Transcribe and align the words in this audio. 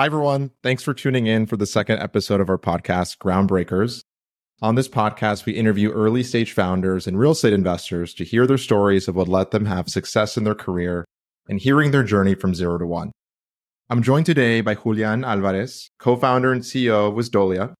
Hi, 0.00 0.06
everyone. 0.06 0.50
Thanks 0.62 0.82
for 0.82 0.94
tuning 0.94 1.26
in 1.26 1.44
for 1.44 1.58
the 1.58 1.66
second 1.66 1.98
episode 1.98 2.40
of 2.40 2.48
our 2.48 2.56
podcast, 2.56 3.18
Groundbreakers. 3.18 4.00
On 4.62 4.74
this 4.74 4.88
podcast, 4.88 5.44
we 5.44 5.52
interview 5.52 5.90
early 5.90 6.22
stage 6.22 6.54
founders 6.54 7.06
and 7.06 7.18
real 7.18 7.32
estate 7.32 7.52
investors 7.52 8.14
to 8.14 8.24
hear 8.24 8.46
their 8.46 8.56
stories 8.56 9.08
of 9.08 9.14
what 9.14 9.28
let 9.28 9.50
them 9.50 9.66
have 9.66 9.90
success 9.90 10.38
in 10.38 10.44
their 10.44 10.54
career 10.54 11.04
and 11.50 11.60
hearing 11.60 11.90
their 11.90 12.02
journey 12.02 12.34
from 12.34 12.54
zero 12.54 12.78
to 12.78 12.86
one. 12.86 13.12
I'm 13.90 14.02
joined 14.02 14.24
today 14.24 14.62
by 14.62 14.74
Julian 14.74 15.22
Alvarez, 15.22 15.90
co 15.98 16.16
founder 16.16 16.50
and 16.50 16.62
CEO 16.62 17.08
of 17.08 17.12
Wisdolia. 17.14 17.74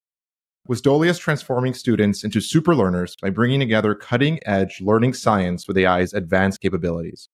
Wisdolia 0.69 1.09
is 1.09 1.19
transforming 1.19 1.73
students 1.73 2.23
into 2.23 2.43
super 2.43 2.75
learners 2.75 3.17
by 3.23 3.31
bringing 3.31 3.61
together 3.61 3.95
cutting 3.95 4.41
edge 4.45 4.83
learning 4.83 5.15
science 5.15 5.67
with 5.67 5.79
AI's 5.79 6.13
advanced 6.13 6.61
capabilities. 6.61 7.31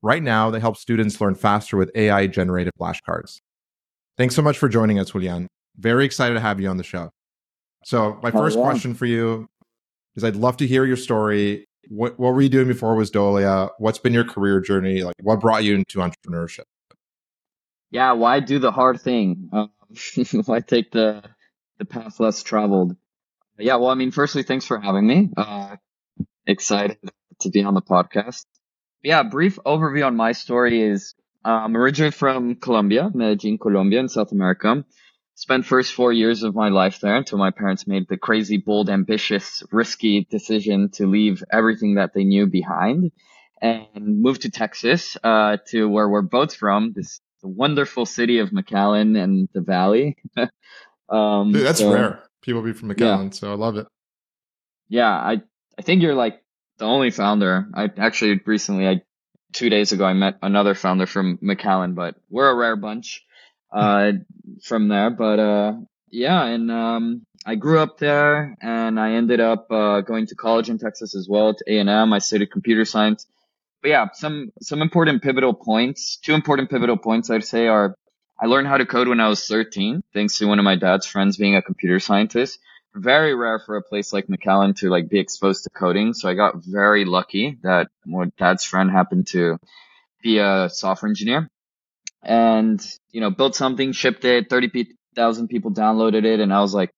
Right 0.00 0.22
now, 0.22 0.48
they 0.48 0.58
help 0.58 0.78
students 0.78 1.20
learn 1.20 1.34
faster 1.34 1.76
with 1.76 1.90
AI 1.94 2.28
generated 2.28 2.72
flashcards. 2.80 3.40
Thanks 4.16 4.34
so 4.34 4.42
much 4.42 4.58
for 4.58 4.68
joining 4.68 4.98
us, 4.98 5.10
Julian. 5.10 5.48
Very 5.76 6.04
excited 6.04 6.34
to 6.34 6.40
have 6.40 6.60
you 6.60 6.68
on 6.68 6.76
the 6.76 6.84
show. 6.84 7.10
So, 7.84 8.18
my 8.22 8.30
first 8.30 8.56
yeah. 8.56 8.64
question 8.64 8.94
for 8.94 9.06
you 9.06 9.48
is 10.14 10.24
I'd 10.24 10.36
love 10.36 10.56
to 10.58 10.66
hear 10.66 10.84
your 10.84 10.96
story. 10.96 11.64
What, 11.88 12.18
what 12.18 12.34
were 12.34 12.42
you 12.42 12.48
doing 12.48 12.68
before 12.68 12.94
Wisdolia? 12.94 13.70
What's 13.78 13.98
been 13.98 14.12
your 14.12 14.24
career 14.24 14.60
journey? 14.60 15.02
Like, 15.02 15.16
what 15.20 15.40
brought 15.40 15.64
you 15.64 15.74
into 15.74 15.98
entrepreneurship? 15.98 16.64
Yeah, 17.90 18.12
why 18.12 18.40
do 18.40 18.58
the 18.58 18.70
hard 18.70 19.00
thing? 19.00 19.50
Um, 19.52 19.70
why 20.46 20.60
take 20.60 20.92
the 20.92 21.22
the 21.78 21.84
path 21.84 22.20
less 22.20 22.42
traveled? 22.42 22.96
Yeah, 23.58 23.76
well, 23.76 23.90
I 23.90 23.94
mean, 23.94 24.10
firstly, 24.10 24.42
thanks 24.42 24.66
for 24.66 24.80
having 24.80 25.06
me. 25.06 25.30
Uh, 25.36 25.76
excited 26.46 26.98
to 27.40 27.50
be 27.50 27.62
on 27.62 27.74
the 27.74 27.82
podcast. 27.82 28.46
Yeah, 29.02 29.22
brief 29.24 29.58
overview 29.66 30.06
on 30.06 30.16
my 30.16 30.32
story 30.32 30.80
is 30.80 31.14
I'm 31.44 31.76
originally 31.76 32.12
from 32.12 32.56
Colombia, 32.56 33.10
Medellin, 33.12 33.58
Colombia, 33.58 34.00
in 34.00 34.08
South 34.08 34.32
America. 34.32 34.84
Spent 35.34 35.64
first 35.64 35.94
four 35.94 36.12
years 36.12 36.42
of 36.42 36.54
my 36.54 36.68
life 36.68 37.00
there 37.00 37.16
until 37.16 37.38
my 37.38 37.50
parents 37.50 37.86
made 37.86 38.06
the 38.08 38.16
crazy, 38.16 38.58
bold, 38.58 38.90
ambitious, 38.90 39.62
risky 39.72 40.26
decision 40.30 40.90
to 40.92 41.06
leave 41.06 41.42
everything 41.50 41.94
that 41.94 42.12
they 42.14 42.24
knew 42.24 42.46
behind 42.46 43.10
and 43.60 44.20
moved 44.20 44.42
to 44.42 44.50
Texas, 44.50 45.16
uh, 45.22 45.56
to 45.68 45.88
where 45.88 46.08
we're 46.08 46.22
both 46.22 46.54
from, 46.54 46.92
this 46.94 47.20
wonderful 47.42 48.06
city 48.06 48.38
of 48.38 48.50
McAllen 48.50 49.20
and 49.20 49.48
the 49.52 49.60
Valley. 49.60 50.16
um, 51.08 51.52
Dude, 51.52 51.64
that's 51.64 51.78
so, 51.78 51.92
rare. 51.92 52.22
People 52.42 52.62
be 52.62 52.72
from 52.72 52.90
McAllen, 52.90 53.26
yeah. 53.26 53.30
so 53.30 53.52
I 53.52 53.54
love 53.54 53.76
it. 53.76 53.86
Yeah, 54.88 55.10
I 55.10 55.42
I 55.78 55.82
think 55.82 56.02
you're 56.02 56.14
like 56.14 56.42
the 56.78 56.84
only 56.84 57.10
founder. 57.10 57.66
I 57.74 57.88
actually 57.96 58.40
recently 58.44 58.86
I 58.86 59.02
two 59.52 59.70
days 59.70 59.92
ago, 59.92 60.04
I 60.04 60.12
met 60.12 60.38
another 60.42 60.74
founder 60.74 61.06
from 61.06 61.38
McAllen, 61.38 61.94
but 61.94 62.16
we're 62.30 62.50
a 62.50 62.54
rare 62.54 62.76
bunch 62.76 63.24
uh, 63.72 64.12
from 64.62 64.88
there. 64.88 65.10
But 65.10 65.38
uh, 65.38 65.72
yeah, 66.10 66.44
and 66.44 66.70
um, 66.70 67.26
I 67.44 67.54
grew 67.54 67.80
up 67.80 67.98
there, 67.98 68.56
and 68.60 68.98
I 68.98 69.12
ended 69.12 69.40
up 69.40 69.70
uh, 69.70 70.00
going 70.00 70.26
to 70.28 70.34
college 70.34 70.68
in 70.68 70.78
Texas 70.78 71.14
as 71.14 71.28
well 71.28 71.54
to 71.54 71.64
A 71.66 71.78
and 71.78 71.88
M. 71.88 72.12
I 72.12 72.18
studied 72.18 72.50
computer 72.50 72.84
science. 72.84 73.26
But 73.82 73.88
yeah, 73.88 74.06
some 74.12 74.52
some 74.60 74.80
important 74.80 75.22
pivotal 75.22 75.54
points. 75.54 76.16
Two 76.16 76.34
important 76.34 76.70
pivotal 76.70 76.96
points 76.96 77.30
I'd 77.30 77.44
say 77.44 77.66
are 77.66 77.96
I 78.40 78.46
learned 78.46 78.68
how 78.68 78.76
to 78.76 78.86
code 78.86 79.08
when 79.08 79.20
I 79.20 79.28
was 79.28 79.46
13, 79.46 80.02
thanks 80.12 80.38
to 80.38 80.46
one 80.46 80.58
of 80.58 80.64
my 80.64 80.76
dad's 80.76 81.06
friends 81.06 81.36
being 81.36 81.54
a 81.54 81.62
computer 81.62 82.00
scientist 82.00 82.58
very 82.94 83.34
rare 83.34 83.58
for 83.58 83.76
a 83.76 83.82
place 83.82 84.12
like 84.12 84.26
McAllen 84.26 84.76
to 84.76 84.90
like 84.90 85.08
be 85.08 85.18
exposed 85.18 85.64
to 85.64 85.70
coding. 85.70 86.14
So 86.14 86.28
I 86.28 86.34
got 86.34 86.56
very 86.56 87.04
lucky 87.04 87.58
that 87.62 87.88
my 88.04 88.26
dad's 88.38 88.64
friend 88.64 88.90
happened 88.90 89.28
to 89.28 89.58
be 90.22 90.38
a 90.38 90.68
software 90.70 91.08
engineer 91.08 91.48
and, 92.22 92.84
you 93.10 93.20
know, 93.20 93.30
built 93.30 93.54
something, 93.54 93.92
shipped 93.92 94.24
it, 94.24 94.50
30,000 94.50 95.48
people 95.48 95.72
downloaded 95.72 96.24
it. 96.24 96.40
And 96.40 96.52
I 96.52 96.60
was 96.60 96.74
like, 96.74 96.90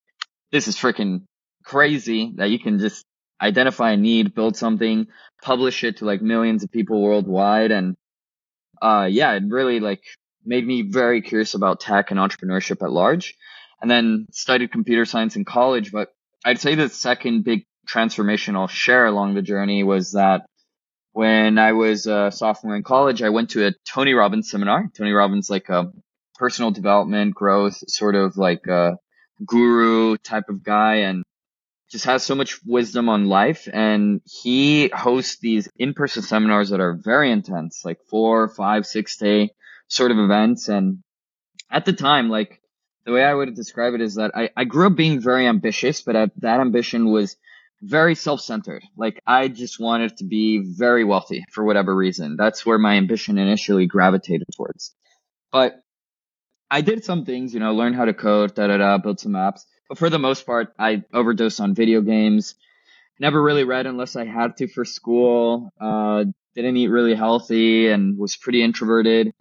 this 0.53 0.69
is 0.69 0.77
freaking 0.77 1.23
crazy 1.65 2.33
that 2.37 2.51
you 2.51 2.59
can 2.59 2.79
just 2.79 3.05
identify 3.41 3.93
a 3.93 3.97
need, 3.97 4.35
build 4.35 4.57
something, 4.57 5.07
publish 5.43 5.85
it 5.85 5.99
to 5.99 6.05
like 6.05 6.23
millions 6.23 6.63
of 6.63 6.71
people 6.71 7.01
worldwide. 7.01 7.71
And, 7.71 7.97
uh, 8.83 9.09
yeah, 9.11 9.33
it 9.33 9.45
really 9.49 9.81
like 9.81 10.03
made 10.45 10.67
me 10.67 10.83
very 10.83 11.23
curious 11.23 11.55
about 11.55 11.81
tech 11.81 12.11
and 12.11 12.21
entrepreneurship 12.21 12.83
at 12.83 12.93
large 12.93 13.35
and 13.85 13.91
then 13.91 14.27
studied 14.33 14.73
computer 14.73 15.05
science 15.05 15.37
in 15.37 15.45
college. 15.45 15.93
But 15.93 16.09
I'd 16.43 16.59
say 16.59 16.75
the 16.75 16.89
second 16.89 17.45
big 17.45 17.67
transformation 17.87 18.57
I'll 18.57 18.67
share 18.67 19.05
along 19.05 19.35
the 19.35 19.43
journey 19.43 19.85
was 19.85 20.13
that 20.13 20.47
when 21.13 21.59
I 21.59 21.73
was 21.73 22.07
a 22.07 22.31
sophomore 22.31 22.77
in 22.77 22.83
college, 22.83 23.21
I 23.21 23.29
went 23.29 23.51
to 23.51 23.67
a 23.67 23.73
Tony 23.87 24.15
Robbins 24.15 24.51
seminar. 24.51 24.89
Tony 24.97 25.13
Robbins, 25.13 25.51
like 25.51 25.69
a 25.69 25.93
personal 26.37 26.71
development, 26.71 27.35
growth, 27.35 27.77
sort 27.87 28.15
of 28.15 28.39
like 28.39 28.67
a 28.69 28.97
guru 29.45 30.17
type 30.17 30.49
of 30.49 30.65
guy, 30.65 31.01
and 31.01 31.23
just 31.91 32.07
has 32.07 32.23
so 32.23 32.35
much 32.35 32.61
wisdom 32.65 33.11
on 33.11 33.27
life. 33.27 33.69
And 33.71 34.23
he 34.25 34.89
hosts 34.89 35.41
these 35.41 35.69
in-person 35.77 36.23
seminars 36.23 36.71
that 36.71 36.81
are 36.81 36.95
very 36.95 37.31
intense, 37.31 37.83
like 37.85 37.99
four, 38.09 38.49
five, 38.49 38.87
six 38.87 39.19
day 39.19 39.51
sort 39.89 40.11
of 40.11 40.17
events. 40.17 40.71
And 40.71 41.03
at 41.71 41.85
the 41.85 41.93
time, 41.93 42.31
like 42.31 42.63
the 43.05 43.13
way 43.13 43.25
I 43.25 43.35
would 43.35 43.55
describe 43.55 43.95
it 43.95 44.01
is 44.01 44.15
that 44.17 44.33
I, 44.35 44.51
I 44.57 44.65
grew 44.65 44.87
up 44.87 44.97
being 44.97 45.21
very 45.21 45.47
ambitious, 45.47 46.03
but 46.03 46.17
I, 46.17 46.31
that 46.39 46.61
ambition 46.61 47.11
was 47.11 47.37
very 47.83 48.15
self-centered. 48.15 48.83
Like 48.97 49.21
I 49.27 49.49
just 49.49 49.79
wanted 49.79 50.17
to 50.19 50.25
be 50.25 50.63
very 50.65 51.05
wealthy 51.05 51.45
for 51.53 51.65
whatever 51.65 51.95
reason. 51.95 52.37
That's 52.37 52.65
where 52.65 52.79
my 52.79 52.95
ambition 52.97 53.37
initially 53.39 53.87
gravitated 53.87 54.47
towards. 54.57 54.95
But 55.53 55.77
I 56.71 56.81
did 56.81 57.05
some 57.05 57.25
things, 57.25 57.53
you 57.53 57.61
know, 57.61 57.75
learn 57.75 57.93
how 57.93 58.07
to 58.07 58.15
code, 58.15 58.55
da 58.55 58.69
da 58.69 58.79
da, 58.79 58.99
build 58.99 59.21
some 59.21 59.33
apps. 59.33 59.61
But 59.89 59.99
for 59.99 60.09
the 60.09 60.19
most 60.19 60.47
part, 60.47 60.73
I 60.79 61.05
overdosed 61.13 61.61
on 61.61 61.75
video 61.75 62.01
games. 62.01 62.55
Never 63.21 63.41
really 63.41 63.65
read 63.65 63.87
unless 63.87 64.17
I 64.17 64.25
had 64.25 64.57
to 64.57 64.67
for 64.67 64.85
school. 64.85 65.71
Uh, 65.81 66.25
didn't 66.55 66.77
eat 66.77 66.89
really 66.89 67.15
healthy 67.15 67.89
and 67.89 68.19
was 68.19 68.37
pretty 68.37 68.63
introverted. 68.63 69.33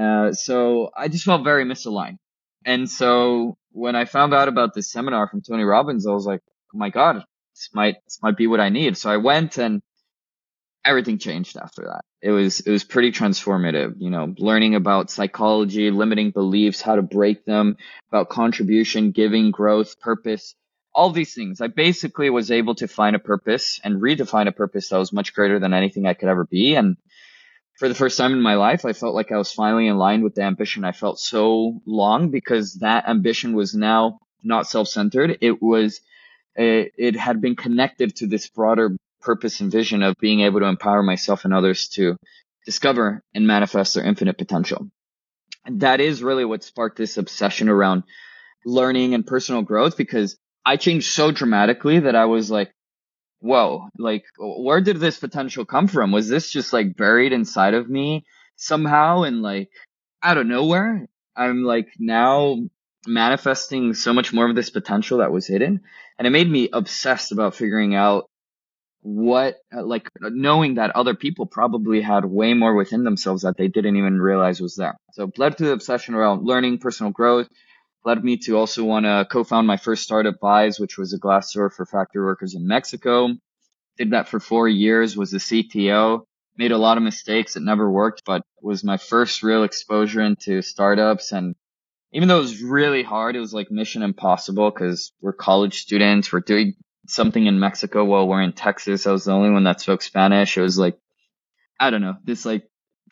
Uh, 0.00 0.32
so 0.32 0.90
I 0.96 1.08
just 1.08 1.24
felt 1.24 1.44
very 1.44 1.64
misaligned. 1.64 2.18
And 2.66 2.90
so 2.90 3.56
when 3.70 3.94
I 3.94 4.04
found 4.04 4.34
out 4.34 4.48
about 4.48 4.74
this 4.74 4.90
seminar 4.90 5.28
from 5.28 5.40
Tony 5.40 5.62
Robbins, 5.62 6.06
I 6.06 6.10
was 6.10 6.26
like, 6.26 6.40
oh 6.74 6.78
my 6.78 6.90
God, 6.90 7.24
this 7.54 7.70
might, 7.72 7.94
this 8.04 8.18
might 8.22 8.36
be 8.36 8.48
what 8.48 8.60
I 8.60 8.70
need. 8.70 8.98
So 8.98 9.08
I 9.08 9.18
went 9.18 9.56
and 9.56 9.80
everything 10.84 11.18
changed 11.18 11.56
after 11.56 11.82
that. 11.82 12.02
It 12.20 12.32
was, 12.32 12.60
it 12.60 12.70
was 12.70 12.82
pretty 12.82 13.12
transformative, 13.12 13.94
you 13.98 14.10
know, 14.10 14.34
learning 14.36 14.74
about 14.74 15.10
psychology, 15.10 15.92
limiting 15.92 16.32
beliefs, 16.32 16.82
how 16.82 16.96
to 16.96 17.02
break 17.02 17.44
them, 17.44 17.76
about 18.10 18.30
contribution, 18.30 19.12
giving, 19.12 19.52
growth, 19.52 20.00
purpose, 20.00 20.56
all 20.92 21.10
these 21.10 21.34
things. 21.34 21.60
I 21.60 21.68
basically 21.68 22.30
was 22.30 22.50
able 22.50 22.74
to 22.76 22.88
find 22.88 23.14
a 23.14 23.20
purpose 23.20 23.78
and 23.84 24.02
redefine 24.02 24.48
a 24.48 24.52
purpose 24.52 24.88
that 24.88 24.98
was 24.98 25.12
much 25.12 25.34
greater 25.34 25.60
than 25.60 25.72
anything 25.72 26.06
I 26.06 26.14
could 26.14 26.28
ever 26.28 26.44
be. 26.44 26.74
And 26.74 26.96
for 27.78 27.88
the 27.88 27.94
first 27.94 28.16
time 28.16 28.32
in 28.32 28.40
my 28.40 28.54
life, 28.54 28.84
I 28.84 28.92
felt 28.92 29.14
like 29.14 29.32
I 29.32 29.36
was 29.36 29.52
finally 29.52 29.86
in 29.86 29.98
line 29.98 30.22
with 30.22 30.34
the 30.34 30.42
ambition 30.42 30.84
I 30.84 30.92
felt 30.92 31.18
so 31.18 31.80
long 31.86 32.30
because 32.30 32.74
that 32.76 33.08
ambition 33.08 33.54
was 33.54 33.74
now 33.74 34.18
not 34.42 34.66
self-centered. 34.66 35.38
It 35.40 35.62
was, 35.62 36.00
it, 36.54 36.92
it 36.96 37.16
had 37.16 37.40
been 37.40 37.56
connected 37.56 38.16
to 38.16 38.26
this 38.26 38.48
broader 38.48 38.96
purpose 39.20 39.60
and 39.60 39.70
vision 39.70 40.02
of 40.02 40.14
being 40.20 40.40
able 40.40 40.60
to 40.60 40.66
empower 40.66 41.02
myself 41.02 41.44
and 41.44 41.52
others 41.52 41.88
to 41.88 42.16
discover 42.64 43.22
and 43.34 43.46
manifest 43.46 43.94
their 43.94 44.04
infinite 44.04 44.38
potential. 44.38 44.88
And 45.64 45.80
that 45.80 46.00
is 46.00 46.22
really 46.22 46.44
what 46.44 46.64
sparked 46.64 46.96
this 46.96 47.16
obsession 47.16 47.68
around 47.68 48.04
learning 48.64 49.14
and 49.14 49.26
personal 49.26 49.62
growth 49.62 49.96
because 49.96 50.38
I 50.64 50.76
changed 50.76 51.06
so 51.06 51.30
dramatically 51.30 52.00
that 52.00 52.16
I 52.16 52.24
was 52.24 52.50
like, 52.50 52.72
whoa, 53.46 53.88
like 53.98 54.24
where 54.38 54.80
did 54.80 54.98
this 54.98 55.18
potential 55.18 55.64
come 55.64 55.88
from? 55.88 56.12
Was 56.12 56.28
this 56.28 56.50
just 56.50 56.72
like 56.72 56.96
buried 56.96 57.32
inside 57.32 57.74
of 57.74 57.88
me 57.88 58.24
somehow 58.56 59.22
and 59.22 59.42
like 59.42 59.70
out 60.22 60.38
of 60.38 60.46
nowhere? 60.46 61.06
I'm 61.36 61.62
like 61.62 61.88
now 61.98 62.56
manifesting 63.06 63.94
so 63.94 64.12
much 64.12 64.32
more 64.32 64.48
of 64.48 64.56
this 64.56 64.70
potential 64.70 65.18
that 65.18 65.32
was 65.32 65.46
hidden. 65.46 65.80
And 66.18 66.26
it 66.26 66.30
made 66.30 66.50
me 66.50 66.68
obsessed 66.72 67.32
about 67.32 67.54
figuring 67.54 67.94
out 67.94 68.28
what, 69.02 69.56
like 69.72 70.08
knowing 70.20 70.74
that 70.74 70.96
other 70.96 71.14
people 71.14 71.46
probably 71.46 72.00
had 72.00 72.24
way 72.24 72.54
more 72.54 72.74
within 72.74 73.04
themselves 73.04 73.42
that 73.42 73.56
they 73.56 73.68
didn't 73.68 73.96
even 73.96 74.20
realize 74.20 74.60
was 74.60 74.74
there. 74.74 74.96
So 75.12 75.30
led 75.36 75.58
to 75.58 75.64
the 75.64 75.72
obsession 75.72 76.14
around 76.14 76.44
learning, 76.44 76.78
personal 76.78 77.12
growth, 77.12 77.48
led 78.06 78.22
me 78.22 78.36
to 78.36 78.56
also 78.56 78.84
want 78.84 79.04
to 79.04 79.26
co-found 79.30 79.66
my 79.66 79.76
first 79.76 80.04
startup 80.04 80.36
Vise, 80.40 80.78
which 80.78 80.96
was 80.96 81.12
a 81.12 81.18
glass 81.18 81.50
store 81.50 81.68
for 81.68 81.84
factory 81.84 82.24
workers 82.24 82.54
in 82.54 82.66
Mexico. 82.66 83.30
Did 83.98 84.12
that 84.12 84.28
for 84.28 84.38
four 84.38 84.68
years, 84.68 85.16
was 85.16 85.32
the 85.32 85.38
CTO, 85.38 86.20
made 86.56 86.70
a 86.70 86.78
lot 86.78 86.98
of 86.98 87.02
mistakes. 87.02 87.56
It 87.56 87.64
never 87.64 87.90
worked, 87.90 88.22
but 88.24 88.42
was 88.62 88.84
my 88.84 88.96
first 88.96 89.42
real 89.42 89.64
exposure 89.64 90.20
into 90.20 90.62
startups. 90.62 91.32
And 91.32 91.56
even 92.12 92.28
though 92.28 92.38
it 92.38 92.42
was 92.42 92.62
really 92.62 93.02
hard, 93.02 93.34
it 93.34 93.40
was 93.40 93.52
like 93.52 93.72
mission 93.72 94.02
impossible 94.02 94.70
because 94.70 95.12
we're 95.20 95.32
college 95.32 95.80
students. 95.80 96.32
We're 96.32 96.40
doing 96.40 96.74
something 97.08 97.44
in 97.44 97.58
Mexico 97.58 98.04
while 98.04 98.28
we're 98.28 98.42
in 98.42 98.52
Texas. 98.52 99.08
I 99.08 99.12
was 99.12 99.24
the 99.24 99.32
only 99.32 99.50
one 99.50 99.64
that 99.64 99.80
spoke 99.80 100.02
Spanish. 100.02 100.56
It 100.56 100.62
was 100.62 100.78
like, 100.78 100.96
I 101.80 101.90
don't 101.90 102.02
know, 102.02 102.14
this 102.22 102.46
like 102.46 102.68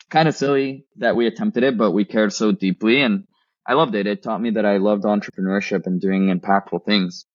kind 0.09 0.29
of 0.29 0.35
silly 0.35 0.85
that 0.97 1.17
we 1.17 1.27
attempted 1.27 1.63
it, 1.63 1.77
but 1.77 1.91
we 1.91 2.05
cared 2.05 2.31
so 2.31 2.53
deeply. 2.53 3.01
And 3.01 3.25
I 3.67 3.73
loved 3.73 3.95
it. 3.95 4.07
It 4.07 4.21
taught 4.23 4.41
me 4.41 4.51
that 4.51 4.65
I 4.65 4.77
loved 4.77 5.03
entrepreneurship 5.03 5.87
and 5.87 5.99
doing 5.99 6.27
impactful 6.27 6.85
things. 6.85 7.25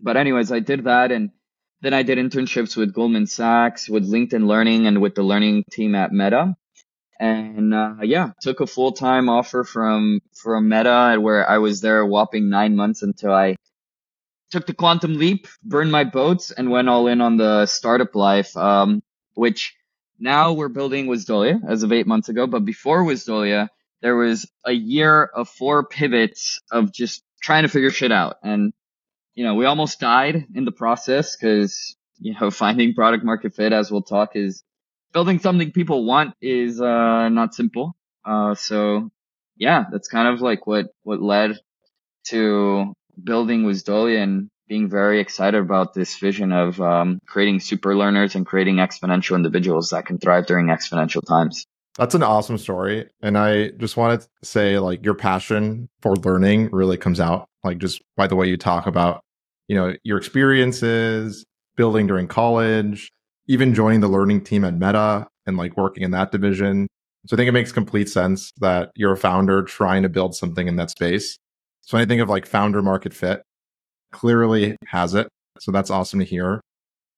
But 0.00 0.16
anyways, 0.16 0.50
I 0.50 0.60
did 0.60 0.84
that 0.84 1.12
and 1.12 1.30
then 1.82 1.94
I 1.94 2.02
did 2.04 2.18
internships 2.18 2.76
with 2.76 2.94
Goldman 2.94 3.26
Sachs, 3.26 3.88
with 3.88 4.08
LinkedIn 4.08 4.46
Learning, 4.46 4.86
and 4.86 5.02
with 5.02 5.16
the 5.16 5.24
learning 5.24 5.64
team 5.70 5.96
at 5.96 6.12
Meta. 6.12 6.54
And 7.18 7.74
uh, 7.74 7.96
yeah, 8.02 8.30
took 8.40 8.60
a 8.60 8.66
full 8.66 8.92
time 8.92 9.28
offer 9.28 9.64
from 9.64 10.20
from 10.34 10.68
Meta, 10.68 11.18
where 11.20 11.48
I 11.48 11.58
was 11.58 11.80
there 11.80 11.98
a 11.98 12.06
whopping 12.06 12.48
nine 12.48 12.76
months 12.76 13.02
until 13.02 13.32
I 13.32 13.56
took 14.50 14.66
the 14.66 14.74
quantum 14.74 15.14
leap, 15.14 15.48
burned 15.62 15.90
my 15.92 16.04
boats, 16.04 16.52
and 16.52 16.70
went 16.70 16.88
all 16.88 17.06
in 17.08 17.20
on 17.20 17.36
the 17.36 17.66
startup 17.66 18.14
life. 18.14 18.56
Um, 18.56 19.02
which 19.34 19.74
now 20.18 20.52
we're 20.52 20.68
building 20.68 21.06
with 21.06 21.26
Wisdolia 21.26 21.60
as 21.68 21.82
of 21.82 21.92
eight 21.92 22.06
months 22.06 22.28
ago, 22.28 22.46
but 22.46 22.64
before 22.64 23.02
with 23.02 23.18
Wisdolia, 23.18 23.68
there 24.02 24.16
was 24.16 24.50
a 24.66 24.72
year 24.72 25.24
of 25.24 25.48
four 25.48 25.86
pivots 25.86 26.60
of 26.70 26.92
just 26.92 27.22
trying 27.40 27.62
to 27.62 27.68
figure 27.68 27.90
shit 27.90 28.12
out. 28.12 28.36
And 28.42 28.72
you 29.34 29.44
know, 29.44 29.54
we 29.54 29.64
almost 29.64 30.00
died 30.00 30.46
in 30.54 30.64
the 30.64 30.72
process 30.72 31.36
because, 31.36 31.96
you 32.18 32.34
know, 32.38 32.50
finding 32.62 32.94
product 32.94 33.24
market 33.24 33.54
fit, 33.54 33.72
as 33.72 33.90
we'll 33.90 34.02
talk, 34.02 34.36
is 34.36 34.62
building 35.12 35.38
something 35.38 35.72
people 35.72 36.04
want 36.04 36.34
is, 36.40 36.80
uh, 36.80 37.28
not 37.28 37.54
simple. 37.54 37.94
Uh, 38.24 38.54
so 38.54 39.10
yeah, 39.56 39.84
that's 39.90 40.08
kind 40.08 40.28
of 40.28 40.40
like 40.40 40.66
what, 40.66 40.86
what 41.02 41.20
led 41.20 41.58
to 42.28 42.92
building 43.22 43.64
Wisdolia 43.64 44.22
and 44.22 44.48
being 44.68 44.88
very 44.88 45.20
excited 45.20 45.60
about 45.60 45.92
this 45.92 46.16
vision 46.18 46.52
of, 46.52 46.80
um, 46.80 47.18
creating 47.26 47.60
super 47.60 47.96
learners 47.96 48.34
and 48.34 48.46
creating 48.46 48.76
exponential 48.76 49.36
individuals 49.36 49.90
that 49.90 50.06
can 50.06 50.18
thrive 50.18 50.46
during 50.46 50.66
exponential 50.66 51.20
times. 51.26 51.66
That's 51.98 52.14
an 52.14 52.22
awesome 52.22 52.58
story. 52.58 53.08
And 53.20 53.36
I 53.36 53.68
just 53.70 53.96
wanted 53.96 54.22
to 54.22 54.28
say, 54.42 54.78
like, 54.78 55.04
your 55.04 55.14
passion 55.14 55.88
for 56.00 56.16
learning 56.16 56.70
really 56.70 56.96
comes 56.96 57.20
out, 57.20 57.46
like, 57.64 57.78
just 57.78 58.00
by 58.16 58.26
the 58.26 58.36
way 58.36 58.48
you 58.48 58.56
talk 58.56 58.86
about, 58.86 59.20
you 59.68 59.76
know, 59.76 59.94
your 60.02 60.18
experiences, 60.18 61.44
building 61.76 62.06
during 62.06 62.28
college, 62.28 63.10
even 63.46 63.74
joining 63.74 64.00
the 64.00 64.08
learning 64.08 64.42
team 64.42 64.64
at 64.64 64.74
Meta 64.74 65.26
and 65.46 65.56
like 65.56 65.76
working 65.76 66.02
in 66.02 66.10
that 66.12 66.32
division. 66.32 66.86
So 67.26 67.34
I 67.34 67.36
think 67.36 67.48
it 67.48 67.52
makes 67.52 67.72
complete 67.72 68.08
sense 68.08 68.52
that 68.60 68.90
you're 68.96 69.12
a 69.12 69.16
founder 69.16 69.62
trying 69.62 70.02
to 70.02 70.08
build 70.08 70.34
something 70.34 70.68
in 70.68 70.76
that 70.76 70.90
space. 70.90 71.38
So 71.82 71.96
when 71.96 72.02
I 72.02 72.08
think 72.08 72.20
of 72.20 72.28
like 72.28 72.46
founder 72.46 72.82
market 72.82 73.14
fit, 73.14 73.42
clearly 74.12 74.76
has 74.86 75.14
it. 75.14 75.28
So 75.58 75.72
that's 75.72 75.90
awesome 75.90 76.20
to 76.20 76.24
hear. 76.24 76.60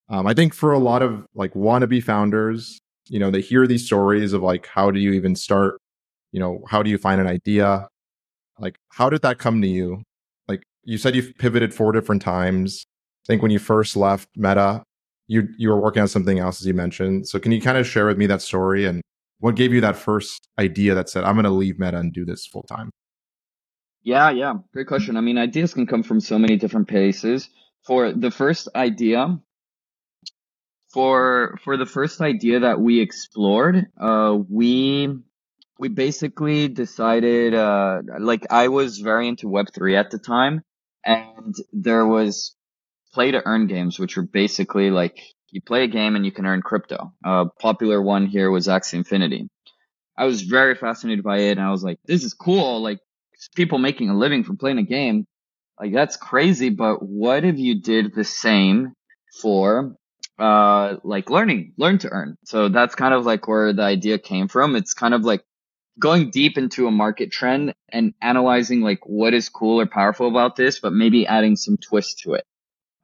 Um, 0.09 0.27
I 0.27 0.35
think 0.35 0.55
for 0.55 0.73
a 0.73 0.79
lot 0.79 1.03
of 1.03 1.27
like 1.35 1.55
wannabe 1.55 2.03
founders, 2.03 2.79
you 3.09 3.19
know, 3.19 3.31
they 3.31 3.41
hear 3.41 3.67
these 3.67 3.87
stories 3.87 4.33
of 4.33 4.43
like, 4.43 4.67
how 4.67 4.91
do 4.91 4.99
you 4.99 5.12
even 5.12 5.37
start? 5.37 5.81
You 6.33 6.41
know, 6.41 6.62
how 6.69 6.83
do 6.83 6.91
you 6.91 6.99
find 6.99 7.21
an 7.21 7.27
idea? 7.27 7.89
Like, 8.59 8.77
how 8.91 9.11
did 9.11 9.23
that 9.23 9.39
come 9.39 9.61
to 9.62 9.69
you? 9.69 10.03
Like, 10.49 10.62
you 10.85 10.99
said 10.99 11.15
you've 11.15 11.37
pivoted 11.39 11.75
four 11.75 11.93
different 11.93 12.23
times. 12.23 12.85
I 13.25 13.27
think 13.27 13.43
when 13.43 13.51
you 13.51 13.59
first 13.59 13.97
left 13.97 14.29
Meta, 14.37 14.83
you 15.27 15.49
you 15.56 15.71
were 15.71 15.81
working 15.81 16.03
on 16.03 16.09
something 16.09 16.39
else, 16.39 16.61
as 16.61 16.67
you 16.67 16.75
mentioned. 16.75 17.29
So, 17.29 17.39
can 17.39 17.53
you 17.53 17.61
kind 17.61 17.79
of 17.79 17.87
share 17.87 18.06
with 18.06 18.19
me 18.19 18.27
that 18.27 18.43
story 18.43 18.85
and 18.85 19.01
what 19.39 19.56
gave 19.56 19.73
you 19.73 19.81
that 19.81 19.97
first 19.97 20.49
idea 20.59 20.95
that 20.95 21.09
said, 21.09 21.25
"I'm 21.25 21.35
going 21.35 21.45
to 21.45 21.51
leave 21.51 21.79
Meta 21.79 21.99
and 21.99 22.12
do 22.12 22.25
this 22.25 22.47
full 22.47 22.62
time"? 22.65 22.91
Yeah, 24.03 24.31
yeah, 24.31 24.55
great 24.73 24.87
question. 24.87 25.17
I 25.17 25.23
mean, 25.23 25.39
ideas 25.39 25.73
can 25.73 25.87
come 25.87 26.03
from 26.03 26.21
so 26.21 26.39
many 26.39 26.56
different 26.56 26.89
places. 26.89 27.49
For 27.87 28.12
the 28.12 28.31
first 28.31 28.69
idea, 28.75 29.39
for 30.94 31.58
for 31.64 31.76
the 31.76 31.87
first 31.87 32.20
idea 32.20 32.61
that 32.61 32.81
we 32.81 33.00
explored, 33.00 33.87
uh, 34.00 34.38
we 34.49 35.08
we 35.79 35.88
basically 35.88 36.69
decided, 36.69 37.52
uh, 37.52 38.00
like 38.20 38.46
I 38.50 38.69
was 38.69 38.99
very 38.99 39.29
into 39.29 39.49
Web 39.49 39.67
three 39.75 39.96
at 39.96 40.11
the 40.12 40.19
time, 40.19 40.62
and 41.05 41.55
there 41.73 42.06
was 42.06 42.55
play 43.12 43.32
to 43.32 43.43
earn 43.44 43.67
games, 43.67 43.99
which 43.99 44.17
were 44.17 44.23
basically 44.23 44.91
like 44.91 45.20
you 45.50 45.61
play 45.61 45.85
a 45.85 45.88
game 45.88 46.17
and 46.17 46.25
you 46.25 46.32
can 46.32 46.46
earn 46.46 46.62
crypto. 46.62 47.12
A 47.25 47.46
popular 47.61 48.00
one 48.00 48.26
here 48.26 48.50
was 48.50 48.69
Axie 48.69 48.94
Infinity. 48.94 49.49
I 50.17 50.26
was 50.26 50.43
very 50.43 50.76
fascinated 50.76 51.25
by 51.25 51.38
it, 51.38 51.58
and 51.58 51.61
I 51.61 51.70
was 51.70 51.82
like, 51.82 51.99
this 52.05 52.23
is 52.23 52.35
cool. 52.35 52.81
Like 52.81 53.00
people 53.56 53.79
making 53.79 54.11
a 54.11 54.17
living 54.17 54.44
from 54.44 54.58
playing 54.58 54.79
a 54.79 54.85
game. 54.85 55.26
Like 55.81 55.93
that's 55.93 56.17
crazy, 56.17 56.70
but 56.70 57.02
what 57.02 57.44
if 57.44 57.58
you 57.58 57.81
did 57.81 58.14
the 58.14 58.23
same 58.23 58.93
for 59.43 59.96
uh, 60.39 60.97
like 61.05 61.31
learning, 61.31 61.73
learn 61.77 61.99
to 61.99 62.09
earn. 62.11 62.37
So 62.45 62.69
that's 62.69 62.95
kind 62.95 63.15
of 63.15 63.25
like 63.25 63.47
where 63.47 63.73
the 63.73 63.83
idea 63.83 64.19
came 64.19 64.49
from. 64.49 64.77
It's 64.77 64.95
kind 64.95 65.15
of 65.15 65.23
like 65.23 65.43
going 65.99 66.31
deep 66.31 66.59
into 66.59 66.87
a 66.87 66.91
market 66.91 67.31
trend 67.31 67.73
and 67.89 68.15
analyzing 68.21 68.81
like 68.81 69.01
what 69.07 69.35
is 69.35 69.49
cool 69.49 69.81
or 69.81 69.87
powerful 69.87 70.29
about 70.29 70.57
this, 70.57 70.81
but 70.81 70.93
maybe 70.93 71.27
adding 71.27 71.57
some 71.57 71.77
twist 71.77 72.21
to 72.21 72.35
it. 72.35 72.45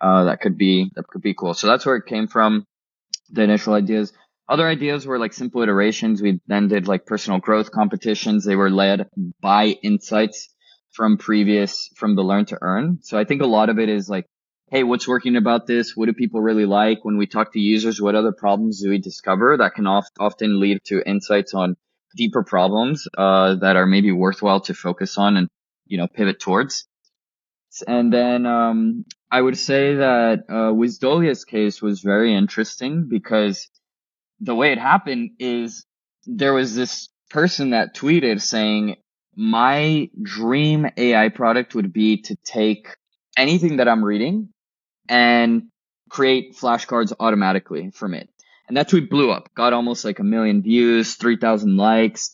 Uh, 0.00 0.24
that 0.24 0.40
could 0.40 0.56
be, 0.56 0.90
that 0.96 1.06
could 1.06 1.22
be 1.22 1.34
cool. 1.34 1.54
So 1.54 1.66
that's 1.66 1.86
where 1.86 1.96
it 1.96 2.06
came 2.06 2.26
from. 2.26 2.64
The 3.30 3.42
initial 3.42 3.74
ideas. 3.74 4.12
Other 4.48 4.66
ideas 4.66 5.06
were 5.06 5.18
like 5.18 5.32
simple 5.32 5.62
iterations. 5.62 6.20
We 6.20 6.40
then 6.48 6.66
did 6.66 6.88
like 6.88 7.06
personal 7.06 7.38
growth 7.38 7.70
competitions. 7.70 8.44
They 8.44 8.56
were 8.56 8.70
led 8.70 9.08
by 9.40 9.76
insights 9.82 10.48
from 10.92 11.18
previous, 11.18 11.88
from 11.94 12.16
the 12.16 12.22
learn 12.22 12.46
to 12.46 12.58
earn. 12.60 12.98
So 13.02 13.16
I 13.16 13.24
think 13.24 13.42
a 13.42 13.46
lot 13.46 13.68
of 13.68 13.78
it 13.78 13.88
is 13.88 14.08
like 14.08 14.26
hey, 14.70 14.84
what's 14.84 15.08
working 15.08 15.34
about 15.36 15.66
this? 15.66 15.96
What 15.96 16.06
do 16.06 16.12
people 16.12 16.40
really 16.40 16.64
like? 16.64 17.04
When 17.04 17.16
we 17.16 17.26
talk 17.26 17.52
to 17.52 17.58
users, 17.60 18.00
what 18.00 18.14
other 18.14 18.32
problems 18.32 18.80
do 18.80 18.90
we 18.90 18.98
discover 18.98 19.56
that 19.56 19.74
can 19.74 19.86
oft- 19.86 20.16
often 20.20 20.60
lead 20.60 20.78
to 20.84 21.02
insights 21.04 21.54
on 21.54 21.76
deeper 22.16 22.44
problems 22.44 23.08
uh, 23.18 23.56
that 23.56 23.76
are 23.76 23.86
maybe 23.86 24.12
worthwhile 24.12 24.60
to 24.60 24.74
focus 24.74 25.18
on 25.18 25.36
and 25.36 25.48
you 25.86 25.98
know 25.98 26.06
pivot 26.06 26.38
towards. 26.38 26.86
And 27.86 28.12
then 28.12 28.46
um, 28.46 29.04
I 29.30 29.40
would 29.40 29.58
say 29.58 29.96
that 29.96 30.44
uh, 30.48 30.72
Wisdolia's 30.72 31.44
case 31.44 31.82
was 31.82 32.00
very 32.00 32.34
interesting 32.34 33.08
because 33.08 33.68
the 34.40 34.54
way 34.54 34.72
it 34.72 34.78
happened 34.78 35.30
is 35.38 35.84
there 36.26 36.54
was 36.54 36.74
this 36.74 37.08
person 37.28 37.70
that 37.70 37.96
tweeted 37.96 38.40
saying, 38.40 38.96
"My 39.34 40.10
dream 40.20 40.86
AI 40.96 41.28
product 41.28 41.74
would 41.74 41.92
be 41.92 42.22
to 42.22 42.36
take." 42.44 42.86
anything 43.36 43.76
that 43.76 43.88
I'm 43.88 44.04
reading 44.04 44.48
and 45.10 45.64
create 46.08 46.56
flashcards 46.56 47.12
automatically 47.18 47.90
from 47.90 48.14
it. 48.14 48.30
And 48.68 48.76
that 48.76 48.88
tweet 48.88 49.10
blew 49.10 49.32
up, 49.32 49.52
got 49.54 49.72
almost 49.72 50.04
like 50.04 50.20
a 50.20 50.24
million 50.24 50.62
views, 50.62 51.16
3,000 51.16 51.76
likes. 51.76 52.30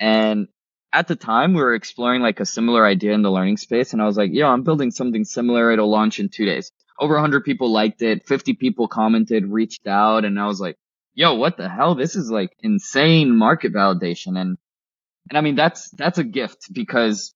And 0.00 0.48
at 0.92 1.06
the 1.06 1.14
time, 1.14 1.54
we 1.54 1.62
were 1.62 1.74
exploring 1.74 2.22
like 2.22 2.40
a 2.40 2.44
similar 2.44 2.84
idea 2.84 3.12
in 3.12 3.22
the 3.22 3.30
learning 3.30 3.58
space. 3.58 3.92
And 3.92 4.02
I 4.02 4.06
was 4.06 4.16
like, 4.16 4.30
yo, 4.32 4.48
I'm 4.48 4.64
building 4.64 4.90
something 4.90 5.24
similar. 5.24 5.70
It'll 5.70 5.88
launch 5.88 6.18
in 6.18 6.28
two 6.28 6.44
days. 6.44 6.72
Over 6.98 7.14
100 7.14 7.44
people 7.44 7.72
liked 7.72 8.02
it, 8.02 8.26
50 8.26 8.54
people 8.54 8.88
commented, 8.88 9.46
reached 9.46 9.86
out. 9.86 10.24
And 10.24 10.40
I 10.40 10.46
was 10.46 10.60
like, 10.60 10.76
yo, 11.14 11.34
what 11.34 11.56
the 11.56 11.68
hell? 11.68 11.94
This 11.94 12.16
is 12.16 12.28
like 12.28 12.50
insane 12.60 13.36
market 13.36 13.72
validation. 13.72 14.36
And, 14.38 14.58
and 15.30 15.38
I 15.38 15.40
mean, 15.42 15.54
that's, 15.54 15.90
that's 15.90 16.18
a 16.18 16.24
gift 16.24 16.72
because 16.72 17.34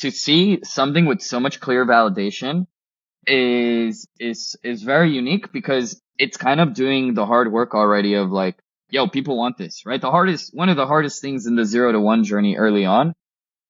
to 0.00 0.10
see 0.10 0.60
something 0.64 1.06
with 1.06 1.20
so 1.20 1.38
much 1.38 1.60
clear 1.60 1.86
validation 1.86 2.66
is 3.26 4.06
is 4.18 4.56
is 4.62 4.82
very 4.82 5.12
unique 5.12 5.52
because 5.52 6.00
it's 6.18 6.36
kind 6.36 6.60
of 6.60 6.74
doing 6.74 7.14
the 7.14 7.26
hard 7.26 7.52
work 7.52 7.74
already 7.74 8.14
of 8.14 8.30
like 8.30 8.56
yo 8.90 9.06
people 9.08 9.36
want 9.36 9.56
this 9.56 9.86
right? 9.86 10.00
The 10.00 10.10
hardest 10.10 10.50
one 10.54 10.68
of 10.68 10.76
the 10.76 10.86
hardest 10.86 11.20
things 11.20 11.46
in 11.46 11.56
the 11.56 11.64
zero 11.64 11.92
to 11.92 12.00
one 12.00 12.24
journey 12.24 12.56
early 12.56 12.84
on 12.84 13.14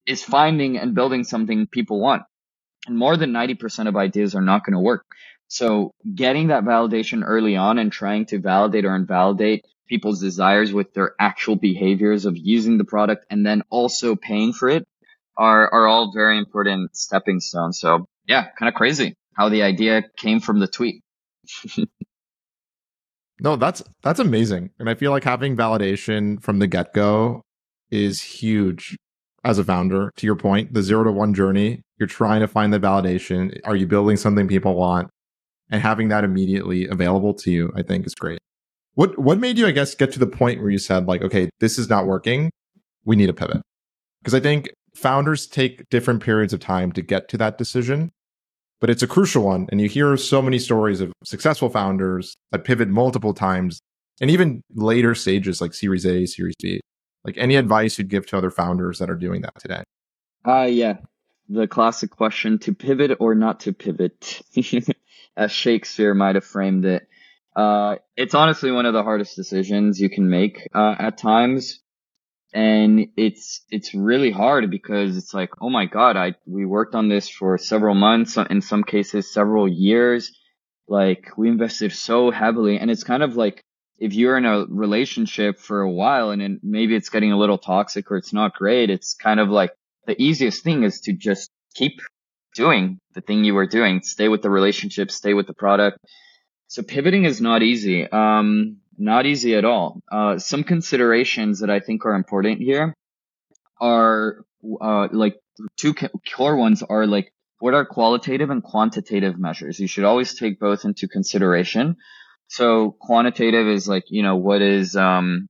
is 0.07 0.25
finding 0.25 0.79
and 0.79 0.95
building 0.95 1.25
something 1.25 1.67
people 1.67 2.01
want. 2.01 2.23
And 2.89 2.99
more 2.99 3.17
than 3.17 3.31
90% 3.31 3.87
of 3.87 3.97
ideas 3.97 4.35
are 4.35 4.43
not 4.43 4.65
going 4.65 4.73
to 4.73 4.81
work. 4.81 5.05
So 5.47 5.93
getting 6.13 6.49
that 6.49 6.65
validation 6.65 7.23
early 7.25 7.57
on 7.57 7.79
and 7.79 7.93
trying 7.93 8.27
to 8.27 8.41
validate 8.41 8.85
or 8.85 8.97
invalidate 8.97 9.65
people's 9.87 10.21
desires 10.21 10.73
with 10.73 10.93
their 10.95 11.15
actual 11.21 11.55
behaviors 11.55 12.25
of 12.25 12.37
using 12.37 12.79
the 12.79 12.85
product 12.85 13.27
and 13.31 13.47
then 13.47 13.63
also 13.71 14.17
paying 14.17 14.53
for 14.53 14.69
it 14.71 14.85
are 15.37 15.73
are 15.73 15.87
all 15.87 16.13
very 16.13 16.39
important 16.39 16.97
stepping 16.97 17.39
stones. 17.39 17.79
So 17.79 18.09
yeah 18.27 18.47
kind 18.59 18.69
of 18.69 18.75
crazy 18.75 19.17
how 19.35 19.49
the 19.49 19.63
idea 19.63 20.03
came 20.17 20.41
from 20.41 20.61
the 20.61 20.67
tweet. 20.67 21.03
no, 23.41 23.57
that's 23.57 23.83
that's 24.03 24.21
amazing. 24.21 24.71
And 24.79 24.89
I 24.89 24.95
feel 24.95 25.11
like 25.11 25.25
having 25.25 25.57
validation 25.57 26.43
from 26.43 26.59
the 26.59 26.67
get-go 26.67 27.43
is 27.91 28.23
huge 28.23 28.97
as 29.45 29.59
a 29.59 29.65
founder. 29.65 30.13
To 30.17 30.27
your 30.27 30.37
point, 30.37 30.73
the 30.73 30.83
0 30.83 31.05
to 31.05 31.13
1 31.13 31.35
journey, 31.35 31.83
you're 31.99 32.07
trying 32.07 32.41
to 32.41 32.49
find 32.49 32.73
the 32.73 32.81
validation. 32.81 33.59
Are 33.65 33.77
you 33.77 33.87
building 33.87 34.17
something 34.17 34.49
people 34.49 34.75
want? 34.75 35.11
And 35.71 35.81
having 35.81 36.09
that 36.09 36.25
immediately 36.25 36.87
available 36.87 37.35
to 37.35 37.51
you, 37.51 37.73
I 37.75 37.83
think 37.83 38.07
is 38.07 38.15
great. 38.15 38.39
What 38.95 39.19
what 39.19 39.39
made 39.39 39.57
you, 39.57 39.67
I 39.67 39.71
guess, 39.71 39.95
get 39.95 40.13
to 40.13 40.19
the 40.19 40.27
point 40.27 40.61
where 40.61 40.71
you 40.71 40.79
said 40.79 41.07
like, 41.07 41.23
okay, 41.23 41.49
this 41.61 41.79
is 41.79 41.89
not 41.89 42.07
working. 42.07 42.51
We 43.05 43.17
need 43.17 43.31
a 43.31 43.35
pivot. 43.35 43.63
Because 44.21 44.35
I 44.35 44.41
think 44.41 44.71
founders 44.95 45.47
take 45.47 45.89
different 45.89 46.23
periods 46.23 46.53
of 46.53 46.61
time 46.61 46.93
to 46.93 47.03
get 47.03 47.29
to 47.29 47.39
that 47.39 47.57
decision 47.57 48.11
but 48.83 48.91
it's 48.91 49.03
a 49.03 49.07
crucial 49.07 49.45
one. 49.45 49.69
And 49.71 49.81
you 49.81 49.89
hear 49.89 50.17
so 50.17 50.43
many 50.43 50.59
stories 50.59 51.01
of 51.01 51.13
successful 51.23 51.71
founders 51.71 52.37
that 52.51 52.65
pivot 52.65 52.89
multiple 52.89 53.33
times 53.33 53.81
and 54.21 54.29
even 54.29 54.61
later 54.75 55.15
stages 55.15 55.61
like 55.61 55.73
Series 55.73 56.05
A, 56.05 56.27
Series 56.27 56.57
B. 56.61 56.81
Like 57.25 57.39
any 57.39 57.55
advice 57.55 57.97
you'd 57.97 58.09
give 58.09 58.27
to 58.27 58.37
other 58.37 58.51
founders 58.51 58.99
that 58.99 59.09
are 59.09 59.15
doing 59.15 59.43
that 59.43 59.55
today? 59.61 59.85
Uh 60.45 60.65
yeah. 60.65 60.97
The 61.49 61.69
classic 61.69 62.11
question 62.11 62.59
to 62.61 62.75
pivot 62.75 63.19
or 63.21 63.37
not 63.37 63.61
to 63.61 63.73
pivot, 63.73 64.43
as 65.37 65.53
Shakespeare 65.53 66.13
might 66.13 66.35
have 66.35 66.45
framed 66.45 66.85
it. 66.85 67.07
Uh, 67.55 67.97
it's 68.17 68.35
honestly 68.35 68.73
one 68.73 68.87
of 68.87 68.95
the 68.95 69.03
hardest 69.03 69.37
decisions 69.37 70.01
you 70.01 70.09
can 70.09 70.31
make 70.31 70.67
uh, 70.75 70.95
at 70.99 71.19
times, 71.19 71.82
and 72.55 73.09
it's 73.17 73.65
it's 73.71 73.95
really 73.95 74.31
hard 74.31 74.71
because 74.71 75.17
it's 75.17 75.33
like, 75.33 75.51
oh 75.61 75.71
my 75.71 75.87
god, 75.87 76.17
I 76.17 76.35
we 76.47 76.67
worked 76.67 76.95
on 76.95 77.09
this 77.09 77.29
for 77.29 77.57
several 77.59 77.95
months, 77.95 78.37
in 78.37 78.61
some 78.61 78.85
cases 78.85 79.33
several 79.33 79.69
years. 79.69 80.33
Like 80.89 81.31
we 81.37 81.49
invested 81.49 81.93
so 81.93 82.31
heavily, 82.31 82.79
and 82.79 82.91
it's 82.91 83.05
kind 83.05 83.23
of 83.23 83.37
like 83.37 83.63
if 83.99 84.15
you're 84.15 84.37
in 84.37 84.45
a 84.45 84.67
relationship 84.69 85.59
for 85.59 85.81
a 85.81 85.91
while 85.91 86.31
and 86.31 86.43
then 86.43 86.61
maybe 86.63 86.97
it's 86.97 87.09
getting 87.09 87.33
a 87.33 87.39
little 87.39 87.59
toxic 87.59 88.11
or 88.11 88.17
it's 88.17 88.33
not 88.33 88.55
great, 88.55 88.91
it's 88.91 89.15
kind 89.15 89.39
of 89.39 89.49
like 89.49 89.71
the 90.07 90.21
easiest 90.21 90.65
thing 90.65 90.83
is 90.83 91.01
to 91.03 91.13
just 91.13 91.51
keep 91.75 92.01
doing 92.55 92.99
the 93.15 93.21
thing 93.21 93.45
you 93.45 93.55
were 93.55 93.67
doing, 93.67 94.03
stay 94.03 94.29
with 94.29 94.43
the 94.43 94.51
relationship, 94.51 95.11
stay 95.11 95.35
with 95.35 95.47
the 95.47 95.55
product. 95.55 95.99
So 96.67 96.83
pivoting 96.83 97.25
is 97.25 97.41
not 97.41 97.63
easy. 97.63 98.11
Um, 98.11 98.79
not 99.03 99.27
easy 99.27 99.57
at 99.57 99.65
all. 99.65 100.01
Uh, 100.11 100.39
some 100.39 100.63
considerations 100.65 101.61
that 101.61 101.71
I 101.71 101.81
think 101.81 102.07
are 102.07 102.15
important 102.15 102.61
here 102.61 102.95
are, 103.81 104.45
uh, 104.81 105.09
like 105.11 105.37
two 105.77 105.95
core 106.35 106.57
ones 106.57 106.83
are 106.83 107.07
like, 107.07 107.33
what 107.59 107.75
are 107.75 107.85
qualitative 107.85 108.51
and 108.51 108.63
quantitative 108.63 109.39
measures? 109.39 109.79
You 109.79 109.89
should 109.89 110.05
always 110.05 110.35
take 110.39 110.59
both 110.59 110.85
into 110.85 111.09
consideration. 111.09 111.97
So 112.49 112.97
quantitative 113.01 113.67
is 113.67 113.89
like, 113.89 114.05
you 114.09 114.23
know, 114.23 114.37
what 114.37 114.63
is, 114.63 114.95
um, 114.95 115.49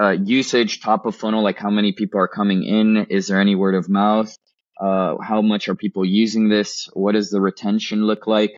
uh, 0.00 0.10
usage, 0.10 0.80
top 0.80 1.06
of 1.06 1.16
funnel, 1.16 1.42
like 1.42 1.58
how 1.58 1.70
many 1.70 1.92
people 1.92 2.20
are 2.20 2.28
coming 2.28 2.64
in? 2.64 3.06
Is 3.10 3.28
there 3.28 3.40
any 3.40 3.54
word 3.54 3.74
of 3.74 3.88
mouth? 3.88 4.34
Uh, 4.80 5.16
how 5.22 5.42
much 5.42 5.68
are 5.68 5.74
people 5.74 6.04
using 6.04 6.48
this? 6.48 6.88
What 6.92 7.12
does 7.12 7.30
the 7.30 7.40
retention 7.40 8.06
look 8.06 8.26
like? 8.26 8.56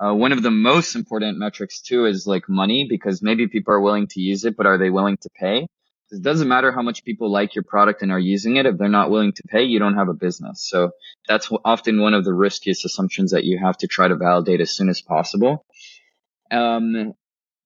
Uh, 0.00 0.12
one 0.12 0.32
of 0.32 0.42
the 0.42 0.50
most 0.50 0.96
important 0.96 1.38
metrics 1.38 1.80
too 1.80 2.06
is 2.06 2.26
like 2.26 2.48
money 2.48 2.86
because 2.88 3.22
maybe 3.22 3.46
people 3.46 3.74
are 3.74 3.80
willing 3.80 4.06
to 4.08 4.20
use 4.20 4.44
it, 4.44 4.56
but 4.56 4.66
are 4.66 4.78
they 4.78 4.90
willing 4.90 5.16
to 5.18 5.30
pay? 5.30 5.66
It 6.10 6.22
doesn't 6.22 6.48
matter 6.48 6.70
how 6.70 6.82
much 6.82 7.04
people 7.04 7.30
like 7.30 7.54
your 7.54 7.64
product 7.64 8.02
and 8.02 8.12
are 8.12 8.18
using 8.18 8.56
it. 8.56 8.66
If 8.66 8.76
they're 8.76 8.88
not 8.88 9.10
willing 9.10 9.32
to 9.32 9.42
pay, 9.48 9.64
you 9.64 9.78
don't 9.78 9.96
have 9.96 10.08
a 10.08 10.14
business. 10.14 10.66
So 10.68 10.90
that's 11.26 11.50
often 11.64 12.00
one 12.00 12.14
of 12.14 12.24
the 12.24 12.34
riskiest 12.34 12.84
assumptions 12.84 13.32
that 13.32 13.44
you 13.44 13.58
have 13.58 13.78
to 13.78 13.88
try 13.88 14.06
to 14.06 14.16
validate 14.16 14.60
as 14.60 14.70
soon 14.70 14.88
as 14.88 15.00
possible. 15.00 15.64
Um, 16.50 17.14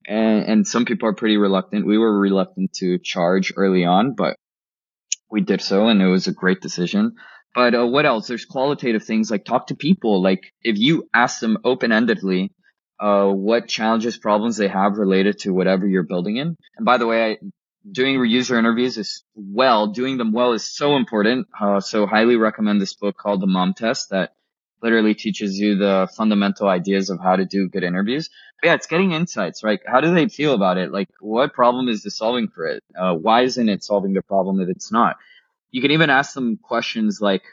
and, 0.07 0.43
and 0.43 0.67
some 0.67 0.85
people 0.85 1.09
are 1.09 1.13
pretty 1.13 1.37
reluctant. 1.37 1.85
We 1.85 1.97
were 1.97 2.17
reluctant 2.17 2.73
to 2.77 2.97
charge 2.97 3.53
early 3.55 3.85
on, 3.85 4.13
but 4.13 4.35
we 5.29 5.41
did 5.41 5.61
so 5.61 5.87
and 5.87 6.01
it 6.01 6.07
was 6.07 6.27
a 6.27 6.33
great 6.33 6.61
decision. 6.61 7.15
But 7.55 7.75
uh, 7.75 7.87
what 7.87 8.05
else? 8.05 8.27
There's 8.27 8.45
qualitative 8.45 9.03
things 9.03 9.31
like 9.31 9.45
talk 9.45 9.67
to 9.67 9.75
people. 9.75 10.21
Like 10.21 10.53
if 10.61 10.77
you 10.77 11.09
ask 11.13 11.39
them 11.39 11.57
open 11.63 11.91
endedly, 11.91 12.49
uh, 12.99 13.27
what 13.27 13.67
challenges, 13.67 14.17
problems 14.17 14.57
they 14.57 14.67
have 14.67 14.97
related 14.97 15.39
to 15.39 15.51
whatever 15.51 15.87
you're 15.87 16.03
building 16.03 16.37
in. 16.37 16.55
And 16.77 16.85
by 16.85 16.97
the 16.97 17.07
way, 17.07 17.31
I, 17.31 17.37
doing 17.89 18.23
user 18.25 18.57
interviews 18.57 18.97
is 18.97 19.23
well, 19.35 19.87
doing 19.87 20.17
them 20.17 20.31
well 20.31 20.53
is 20.53 20.63
so 20.63 20.95
important. 20.95 21.47
Uh, 21.59 21.79
so 21.79 22.05
highly 22.05 22.35
recommend 22.35 22.81
this 22.81 22.93
book 22.93 23.17
called 23.17 23.41
The 23.41 23.47
Mom 23.47 23.73
Test 23.73 24.09
that 24.11 24.33
literally 24.81 25.13
teaches 25.13 25.57
you 25.57 25.75
the 25.77 26.07
fundamental 26.15 26.67
ideas 26.67 27.09
of 27.09 27.19
how 27.19 27.35
to 27.35 27.45
do 27.45 27.67
good 27.69 27.83
interviews. 27.83 28.29
But 28.61 28.67
yeah, 28.67 28.73
it's 28.75 28.87
getting 28.87 29.11
insights, 29.11 29.63
right? 29.63 29.79
How 29.85 30.01
do 30.01 30.13
they 30.13 30.27
feel 30.27 30.53
about 30.53 30.77
it? 30.77 30.91
Like, 30.91 31.09
what 31.19 31.53
problem 31.53 31.87
is 31.89 32.03
this 32.03 32.17
solving 32.17 32.47
for 32.49 32.67
it? 32.67 32.83
Uh, 32.97 33.13
why 33.15 33.41
isn't 33.43 33.69
it 33.69 33.83
solving 33.83 34.13
the 34.13 34.21
problem 34.21 34.59
if 34.61 34.69
it's 34.69 34.91
not? 34.91 35.17
You 35.71 35.81
can 35.81 35.91
even 35.91 36.09
ask 36.09 36.33
them 36.33 36.57
questions 36.57 37.19
like, 37.21 37.43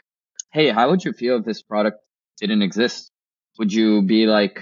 Hey, 0.51 0.69
how 0.69 0.89
would 0.89 1.03
you 1.03 1.13
feel 1.13 1.37
if 1.37 1.45
this 1.45 1.61
product 1.61 1.99
didn't 2.39 2.61
exist? 2.61 3.11
Would 3.59 3.73
you 3.73 4.01
be 4.01 4.27
like, 4.27 4.59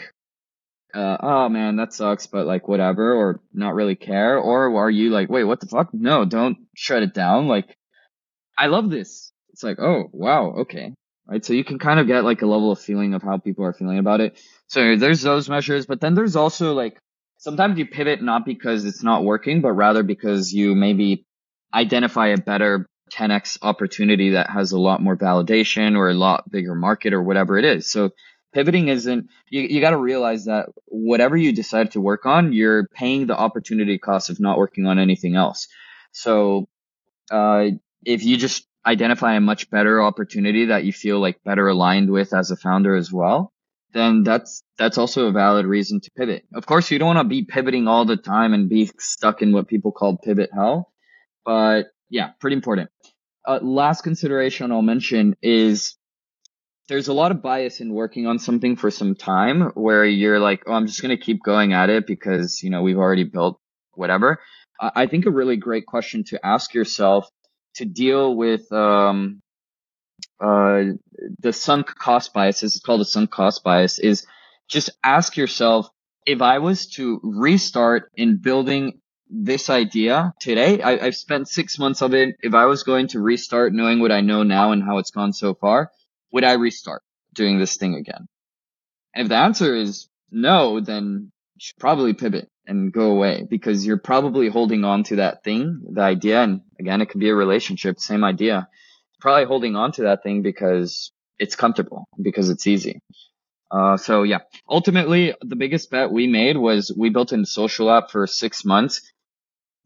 uh, 0.94 1.18
oh 1.20 1.50
man, 1.50 1.76
that 1.76 1.94
sucks, 1.94 2.28
but 2.28 2.46
like 2.46 2.68
whatever, 2.68 3.14
or 3.14 3.42
not 3.54 3.76
really 3.76 3.96
care? 3.96 4.38
Or 4.38 4.76
are 4.78 4.90
you 4.90 5.10
like, 5.10 5.30
wait, 5.30 5.44
what 5.44 5.60
the 5.60 5.68
fuck? 5.68 5.94
No, 5.94 6.26
don't 6.26 6.58
shut 6.76 7.04
it 7.04 7.14
down. 7.14 7.48
Like, 7.48 7.78
I 8.58 8.68
love 8.68 8.90
this. 8.90 9.32
It's 9.50 9.64
like, 9.64 9.80
oh, 9.80 10.10
wow, 10.12 10.56
okay 10.62 10.94
right? 11.28 11.44
So 11.44 11.54
you 11.54 11.64
can 11.64 11.80
kind 11.80 12.00
of 12.00 12.08
get 12.08 12.24
like 12.24 12.42
a 12.42 12.48
level 12.48 12.72
of 12.72 12.80
feeling 12.80 13.14
of 13.14 13.24
how 13.24 13.38
people 13.38 13.66
are 13.66 13.74
feeling 13.74 14.00
about 14.00 14.22
it. 14.22 14.40
So 14.68 14.96
there's 14.96 15.22
those 15.22 15.50
measures, 15.50 15.86
but 15.86 16.02
then 16.02 16.14
there's 16.14 16.36
also 16.36 16.74
like 16.74 17.00
sometimes 17.38 17.78
you 17.78 17.86
pivot 17.86 18.22
not 18.22 18.46
because 18.46 18.86
it's 18.86 19.04
not 19.04 19.24
working, 19.24 19.62
but 19.62 19.74
rather 19.74 20.04
because 20.04 20.54
you 20.54 20.76
maybe 20.76 21.26
identify 21.74 22.28
a 22.28 22.38
better 22.38 22.88
10x 23.12 23.60
opportunity 23.62 24.32
that 24.32 24.50
has 24.50 24.72
a 24.72 24.80
lot 24.80 25.02
more 25.02 25.16
validation 25.16 25.98
or 25.98 26.10
a 26.10 26.14
lot 26.14 26.50
bigger 26.50 26.76
market 26.76 27.14
or 27.14 27.22
whatever 27.22 27.58
it 27.58 27.66
is. 27.66 27.90
So 27.90 28.12
pivoting 28.54 28.88
isn't 28.88 29.30
you, 29.50 29.62
you 29.62 29.82
got 29.82 29.92
to 29.92 29.98
realize 29.98 30.46
that 30.46 30.70
whatever 30.86 31.38
you 31.38 31.54
decide 31.54 31.92
to 31.92 32.02
work 32.02 32.26
on, 32.26 32.54
you're 32.54 32.88
paying 32.88 33.28
the 33.28 33.38
opportunity 33.38 33.98
cost 33.98 34.30
of 34.30 34.40
not 34.40 34.58
working 34.58 34.88
on 34.88 34.98
anything 34.98 35.36
else. 35.36 35.68
So 36.12 36.68
uh, 37.30 37.66
if 38.06 38.24
you 38.24 38.38
just 38.38 38.68
identify 38.86 39.36
a 39.36 39.42
much 39.42 39.70
better 39.70 40.02
opportunity 40.02 40.66
that 40.66 40.84
you 40.84 40.94
feel 40.94 41.20
like 41.20 41.44
better 41.44 41.68
aligned 41.68 42.10
with 42.10 42.34
as 42.34 42.52
a 42.52 42.56
founder 42.56 42.96
as 42.96 43.12
well, 43.12 43.52
then 43.94 44.24
that's 44.24 44.64
that's 44.78 44.98
also 44.98 45.28
a 45.28 45.32
valid 45.32 45.66
reason 45.66 46.02
to 46.02 46.12
pivot. 46.12 46.46
Of 46.54 46.66
course, 46.66 46.92
you 46.92 47.00
don't 47.00 47.16
want 47.16 47.26
to 47.26 47.30
be 47.30 47.46
pivoting 47.46 47.88
all 47.88 48.06
the 48.06 48.18
time 48.18 48.54
and 48.54 48.70
be 48.70 48.90
stuck 49.00 49.42
in 49.42 49.54
what 49.54 49.68
people 49.68 49.92
call 49.92 50.18
pivot 50.18 50.50
hell, 50.54 50.92
but 51.46 51.88
yeah, 52.10 52.32
pretty 52.40 52.56
important. 52.56 52.90
Uh, 53.48 53.60
last 53.62 54.02
consideration 54.02 54.72
I'll 54.72 54.82
mention 54.82 55.36
is 55.42 55.96
there's 56.88 57.08
a 57.08 57.14
lot 57.14 57.32
of 57.32 57.42
bias 57.42 57.80
in 57.80 57.94
working 57.94 58.28
on 58.28 58.40
something 58.40 58.76
for 58.76 58.92
some 58.92 59.16
time 59.16 59.72
where 59.74 60.06
you're 60.06 60.40
like, 60.40 60.64
oh, 60.68 60.74
I'm 60.74 60.88
just 60.88 61.02
going 61.02 61.16
to 61.16 61.24
keep 61.24 61.44
going 61.44 61.74
at 61.74 61.90
it 61.90 62.06
because, 62.06 62.62
you 62.62 62.70
know, 62.70 62.82
we've 62.82 62.98
already 62.98 63.24
built 63.24 63.60
whatever. 63.94 64.40
I 64.80 65.08
think 65.08 65.26
a 65.26 65.32
really 65.32 65.56
great 65.58 65.86
question 65.86 66.24
to 66.26 66.46
ask 66.46 66.74
yourself 66.74 67.30
to 67.76 67.86
deal 67.86 68.36
with 68.36 68.72
um, 68.72 69.42
uh, 70.40 70.84
the 71.40 71.54
sunk 71.54 71.88
cost 71.88 72.34
bias, 72.34 72.62
it's 72.62 72.80
called 72.80 73.02
the 73.02 73.06
sunk 73.06 73.32
cost 73.32 73.64
bias, 73.64 74.00
is 74.00 74.26
just 74.68 74.90
ask 75.04 75.38
yourself 75.38 75.88
if 76.26 76.42
I 76.42 76.60
was 76.60 76.88
to 76.92 77.20
restart 77.24 78.12
in 78.16 78.38
building 78.38 79.00
this 79.30 79.70
idea 79.70 80.34
today, 80.40 80.82
I, 80.82 81.06
have 81.06 81.16
spent 81.16 81.48
six 81.48 81.80
months 81.80 82.02
of 82.02 82.14
it. 82.14 82.36
If 82.42 82.54
I 82.54 82.66
was 82.66 82.84
going 82.84 83.08
to 83.10 83.20
restart 83.20 83.74
knowing 83.74 84.00
what 84.00 84.12
I 84.12 84.22
know 84.22 84.44
now 84.44 84.72
and 84.72 84.84
how 84.84 85.00
it's 85.00 85.12
gone 85.12 85.34
so 85.34 85.54
far, 85.54 85.92
would 86.32 86.44
I 86.44 86.54
restart 86.54 87.02
doing 87.34 87.60
this 87.60 87.78
thing 87.78 87.96
again? 87.96 88.28
And 89.14 89.26
if 89.26 89.30
the 89.30 89.38
answer 89.38 89.76
is 89.76 90.08
no, 90.32 90.80
then 90.80 91.32
you 91.56 91.60
should 91.60 91.80
probably 91.80 92.14
pivot 92.14 92.50
and 92.68 92.92
go 92.92 93.12
away 93.12 93.46
because 93.50 93.86
you're 93.86 93.98
probably 93.98 94.50
holding 94.50 94.84
on 94.84 95.04
to 95.04 95.18
that 95.18 95.44
thing, 95.44 95.82
the 95.92 96.02
idea. 96.02 96.42
And 96.42 96.62
again, 96.80 97.02
it 97.02 97.10
could 97.10 97.22
be 97.22 97.30
a 97.30 97.36
relationship, 97.36 98.00
same 98.00 98.24
idea. 98.24 98.68
Probably 99.20 99.46
holding 99.46 99.76
on 99.76 99.92
to 99.94 100.04
that 100.04 100.24
thing 100.24 100.42
because 100.42 101.12
it's 101.40 101.56
comfortable, 101.56 102.08
because 102.22 102.50
it's 102.50 102.68
easy. 102.68 103.00
Uh, 103.72 103.98
so 103.98 104.24
yeah, 104.24 104.40
ultimately 104.70 105.34
the 105.42 105.56
biggest 105.56 105.90
bet 105.90 106.12
we 106.12 106.28
made 106.28 106.58
was 106.58 106.94
we 106.96 107.10
built 107.10 107.32
a 107.32 107.46
social 107.46 107.90
app 107.90 108.12
for 108.12 108.28
six 108.28 108.64
months. 108.64 109.02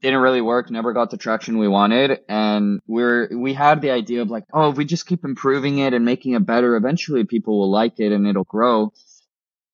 Didn't 0.01 0.22
really 0.22 0.41
work, 0.41 0.72
never 0.72 0.94
got 0.94 1.12
the 1.12 1.18
traction 1.18 1.58
we 1.58 1.68
wanted. 1.68 2.20
And 2.29 2.79
we're, 2.88 3.29
we 3.36 3.53
had 3.53 3.82
the 3.82 3.91
idea 3.91 4.22
of 4.22 4.29
like, 4.29 4.46
oh, 4.53 4.70
if 4.70 4.77
we 4.77 4.86
just 4.86 5.06
keep 5.06 5.25
improving 5.25 5.79
it 5.79 5.94
and 5.94 6.06
making 6.06 6.36
it 6.36 6.46
better, 6.46 6.75
eventually 6.75 7.25
people 7.25 7.60
will 7.60 7.70
like 7.72 8.00
it 8.00 8.13
and 8.13 8.25
it'll 8.25 8.46
grow. 8.46 8.94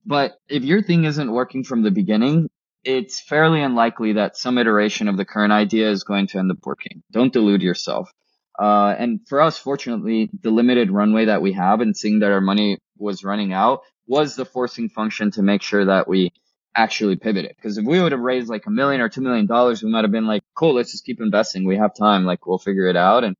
But 0.04 0.38
if 0.48 0.64
your 0.64 0.82
thing 0.82 1.04
isn't 1.04 1.30
working 1.30 1.62
from 1.64 1.82
the 1.82 1.90
beginning, 1.90 2.48
it's 2.84 3.20
fairly 3.20 3.62
unlikely 3.62 4.14
that 4.14 4.36
some 4.36 4.58
iteration 4.58 5.08
of 5.08 5.16
the 5.16 5.24
current 5.24 5.52
idea 5.52 5.90
is 5.90 6.04
going 6.04 6.28
to 6.28 6.38
end 6.38 6.50
up 6.50 6.58
working. 6.64 7.02
Don't 7.10 7.32
delude 7.32 7.62
yourself. 7.62 8.10
Uh, 8.58 8.94
and 8.98 9.20
for 9.28 9.40
us, 9.40 9.58
fortunately, 9.58 10.30
the 10.42 10.50
limited 10.50 10.90
runway 10.90 11.26
that 11.26 11.42
we 11.42 11.52
have 11.52 11.80
and 11.80 11.96
seeing 11.96 12.20
that 12.20 12.32
our 12.32 12.40
money 12.40 12.78
was 12.96 13.24
running 13.24 13.52
out 13.52 13.80
was 14.06 14.36
the 14.36 14.44
forcing 14.44 14.88
function 14.88 15.30
to 15.32 15.42
make 15.42 15.62
sure 15.62 15.84
that 15.84 16.08
we 16.08 16.32
actually 16.76 17.16
pivoted. 17.16 17.54
Because 17.56 17.78
if 17.78 17.84
we 17.84 18.00
would 18.00 18.12
have 18.12 18.20
raised 18.20 18.48
like 18.48 18.66
a 18.66 18.70
million 18.70 19.00
or 19.00 19.08
two 19.08 19.20
million 19.20 19.46
dollars, 19.46 19.82
we 19.82 19.90
might 19.90 20.04
have 20.04 20.12
been 20.12 20.26
like, 20.26 20.42
cool, 20.54 20.74
let's 20.74 20.92
just 20.92 21.04
keep 21.04 21.20
investing. 21.20 21.64
We 21.64 21.76
have 21.76 21.94
time. 21.94 22.24
Like 22.24 22.46
we'll 22.46 22.58
figure 22.58 22.86
it 22.86 22.96
out. 22.96 23.24
And 23.24 23.36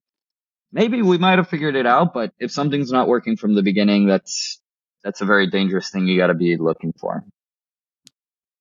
maybe 0.72 1.02
we 1.02 1.18
might 1.18 1.38
have 1.38 1.48
figured 1.48 1.76
it 1.76 1.86
out, 1.86 2.14
but 2.14 2.32
if 2.38 2.50
something's 2.50 2.90
not 2.90 3.08
working 3.08 3.36
from 3.36 3.54
the 3.54 3.62
beginning, 3.62 4.06
that's, 4.06 4.60
that's 5.04 5.20
a 5.20 5.26
very 5.26 5.48
dangerous 5.48 5.90
thing 5.90 6.06
you 6.06 6.18
got 6.18 6.28
to 6.28 6.34
be 6.34 6.56
looking 6.56 6.92
for. 6.98 7.24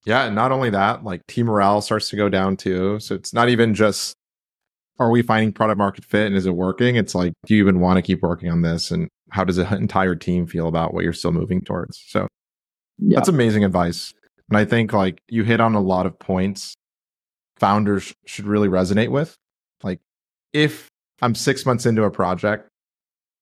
Yeah, 0.05 0.25
and 0.25 0.35
not 0.35 0.51
only 0.51 0.69
that, 0.69 1.03
like 1.03 1.25
team 1.25 1.47
morale 1.47 1.81
starts 1.81 2.09
to 2.09 2.15
go 2.15 2.29
down 2.29 2.57
too. 2.57 2.99
So 2.99 3.15
it's 3.15 3.33
not 3.33 3.49
even 3.49 3.73
just 3.73 4.15
are 4.99 5.09
we 5.09 5.21
finding 5.21 5.51
product 5.51 5.77
market 5.77 6.05
fit 6.05 6.27
and 6.27 6.35
is 6.35 6.45
it 6.45 6.55
working? 6.55 6.95
It's 6.95 7.15
like, 7.15 7.33
do 7.45 7.55
you 7.55 7.61
even 7.61 7.79
want 7.79 7.97
to 7.97 8.01
keep 8.01 8.21
working 8.21 8.49
on 8.49 8.61
this? 8.61 8.91
And 8.91 9.09
how 9.29 9.43
does 9.43 9.57
the 9.57 9.75
entire 9.75 10.15
team 10.15 10.47
feel 10.47 10.67
about 10.67 10.93
what 10.93 11.03
you're 11.03 11.13
still 11.13 11.31
moving 11.31 11.61
towards? 11.61 12.01
So 12.07 12.27
yeah. 12.99 13.15
that's 13.15 13.29
amazing 13.29 13.63
advice. 13.63 14.13
And 14.49 14.57
I 14.57 14.65
think 14.65 14.93
like 14.93 15.21
you 15.27 15.43
hit 15.43 15.59
on 15.59 15.75
a 15.75 15.81
lot 15.81 16.05
of 16.05 16.19
points 16.19 16.75
founders 17.57 18.13
should 18.25 18.45
really 18.45 18.67
resonate 18.67 19.09
with. 19.09 19.35
Like 19.81 19.99
if 20.53 20.89
I'm 21.21 21.35
six 21.35 21.65
months 21.65 21.85
into 21.85 22.03
a 22.03 22.11
project 22.11 22.69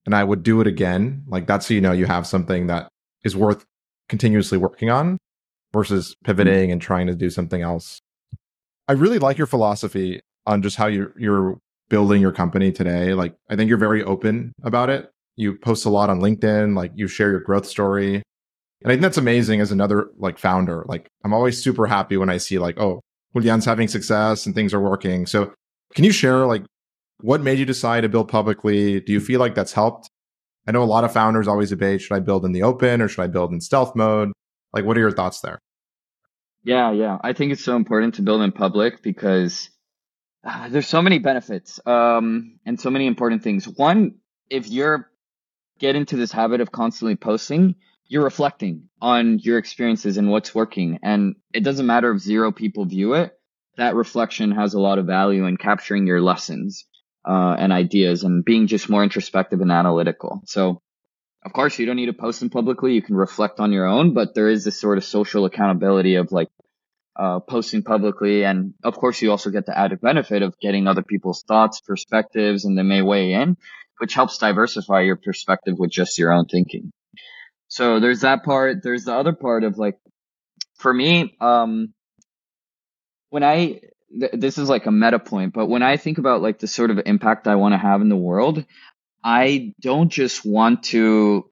and 0.06 0.16
I 0.16 0.24
would 0.24 0.44
do 0.44 0.62
it 0.62 0.68
again. 0.68 1.24
Like 1.28 1.48
that's 1.48 1.68
so 1.68 1.74
you 1.74 1.82
know 1.82 1.92
you 1.92 2.06
have 2.06 2.28
something 2.28 2.68
that 2.68 2.90
is 3.24 3.36
worth 3.36 3.66
continuously 4.10 4.58
working 4.58 4.90
on 4.90 5.18
versus 5.72 6.16
pivoting 6.24 6.72
and 6.72 6.82
trying 6.82 7.08
to 7.08 7.16
do 7.16 7.30
something 7.30 7.62
else. 7.62 8.00
I 8.88 8.94
really 8.94 9.20
like 9.20 9.38
your 9.38 9.48
philosophy 9.48 10.20
on 10.46 10.62
just 10.62 10.76
how 10.76 10.88
you're 10.88 11.14
you're 11.18 11.58
building 11.90 12.22
your 12.22 12.32
company 12.32 12.72
today. 12.72 13.14
Like 13.14 13.36
I 13.50 13.56
think 13.56 13.70
you're 13.70 13.78
very 13.78 14.04
open 14.04 14.54
about 14.64 14.90
it. 14.90 15.10
You 15.36 15.58
post 15.58 15.86
a 15.86 15.90
lot 15.90 16.10
on 16.10 16.20
LinkedIn, 16.20 16.76
like 16.76 16.92
you 16.96 17.08
share 17.08 17.32
your 17.32 17.40
growth 17.40 17.66
story. 17.66 18.22
And 18.84 18.92
I 18.92 18.96
think 18.96 19.02
that's 19.02 19.18
amazing 19.18 19.62
as 19.62 19.72
another 19.72 20.10
like 20.18 20.38
founder. 20.38 20.86
Like 20.88 21.08
I'm 21.24 21.34
always 21.34 21.62
super 21.62 21.86
happy 21.86 22.18
when 22.18 22.30
I 22.30 22.38
see 22.38 22.60
like, 22.60 22.80
oh, 22.80 23.02
Julian's 23.34 23.66
having 23.66 23.88
success 23.88 24.46
and 24.46 24.54
things 24.54 24.74
are 24.74 24.82
working. 24.82 25.26
So 25.26 25.54
can 25.96 26.04
you 26.04 26.12
share 26.12 26.46
like 26.46 26.64
what 27.22 27.42
made 27.42 27.60
you 27.60 27.66
decide 27.66 28.02
to 28.02 28.10
build 28.10 28.28
publicly? 28.28 29.00
Do 29.00 29.14
you 29.14 29.20
feel 29.20 29.40
like 29.40 29.56
that's 29.56 29.74
helped? 29.74 30.10
I 30.68 30.72
know 30.72 30.84
a 30.84 30.86
lot 30.86 31.04
of 31.04 31.14
founders 31.14 31.48
always 31.48 31.70
debate 31.70 32.02
should 32.02 32.16
I 32.16 32.20
build 32.20 32.46
in 32.46 32.52
the 32.52 32.64
open 32.64 33.02
or 33.02 33.08
should 33.08 33.22
I 33.22 33.28
build 33.28 33.52
in 33.52 33.62
stealth 33.62 33.96
mode? 33.96 34.32
Like, 34.74 34.86
what 34.86 34.98
are 34.98 35.02
your 35.02 35.12
thoughts 35.12 35.40
there? 35.42 35.60
Yeah, 36.64 36.92
yeah. 36.92 37.18
I 37.22 37.34
think 37.34 37.52
it's 37.52 37.64
so 37.64 37.76
important 37.76 38.16
to 38.16 38.22
build 38.22 38.42
in 38.42 38.52
public 38.52 39.02
because 39.04 39.70
uh, 40.44 40.70
there's 40.70 40.88
so 40.88 41.02
many 41.02 41.20
benefits 41.20 41.80
um, 41.86 42.60
and 42.66 42.80
so 42.80 42.90
many 42.90 43.08
important 43.08 43.44
things. 43.44 43.66
One, 43.66 44.16
if 44.50 44.68
you're 44.68 45.10
get 45.80 45.96
into 45.96 46.16
this 46.16 46.32
habit 46.32 46.62
of 46.62 46.72
constantly 46.72 47.16
posting, 47.16 47.76
you're 48.08 48.24
reflecting 48.24 48.90
on 49.02 49.40
your 49.40 49.58
experiences 49.58 50.18
and 50.18 50.30
what's 50.30 50.54
working. 50.54 51.00
And 51.04 51.36
it 51.54 51.64
doesn't 51.64 51.86
matter 51.86 52.12
if 52.12 52.22
zero 52.22 52.52
people 52.52 52.86
view 52.86 53.14
it, 53.14 53.38
that 53.78 53.96
reflection 53.96 54.52
has 54.52 54.74
a 54.74 54.80
lot 54.80 55.00
of 55.00 55.06
value 55.06 55.46
in 55.46 55.58
capturing 55.58 56.06
your 56.06 56.22
lessons 56.22 56.86
uh, 57.26 57.56
and 57.58 57.72
ideas 57.72 58.24
and 58.24 58.44
being 58.44 58.68
just 58.68 58.90
more 58.90 59.04
introspective 59.04 59.62
and 59.62 59.72
analytical. 59.72 60.42
So, 60.46 60.82
of 61.46 61.54
course, 61.54 61.78
you 61.78 61.86
don't 61.86 61.96
need 61.96 62.06
to 62.06 62.14
post 62.14 62.40
them 62.40 62.50
publicly. 62.50 62.94
You 62.94 63.02
can 63.02 63.16
reflect 63.16 63.60
on 63.60 63.72
your 63.72 63.86
own, 63.86 64.14
but 64.14 64.34
there 64.34 64.48
is 64.48 64.64
this 64.64 64.80
sort 64.80 64.98
of 64.98 65.04
social 65.04 65.46
accountability 65.46 66.16
of 66.16 66.32
like 66.32 66.50
uh, 67.16 67.40
posting 67.40 67.84
publicly. 67.84 68.44
And 68.44 68.74
of 68.84 68.96
course, 68.96 69.22
you 69.22 69.32
also 69.32 69.50
get 69.50 69.66
the 69.66 69.78
added 69.78 70.02
benefit 70.02 70.42
of 70.42 70.58
getting 70.60 70.88
other 70.88 71.04
people's 71.04 71.44
thoughts, 71.44 71.82
perspectives, 71.82 72.66
and 72.66 72.78
they 72.78 72.84
may 72.84 73.02
weigh 73.02 73.34
in, 73.34 73.58
which 74.00 74.14
helps 74.14 74.38
diversify 74.38 75.02
your 75.02 75.16
perspective 75.18 75.76
with 75.78 75.92
just 75.92 76.18
your 76.18 76.32
own 76.32 76.46
thinking. 76.46 76.92
So 77.74 78.00
there's 78.00 78.22
that 78.22 78.44
part. 78.44 78.84
There's 78.84 79.06
the 79.06 79.16
other 79.16 79.34
part 79.34 79.64
of 79.64 79.80
like, 79.80 79.98
for 80.76 80.94
me, 80.94 81.36
um, 81.42 81.92
when 83.32 83.44
I 83.44 83.80
th- 84.12 84.34
this 84.34 84.60
is 84.60 84.70
like 84.70 84.86
a 84.86 84.92
meta 84.92 85.18
point, 85.18 85.54
but 85.56 85.66
when 85.66 85.82
I 85.82 85.98
think 85.98 86.20
about 86.20 86.44
like 86.44 86.60
the 86.60 86.68
sort 86.68 86.92
of 86.92 87.00
impact 87.04 87.48
I 87.48 87.56
want 87.56 87.74
to 87.74 87.80
have 87.80 88.02
in 88.02 88.10
the 88.10 88.16
world, 88.16 88.64
I 89.24 89.74
don't 89.82 90.10
just 90.10 90.46
want 90.46 90.84
to 90.94 91.50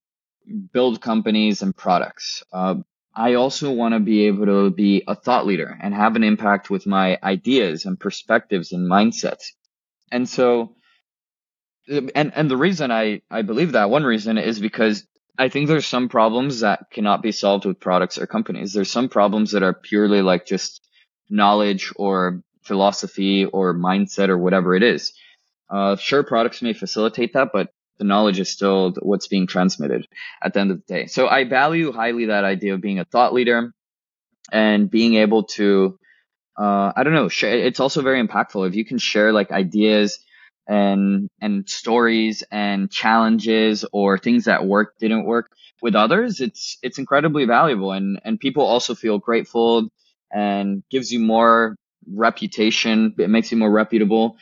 build 0.71 1.01
companies 1.01 1.63
and 1.63 1.75
products. 1.75 2.43
Uh, 2.53 2.75
I 3.15 3.33
also 3.33 3.71
want 3.71 3.95
to 3.95 3.99
be 3.99 4.27
able 4.27 4.45
to 4.45 4.69
be 4.69 5.03
a 5.07 5.15
thought 5.15 5.47
leader 5.47 5.75
and 5.81 5.91
have 5.91 6.15
an 6.15 6.23
impact 6.23 6.69
with 6.69 6.85
my 6.85 7.17
ideas 7.23 7.85
and 7.85 7.99
perspectives 7.99 8.73
and 8.73 8.87
mindsets. 8.87 9.53
And 10.11 10.29
so, 10.29 10.75
and 11.89 12.31
and 12.35 12.51
the 12.51 12.57
reason 12.57 12.91
I 12.91 13.23
I 13.31 13.41
believe 13.41 13.71
that 13.71 13.89
one 13.89 14.03
reason 14.03 14.37
is 14.37 14.59
because 14.59 15.07
I 15.37 15.49
think 15.49 15.67
there's 15.67 15.87
some 15.87 16.09
problems 16.09 16.59
that 16.59 16.91
cannot 16.91 17.21
be 17.21 17.31
solved 17.31 17.65
with 17.65 17.79
products 17.79 18.17
or 18.17 18.27
companies. 18.27 18.73
There's 18.73 18.91
some 18.91 19.09
problems 19.09 19.51
that 19.51 19.63
are 19.63 19.73
purely 19.73 20.21
like 20.21 20.45
just 20.45 20.85
knowledge 21.29 21.91
or 21.95 22.43
philosophy 22.63 23.45
or 23.45 23.73
mindset 23.73 24.29
or 24.29 24.37
whatever 24.37 24.75
it 24.75 24.83
is. 24.83 25.13
Uh, 25.69 25.95
sure, 25.95 26.23
products 26.23 26.61
may 26.61 26.73
facilitate 26.73 27.33
that, 27.33 27.49
but 27.53 27.73
the 27.97 28.03
knowledge 28.03 28.39
is 28.39 28.49
still 28.49 28.93
what's 29.01 29.27
being 29.27 29.47
transmitted 29.47 30.07
at 30.41 30.53
the 30.53 30.59
end 30.59 30.71
of 30.71 30.77
the 30.77 30.93
day. 30.93 31.05
So 31.05 31.27
I 31.27 31.45
value 31.45 31.91
highly 31.91 32.25
that 32.25 32.43
idea 32.43 32.73
of 32.73 32.81
being 32.81 32.99
a 32.99 33.05
thought 33.05 33.33
leader 33.33 33.73
and 34.51 34.89
being 34.89 35.15
able 35.15 35.43
to, 35.43 35.97
uh, 36.57 36.91
I 36.95 37.03
don't 37.03 37.13
know, 37.13 37.29
share, 37.29 37.57
it's 37.57 37.79
also 37.79 38.01
very 38.01 38.25
impactful 38.25 38.67
if 38.67 38.75
you 38.75 38.83
can 38.83 38.97
share 38.97 39.31
like 39.31 39.51
ideas 39.51 40.19
and 40.67 41.29
and 41.41 41.67
stories 41.69 42.43
and 42.51 42.91
challenges 42.91 43.85
or 43.91 44.17
things 44.17 44.45
that 44.45 44.65
work 44.65 44.93
didn't 44.99 45.25
work 45.25 45.51
with 45.81 45.95
others. 45.95 46.41
It's 46.41 46.77
it's 46.81 46.99
incredibly 46.99 47.45
valuable 47.45 47.91
and 47.91 48.19
and 48.23 48.39
people 48.39 48.63
also 48.65 48.95
feel 48.95 49.17
grateful 49.17 49.89
and 50.31 50.83
gives 50.89 51.11
you 51.11 51.19
more 51.19 51.75
reputation. 52.07 53.15
It 53.17 53.29
makes 53.29 53.51
you 53.51 53.57
more 53.57 53.71
reputable. 53.71 54.37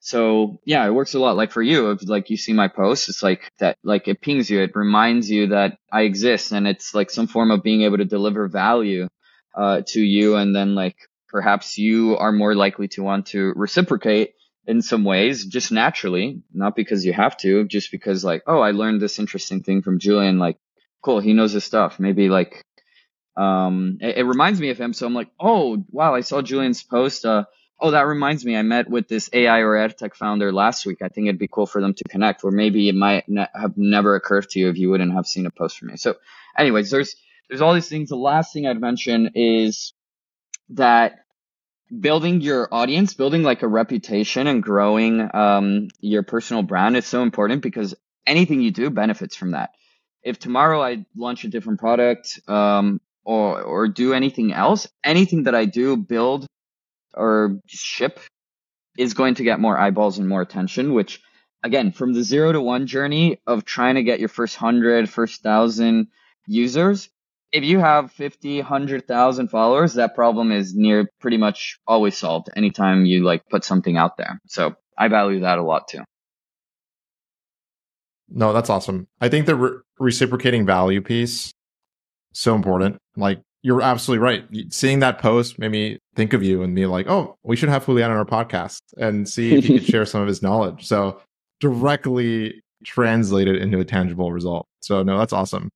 So 0.00 0.60
yeah, 0.64 0.86
it 0.86 0.92
works 0.92 1.14
a 1.14 1.18
lot. 1.18 1.36
Like 1.36 1.52
for 1.52 1.62
you, 1.62 1.90
if 1.90 2.08
like 2.08 2.30
you 2.30 2.36
see 2.36 2.52
my 2.54 2.68
post, 2.68 3.08
it's 3.08 3.22
like 3.22 3.50
that, 3.58 3.76
like 3.84 4.08
it 4.08 4.20
pings 4.22 4.50
you. 4.50 4.60
It 4.62 4.72
reminds 4.74 5.30
you 5.30 5.48
that 5.48 5.78
I 5.92 6.02
exist 6.02 6.52
and 6.52 6.66
it's 6.66 6.94
like 6.94 7.10
some 7.10 7.26
form 7.26 7.50
of 7.50 7.62
being 7.62 7.82
able 7.82 7.98
to 7.98 8.04
deliver 8.06 8.48
value, 8.48 9.08
uh, 9.54 9.82
to 9.88 10.00
you. 10.00 10.36
And 10.36 10.56
then 10.56 10.74
like 10.74 10.96
perhaps 11.28 11.76
you 11.76 12.16
are 12.16 12.32
more 12.32 12.54
likely 12.54 12.88
to 12.88 13.02
want 13.02 13.26
to 13.26 13.52
reciprocate 13.56 14.34
in 14.66 14.82
some 14.82 15.04
ways, 15.04 15.46
just 15.46 15.72
naturally, 15.72 16.42
not 16.52 16.76
because 16.76 17.04
you 17.04 17.12
have 17.12 17.36
to, 17.38 17.66
just 17.66 17.90
because 17.90 18.24
like, 18.24 18.42
oh, 18.46 18.60
I 18.60 18.72
learned 18.72 19.00
this 19.00 19.18
interesting 19.18 19.62
thing 19.62 19.82
from 19.82 19.98
Julian. 19.98 20.38
Like, 20.38 20.58
cool. 21.02 21.20
He 21.20 21.32
knows 21.32 21.52
his 21.52 21.64
stuff. 21.64 21.98
Maybe 21.98 22.28
like 22.28 22.64
um, 23.36 23.98
it, 24.00 24.18
it, 24.18 24.24
reminds 24.24 24.60
me 24.60 24.70
of 24.70 24.78
him. 24.78 24.92
So 24.92 25.06
I'm 25.06 25.14
like, 25.14 25.30
oh 25.38 25.82
wow, 25.90 26.14
I 26.14 26.20
saw 26.20 26.42
Julian's 26.42 26.82
post. 26.82 27.24
Uh, 27.24 27.44
oh, 27.80 27.92
that 27.92 28.06
reminds 28.06 28.44
me, 28.44 28.56
I 28.56 28.62
met 28.62 28.90
with 28.90 29.08
this 29.08 29.30
AI 29.32 29.60
or 29.60 29.76
EdTech 29.76 30.14
founder 30.14 30.52
last 30.52 30.84
week. 30.84 30.98
I 31.02 31.08
think 31.08 31.26
it'd 31.26 31.38
be 31.38 31.48
cool 31.48 31.66
for 31.66 31.80
them 31.80 31.94
to 31.94 32.04
connect, 32.04 32.44
or 32.44 32.50
maybe 32.50 32.88
it 32.88 32.94
might 32.94 33.28
ne- 33.28 33.48
have 33.54 33.76
never 33.76 34.14
occurred 34.14 34.48
to 34.50 34.58
you 34.58 34.68
if 34.68 34.76
you 34.76 34.90
wouldn't 34.90 35.14
have 35.14 35.26
seen 35.26 35.46
a 35.46 35.50
post 35.50 35.78
from 35.78 35.88
me. 35.88 35.96
So, 35.96 36.16
anyways, 36.58 36.90
there's 36.90 37.16
there's 37.48 37.62
all 37.62 37.74
these 37.74 37.88
things. 37.88 38.10
The 38.10 38.16
last 38.16 38.52
thing 38.52 38.66
I'd 38.66 38.80
mention 38.80 39.30
is 39.34 39.94
that 40.70 41.20
building 41.98 42.40
your 42.40 42.68
audience, 42.72 43.14
building 43.14 43.42
like 43.42 43.62
a 43.62 43.68
reputation 43.68 44.46
and 44.46 44.62
growing 44.62 45.28
um, 45.34 45.88
your 46.00 46.22
personal 46.22 46.62
brand 46.62 46.96
is 46.96 47.06
so 47.06 47.22
important 47.22 47.62
because 47.62 47.94
anything 48.26 48.60
you 48.60 48.70
do 48.70 48.90
benefits 48.90 49.36
from 49.36 49.52
that. 49.52 49.70
If 50.22 50.38
tomorrow 50.38 50.82
I 50.82 51.06
launch 51.16 51.44
a 51.44 51.48
different 51.48 51.80
product, 51.80 52.40
um, 52.46 53.00
or 53.24 53.62
or 53.62 53.88
do 53.88 54.12
anything 54.12 54.52
else, 54.52 54.86
anything 55.04 55.44
that 55.44 55.54
I 55.54 55.64
do, 55.64 55.96
build 55.96 56.46
or 57.14 57.60
ship 57.66 58.20
is 58.98 59.14
going 59.14 59.34
to 59.34 59.44
get 59.44 59.60
more 59.60 59.78
eyeballs 59.78 60.18
and 60.18 60.28
more 60.28 60.42
attention, 60.42 60.94
which 60.94 61.20
again, 61.62 61.92
from 61.92 62.12
the 62.12 62.22
zero 62.22 62.52
to 62.52 62.60
one 62.60 62.86
journey 62.86 63.40
of 63.46 63.64
trying 63.64 63.96
to 63.96 64.02
get 64.02 64.20
your 64.20 64.28
first 64.28 64.56
hundred, 64.56 65.08
first 65.08 65.42
thousand 65.42 66.08
users, 66.46 67.08
if 67.52 67.64
you 67.64 67.78
have 67.78 68.12
50, 68.12 68.58
100,000 68.58 69.48
followers, 69.48 69.94
that 69.94 70.14
problem 70.14 70.52
is 70.52 70.74
near 70.74 71.08
pretty 71.20 71.36
much 71.36 71.78
always 71.86 72.16
solved 72.16 72.48
anytime 72.56 73.04
you 73.04 73.24
like 73.24 73.42
put 73.48 73.64
something 73.64 73.96
out 73.96 74.16
there. 74.16 74.40
So 74.46 74.74
I 74.96 75.08
value 75.08 75.40
that 75.40 75.58
a 75.58 75.62
lot 75.62 75.88
too. 75.88 76.02
No, 78.28 78.52
that's 78.52 78.70
awesome. 78.70 79.08
I 79.20 79.28
think 79.28 79.46
the 79.46 79.56
re- 79.56 79.78
reciprocating 79.98 80.64
value 80.64 81.00
piece 81.00 81.52
so 82.32 82.54
important. 82.54 82.98
Like 83.16 83.40
you're 83.62 83.82
absolutely 83.82 84.22
right. 84.22 84.44
Seeing 84.72 85.00
that 85.00 85.18
post 85.18 85.58
made 85.58 85.72
me 85.72 85.98
think 86.14 86.32
of 86.32 86.42
you 86.42 86.62
and 86.62 86.74
be 86.74 86.86
like, 86.86 87.08
oh, 87.08 87.36
we 87.42 87.56
should 87.56 87.68
have 87.68 87.84
Julian 87.84 88.10
on 88.10 88.16
our 88.16 88.24
podcast 88.24 88.80
and 88.96 89.28
see 89.28 89.54
if 89.54 89.64
he 89.64 89.78
could 89.78 89.88
share 89.90 90.06
some 90.06 90.22
of 90.22 90.28
his 90.28 90.42
knowledge. 90.42 90.86
So 90.86 91.20
directly 91.58 92.62
translated 92.84 93.56
into 93.56 93.80
a 93.80 93.84
tangible 93.84 94.32
result. 94.32 94.66
So 94.80 95.02
no, 95.02 95.18
that's 95.18 95.32
awesome. 95.32 95.70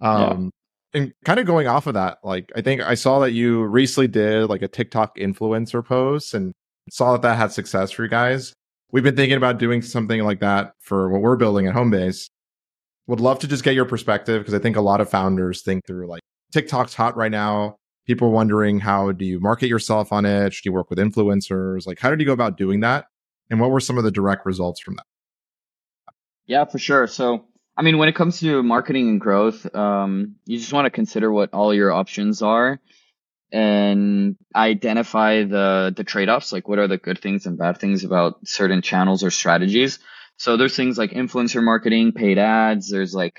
Um, 0.00 0.20
yeah. 0.44 0.48
And 0.92 1.12
kind 1.24 1.40
of 1.40 1.46
going 1.46 1.66
off 1.66 1.86
of 1.86 1.94
that, 1.94 2.18
like 2.24 2.50
I 2.56 2.60
think 2.60 2.82
I 2.82 2.94
saw 2.94 3.20
that 3.20 3.32
you 3.32 3.62
recently 3.64 4.08
did 4.08 4.48
like 4.48 4.62
a 4.62 4.68
TikTok 4.68 5.16
influencer 5.16 5.84
post 5.84 6.34
and 6.34 6.52
saw 6.90 7.12
that 7.12 7.22
that 7.22 7.36
had 7.36 7.52
success 7.52 7.90
for 7.90 8.02
you 8.02 8.08
guys. 8.08 8.52
We've 8.92 9.04
been 9.04 9.16
thinking 9.16 9.36
about 9.36 9.58
doing 9.58 9.82
something 9.82 10.22
like 10.24 10.40
that 10.40 10.72
for 10.80 11.08
what 11.10 11.22
we're 11.22 11.36
building 11.36 11.66
at 11.66 11.74
Homebase 11.74 12.28
would 13.10 13.20
love 13.20 13.40
to 13.40 13.48
just 13.48 13.64
get 13.64 13.74
your 13.74 13.84
perspective 13.84 14.40
because 14.40 14.54
I 14.54 14.60
think 14.60 14.76
a 14.76 14.80
lot 14.80 15.00
of 15.00 15.10
founders 15.10 15.62
think 15.62 15.84
through 15.84 16.06
like 16.06 16.22
TikTok's 16.52 16.94
hot 16.94 17.16
right 17.16 17.30
now. 17.30 17.76
People 18.06 18.28
are 18.28 18.32
wondering 18.32 18.78
how 18.78 19.10
do 19.10 19.24
you 19.24 19.40
market 19.40 19.66
yourself 19.66 20.12
on 20.12 20.24
it? 20.24 20.50
Do 20.50 20.60
you 20.64 20.72
work 20.72 20.88
with 20.90 20.98
influencers? 20.98 21.86
Like, 21.86 21.98
how 21.98 22.10
did 22.10 22.20
you 22.20 22.26
go 22.26 22.32
about 22.32 22.56
doing 22.56 22.80
that? 22.80 23.06
And 23.50 23.60
what 23.60 23.70
were 23.70 23.80
some 23.80 23.98
of 23.98 24.04
the 24.04 24.12
direct 24.12 24.46
results 24.46 24.80
from 24.80 24.94
that? 24.94 25.06
Yeah, 26.46 26.64
for 26.64 26.78
sure. 26.78 27.08
So, 27.08 27.46
I 27.80 27.82
mean, 27.82 27.98
when 27.98 28.08
it 28.08 28.14
comes 28.14 28.40
to 28.40 28.62
marketing 28.62 29.08
and 29.08 29.20
growth, 29.20 29.74
um, 29.74 30.36
you 30.44 30.58
just 30.58 30.72
want 30.72 30.86
to 30.86 30.90
consider 30.90 31.32
what 31.32 31.54
all 31.54 31.74
your 31.74 31.92
options 31.92 32.42
are 32.42 32.78
and 33.50 34.36
identify 34.54 35.42
the 35.42 35.92
the 35.96 36.04
trade-offs 36.04 36.52
like 36.52 36.68
what 36.68 36.78
are 36.78 36.86
the 36.86 36.98
good 36.98 37.18
things 37.18 37.46
and 37.46 37.58
bad 37.58 37.78
things 37.78 38.04
about 38.04 38.46
certain 38.46 38.80
channels 38.80 39.24
or 39.24 39.30
strategies 39.32 39.98
so 40.40 40.56
there's 40.56 40.74
things 40.74 40.96
like 40.96 41.10
influencer 41.10 41.62
marketing, 41.62 42.12
paid 42.12 42.38
ads. 42.38 42.88
There's 42.88 43.12
like 43.12 43.38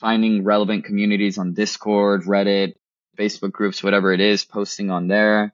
finding 0.00 0.42
relevant 0.42 0.84
communities 0.84 1.38
on 1.38 1.54
Discord, 1.54 2.24
Reddit, 2.24 2.74
Facebook 3.16 3.52
groups, 3.52 3.84
whatever 3.84 4.12
it 4.12 4.20
is, 4.20 4.44
posting 4.44 4.90
on 4.90 5.06
there. 5.06 5.52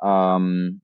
Um, 0.00 0.80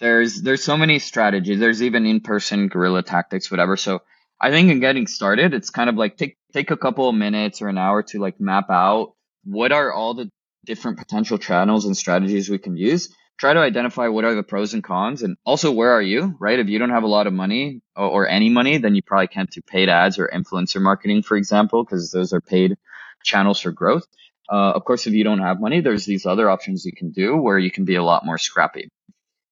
there's 0.00 0.42
there's 0.42 0.64
so 0.64 0.76
many 0.76 0.98
strategies. 0.98 1.60
There's 1.60 1.80
even 1.80 2.06
in-person 2.06 2.66
guerrilla 2.66 3.04
tactics, 3.04 3.52
whatever. 3.52 3.76
So 3.76 4.02
I 4.42 4.50
think 4.50 4.70
in 4.70 4.80
getting 4.80 5.06
started, 5.06 5.54
it's 5.54 5.70
kind 5.70 5.88
of 5.88 5.94
like 5.94 6.16
take 6.16 6.36
take 6.52 6.72
a 6.72 6.76
couple 6.76 7.08
of 7.08 7.14
minutes 7.14 7.62
or 7.62 7.68
an 7.68 7.78
hour 7.78 8.02
to 8.02 8.18
like 8.18 8.40
map 8.40 8.70
out 8.70 9.14
what 9.44 9.70
are 9.70 9.92
all 9.92 10.14
the 10.14 10.28
different 10.66 10.98
potential 10.98 11.38
channels 11.38 11.84
and 11.84 11.96
strategies 11.96 12.50
we 12.50 12.58
can 12.58 12.76
use. 12.76 13.14
Try 13.38 13.54
to 13.54 13.60
identify 13.60 14.08
what 14.08 14.24
are 14.24 14.34
the 14.34 14.42
pros 14.42 14.74
and 14.74 14.82
cons 14.84 15.22
and 15.22 15.36
also 15.44 15.70
where 15.72 15.92
are 15.92 16.02
you, 16.02 16.36
right? 16.40 16.58
If 16.58 16.68
you 16.68 16.78
don't 16.78 16.90
have 16.90 17.02
a 17.04 17.08
lot 17.08 17.26
of 17.26 17.32
money 17.32 17.82
or, 17.96 18.06
or 18.06 18.28
any 18.28 18.50
money, 18.50 18.78
then 18.78 18.94
you 18.94 19.02
probably 19.02 19.28
can't 19.28 19.50
do 19.50 19.60
paid 19.62 19.88
ads 19.88 20.18
or 20.18 20.30
influencer 20.32 20.80
marketing, 20.80 21.22
for 21.22 21.36
example, 21.36 21.84
because 21.84 22.10
those 22.10 22.32
are 22.32 22.40
paid 22.40 22.76
channels 23.24 23.60
for 23.60 23.70
growth. 23.70 24.06
Uh, 24.50 24.72
of 24.72 24.84
course, 24.84 25.06
if 25.06 25.12
you 25.12 25.24
don't 25.24 25.40
have 25.40 25.60
money, 25.60 25.80
there's 25.80 26.04
these 26.04 26.26
other 26.26 26.50
options 26.50 26.84
you 26.84 26.92
can 26.92 27.10
do 27.10 27.36
where 27.36 27.58
you 27.58 27.70
can 27.70 27.84
be 27.84 27.94
a 27.94 28.02
lot 28.02 28.26
more 28.26 28.38
scrappy. 28.38 28.88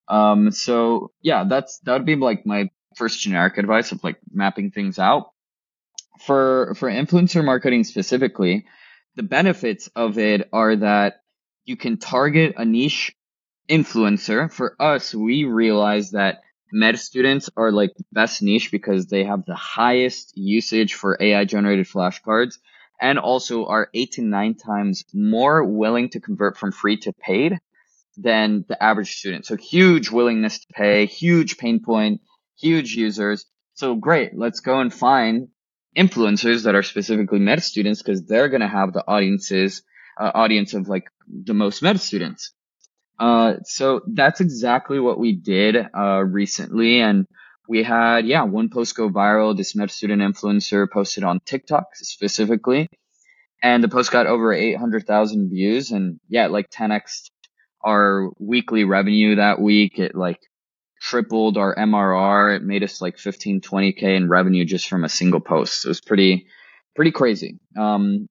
Um, 0.09 0.51
so 0.51 1.13
yeah, 1.23 1.45
that's, 1.49 1.79
that 1.85 1.93
would 1.95 2.07
be 2.07 2.17
like 2.17 2.45
my 2.45 2.71
first 3.01 3.21
generic 3.21 3.57
advice 3.57 3.93
of 3.93 4.05
like 4.05 4.19
mapping 4.31 4.71
things 4.71 4.99
out. 4.99 5.31
For, 6.27 6.75
for 6.77 6.91
influencer 6.91 7.43
marketing 7.43 7.85
specifically, 7.85 8.67
the 9.17 9.23
benefits 9.23 9.89
of 9.97 10.19
it 10.19 10.51
are 10.53 10.77
that 10.77 11.23
you 11.65 11.79
can 11.79 11.97
target 11.97 12.55
a 12.59 12.65
niche 12.67 13.17
influencer. 13.71 14.53
For 14.53 14.77
us, 14.79 15.15
we 15.15 15.45
realize 15.45 16.11
that 16.11 16.43
med 16.71 16.99
students 16.99 17.49
are 17.57 17.73
like 17.73 17.93
the 17.97 18.05
best 18.13 18.43
niche 18.43 18.71
because 18.71 19.07
they 19.07 19.25
have 19.25 19.47
the 19.47 19.55
highest 19.55 20.37
usage 20.37 20.93
for 20.93 21.17
AI 21.19 21.47
generated 21.47 21.87
flashcards 21.87 22.59
and 23.01 23.19
also 23.19 23.65
are 23.65 23.89
eight 23.95 24.13
to 24.13 24.23
nine 24.23 24.55
times 24.55 25.05
more 25.15 25.65
willing 25.65 26.11
to 26.11 26.21
convert 26.21 26.59
from 26.59 26.71
free 26.71 26.99
to 26.99 27.15
paid 27.15 27.59
than 28.19 28.67
the 28.69 28.81
average 28.83 29.17
student. 29.17 29.47
So 29.47 29.57
huge 29.57 30.11
willingness 30.11 30.59
to 30.59 30.67
pay, 30.75 31.07
huge 31.07 31.57
pain 31.57 31.81
point, 31.81 32.21
huge 32.61 32.95
users. 32.95 33.47
So 33.75 33.95
great. 33.95 34.37
Let's 34.37 34.61
go 34.61 34.81
and 34.81 34.93
find 34.93 35.49
influencers 35.97 36.65
that 36.65 36.75
are 36.75 36.83
specifically 36.83 37.39
med 37.39 37.63
students 37.63 38.03
because 38.03 38.25
they're 38.25 38.49
going 38.49 38.61
to 38.61 38.69
have 38.69 38.93
the 38.93 39.05
audiences, 39.07 39.83
uh, 40.19 40.31
audience 40.35 40.75
of 40.75 40.89
like 40.89 41.05
the 41.27 41.55
most 41.55 41.83
med 41.83 42.01
students. 42.01 42.53
Uh, 43.19 43.55
so 43.65 44.01
that's 44.07 44.41
exactly 44.41 44.99
what 44.99 45.19
we 45.19 45.33
did, 45.35 45.77
uh, 45.77 46.23
recently. 46.23 47.01
And 47.01 47.27
we 47.69 47.83
had, 47.83 48.27
yeah, 48.27 48.45
one 48.45 48.71
post 48.71 48.97
go 48.97 49.11
viral. 49.11 49.57
This 49.57 49.77
med 49.77 49.91
student 49.91 50.23
influencer 50.23 50.91
posted 50.91 51.25
on 51.25 51.41
TikTok 51.45 51.97
specifically. 51.97 52.89
And 53.63 53.85
the 53.85 53.89
post 53.89 54.11
got 54.11 54.27
over 54.27 54.53
800,000 54.53 55.51
views 55.51 55.91
and 55.91 56.19
yeah, 56.29 56.47
like 56.47 56.71
10x 56.71 57.31
our 57.85 58.31
weekly 58.39 58.85
revenue 58.85 59.37
that 59.37 59.61
week. 59.61 59.99
It 59.99 60.15
like 60.15 60.41
tripled 61.01 61.57
our 61.57 61.75
MRR. 61.75 62.57
It 62.57 62.63
made 62.63 62.85
us 62.85 63.01
like 63.01 63.19
15, 63.19 63.61
20K 63.61 64.03
in 64.03 64.29
revenue 64.29 64.65
just 64.65 64.89
from 64.89 65.05
a 65.05 65.09
single 65.09 65.41
post. 65.41 65.85
It 65.85 65.89
was 65.89 66.01
pretty, 66.01 66.47
pretty 66.95 67.11
crazy. 67.11 67.59
Um, 67.77 68.29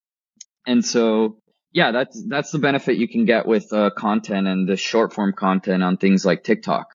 and 0.65 0.86
so, 0.86 1.39
yeah, 1.71 1.91
that's, 1.91 2.23
that's 2.27 2.51
the 2.51 2.60
benefit 2.60 2.97
you 2.97 3.08
can 3.08 3.25
get 3.25 3.47
with, 3.47 3.73
uh, 3.73 3.89
content 3.89 4.47
and 4.47 4.67
the 4.67 4.77
short 4.77 5.13
form 5.13 5.34
content 5.34 5.84
on 5.84 5.97
things 5.97 6.25
like 6.25 6.43
TikTok. 6.43 6.88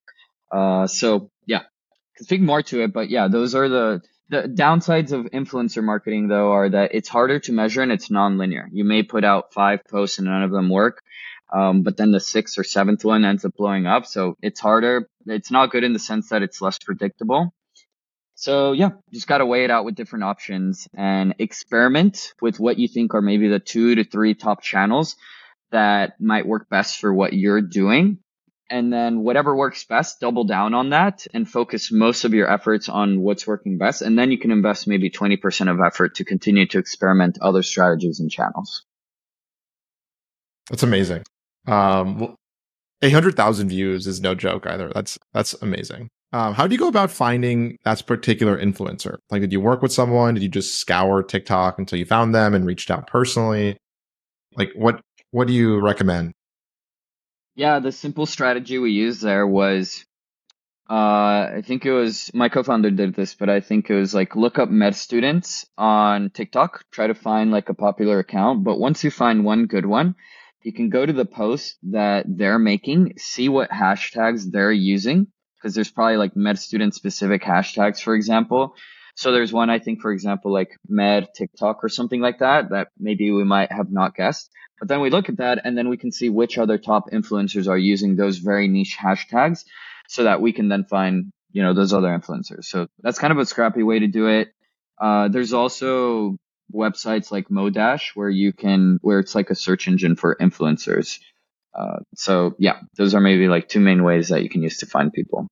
Uh, 0.50 0.86
so 0.86 1.30
yeah, 1.46 1.62
can 2.16 2.26
speak 2.26 2.40
more 2.40 2.62
to 2.62 2.82
it, 2.82 2.92
but 2.92 3.10
yeah, 3.10 3.28
those 3.28 3.54
are 3.54 3.68
the, 3.68 4.02
the 4.28 4.42
downsides 4.42 5.12
of 5.12 5.26
influencer 5.26 5.82
marketing 5.82 6.28
though 6.28 6.52
are 6.52 6.68
that 6.68 6.94
it's 6.94 7.08
harder 7.08 7.40
to 7.40 7.52
measure 7.52 7.82
and 7.82 7.92
it's 7.92 8.10
non-linear. 8.10 8.68
You 8.72 8.84
may 8.84 9.02
put 9.02 9.24
out 9.24 9.52
five 9.52 9.80
posts 9.90 10.18
and 10.18 10.28
none 10.28 10.42
of 10.42 10.50
them 10.50 10.68
work. 10.68 11.02
Um, 11.52 11.82
but 11.82 11.96
then 11.96 12.10
the 12.10 12.20
sixth 12.20 12.58
or 12.58 12.64
seventh 12.64 13.04
one 13.04 13.24
ends 13.24 13.44
up 13.44 13.54
blowing 13.56 13.86
up. 13.86 14.06
So 14.06 14.36
it's 14.42 14.60
harder. 14.60 15.08
It's 15.26 15.50
not 15.50 15.70
good 15.70 15.84
in 15.84 15.92
the 15.92 15.98
sense 15.98 16.28
that 16.30 16.42
it's 16.42 16.60
less 16.60 16.78
predictable. 16.78 17.52
So 18.34 18.72
yeah, 18.72 18.90
just 19.12 19.26
got 19.26 19.38
to 19.38 19.46
weigh 19.46 19.64
it 19.64 19.70
out 19.70 19.84
with 19.84 19.94
different 19.94 20.24
options 20.24 20.88
and 20.94 21.34
experiment 21.38 22.34
with 22.42 22.58
what 22.58 22.78
you 22.78 22.88
think 22.88 23.14
are 23.14 23.22
maybe 23.22 23.48
the 23.48 23.60
two 23.60 23.94
to 23.94 24.04
three 24.04 24.34
top 24.34 24.60
channels 24.62 25.16
that 25.70 26.20
might 26.20 26.46
work 26.46 26.68
best 26.68 26.98
for 26.98 27.12
what 27.12 27.32
you're 27.32 27.60
doing. 27.60 28.18
And 28.70 28.92
then 28.92 29.20
whatever 29.20 29.54
works 29.54 29.84
best, 29.84 30.20
double 30.20 30.44
down 30.44 30.74
on 30.74 30.90
that 30.90 31.26
and 31.34 31.48
focus 31.48 31.92
most 31.92 32.24
of 32.24 32.32
your 32.32 32.50
efforts 32.50 32.88
on 32.88 33.20
what's 33.20 33.46
working 33.46 33.78
best. 33.78 34.02
And 34.02 34.18
then 34.18 34.32
you 34.32 34.38
can 34.38 34.50
invest 34.50 34.88
maybe 34.88 35.10
20% 35.10 35.70
of 35.70 35.80
effort 35.80 36.16
to 36.16 36.24
continue 36.24 36.66
to 36.68 36.78
experiment 36.78 37.38
other 37.40 37.62
strategies 37.62 38.20
and 38.20 38.30
channels. 38.30 38.84
That's 40.70 40.82
amazing. 40.82 41.24
Um, 41.66 42.36
800,000 43.04 43.68
views 43.68 44.06
is 44.06 44.20
no 44.20 44.34
joke 44.34 44.66
either. 44.66 44.90
That's, 44.94 45.18
that's 45.32 45.54
amazing. 45.62 46.08
Um, 46.32 46.54
how 46.54 46.66
do 46.66 46.74
you 46.74 46.78
go 46.78 46.88
about 46.88 47.12
finding 47.12 47.76
that 47.84 48.04
particular 48.06 48.58
influencer? 48.58 49.18
Like, 49.30 49.40
did 49.40 49.52
you 49.52 49.60
work 49.60 49.82
with 49.82 49.92
someone? 49.92 50.34
Did 50.34 50.42
you 50.42 50.48
just 50.48 50.80
scour 50.80 51.22
TikTok 51.22 51.78
until 51.78 51.98
you 51.98 52.06
found 52.06 52.34
them 52.34 52.54
and 52.54 52.66
reached 52.66 52.90
out 52.90 53.06
personally? 53.06 53.76
Like, 54.56 54.72
what, 54.74 55.00
what 55.30 55.46
do 55.46 55.52
you 55.52 55.78
recommend? 55.78 56.32
Yeah, 57.54 57.78
the 57.78 57.92
simple 57.92 58.26
strategy 58.26 58.78
we 58.78 58.90
used 58.90 59.22
there 59.22 59.46
was, 59.46 60.04
uh, 60.90 60.94
I 60.94 61.62
think 61.64 61.86
it 61.86 61.92
was 61.92 62.32
my 62.34 62.48
co-founder 62.48 62.90
did 62.90 63.14
this, 63.14 63.34
but 63.34 63.48
I 63.48 63.60
think 63.60 63.88
it 63.88 63.94
was 63.94 64.12
like 64.12 64.34
look 64.34 64.58
up 64.58 64.70
med 64.70 64.96
students 64.96 65.64
on 65.78 66.30
TikTok, 66.30 66.84
try 66.90 67.06
to 67.06 67.14
find 67.14 67.52
like 67.52 67.68
a 67.68 67.74
popular 67.74 68.18
account. 68.18 68.64
But 68.64 68.80
once 68.80 69.04
you 69.04 69.12
find 69.12 69.44
one 69.44 69.66
good 69.66 69.86
one, 69.86 70.16
you 70.64 70.72
can 70.72 70.88
go 70.88 71.04
to 71.04 71.12
the 71.12 71.26
post 71.26 71.76
that 71.84 72.24
they're 72.26 72.58
making, 72.58 73.14
see 73.18 73.48
what 73.48 73.70
hashtags 73.70 74.50
they're 74.50 74.72
using, 74.72 75.28
because 75.56 75.74
there's 75.74 75.90
probably 75.90 76.16
like 76.16 76.34
med 76.34 76.58
student 76.58 76.94
specific 76.94 77.42
hashtags, 77.42 78.00
for 78.00 78.14
example. 78.14 78.74
So 79.14 79.30
there's 79.30 79.52
one, 79.52 79.70
I 79.70 79.78
think, 79.78 80.00
for 80.00 80.10
example, 80.10 80.52
like 80.52 80.70
med 80.88 81.28
TikTok 81.36 81.84
or 81.84 81.88
something 81.88 82.20
like 82.20 82.38
that, 82.38 82.70
that 82.70 82.88
maybe 82.98 83.30
we 83.30 83.44
might 83.44 83.70
have 83.70 83.92
not 83.92 84.16
guessed. 84.16 84.50
But 84.80 84.88
then 84.88 85.00
we 85.00 85.10
look 85.10 85.28
at 85.28 85.36
that 85.36 85.60
and 85.64 85.76
then 85.78 85.88
we 85.88 85.98
can 85.98 86.10
see 86.10 86.30
which 86.30 86.58
other 86.58 86.78
top 86.78 87.10
influencers 87.12 87.68
are 87.68 87.78
using 87.78 88.16
those 88.16 88.38
very 88.38 88.66
niche 88.66 88.96
hashtags 89.00 89.64
so 90.08 90.24
that 90.24 90.40
we 90.40 90.52
can 90.52 90.68
then 90.68 90.84
find, 90.84 91.30
you 91.52 91.62
know, 91.62 91.74
those 91.74 91.92
other 91.92 92.08
influencers. 92.08 92.64
So 92.64 92.88
that's 93.00 93.18
kind 93.18 93.32
of 93.32 93.38
a 93.38 93.46
scrappy 93.46 93.82
way 93.82 94.00
to 94.00 94.08
do 94.08 94.28
it. 94.28 94.48
Uh, 94.98 95.28
there's 95.28 95.52
also 95.52 96.36
websites 96.72 97.30
like 97.30 97.48
Modash 97.48 98.10
where 98.14 98.28
you 98.28 98.52
can 98.52 98.98
where 99.02 99.18
it's 99.18 99.34
like 99.34 99.50
a 99.50 99.54
search 99.54 99.88
engine 99.88 100.16
for 100.16 100.36
influencers. 100.40 101.20
Uh, 101.74 101.98
so 102.14 102.54
yeah, 102.58 102.78
those 102.96 103.14
are 103.14 103.20
maybe 103.20 103.48
like 103.48 103.68
two 103.68 103.80
main 103.80 104.04
ways 104.04 104.28
that 104.28 104.42
you 104.42 104.48
can 104.48 104.62
use 104.62 104.78
to 104.78 104.86
find 104.86 105.12
people. 105.12 105.48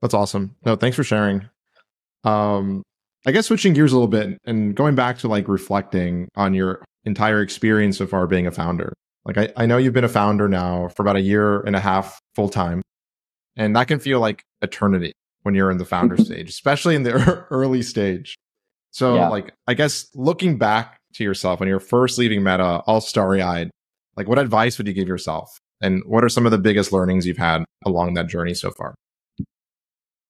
That's 0.00 0.14
awesome. 0.14 0.56
No, 0.64 0.76
thanks 0.76 0.96
for 0.96 1.04
sharing. 1.04 1.48
Um, 2.24 2.82
I 3.26 3.32
guess 3.32 3.46
switching 3.46 3.74
gears 3.74 3.92
a 3.92 3.96
little 3.96 4.08
bit 4.08 4.38
and 4.44 4.74
going 4.74 4.94
back 4.94 5.18
to 5.18 5.28
like 5.28 5.48
reflecting 5.48 6.28
on 6.36 6.54
your 6.54 6.84
entire 7.04 7.42
experience 7.42 7.98
so 7.98 8.06
far 8.06 8.26
being 8.26 8.46
a 8.46 8.50
founder. 8.50 8.94
Like 9.24 9.36
I, 9.36 9.52
I 9.56 9.66
know 9.66 9.76
you've 9.76 9.92
been 9.92 10.04
a 10.04 10.08
founder 10.08 10.48
now 10.48 10.88
for 10.88 11.02
about 11.02 11.16
a 11.16 11.20
year 11.20 11.60
and 11.60 11.76
a 11.76 11.80
half 11.80 12.18
full 12.34 12.48
time. 12.48 12.82
And 13.56 13.76
that 13.76 13.88
can 13.88 13.98
feel 13.98 14.20
like 14.20 14.42
eternity 14.62 15.12
when 15.42 15.54
you're 15.54 15.70
in 15.70 15.78
the 15.78 15.84
founder 15.84 16.16
stage, 16.24 16.48
especially 16.48 16.94
in 16.94 17.02
the 17.02 17.46
early 17.50 17.82
stage. 17.82 18.36
So, 18.90 19.14
yeah. 19.14 19.28
like, 19.28 19.52
I 19.66 19.74
guess 19.74 20.08
looking 20.14 20.58
back 20.58 20.98
to 21.14 21.24
yourself 21.24 21.60
when 21.60 21.68
you're 21.68 21.80
first 21.80 22.18
leaving 22.18 22.42
Meta, 22.42 22.82
all 22.86 23.00
starry 23.00 23.42
eyed, 23.42 23.70
like, 24.16 24.28
what 24.28 24.38
advice 24.38 24.78
would 24.78 24.86
you 24.86 24.92
give 24.92 25.08
yourself? 25.08 25.58
And 25.80 26.02
what 26.04 26.24
are 26.24 26.28
some 26.28 26.44
of 26.44 26.52
the 26.52 26.58
biggest 26.58 26.92
learnings 26.92 27.26
you've 27.26 27.38
had 27.38 27.64
along 27.86 28.14
that 28.14 28.28
journey 28.28 28.54
so 28.54 28.70
far? 28.70 28.94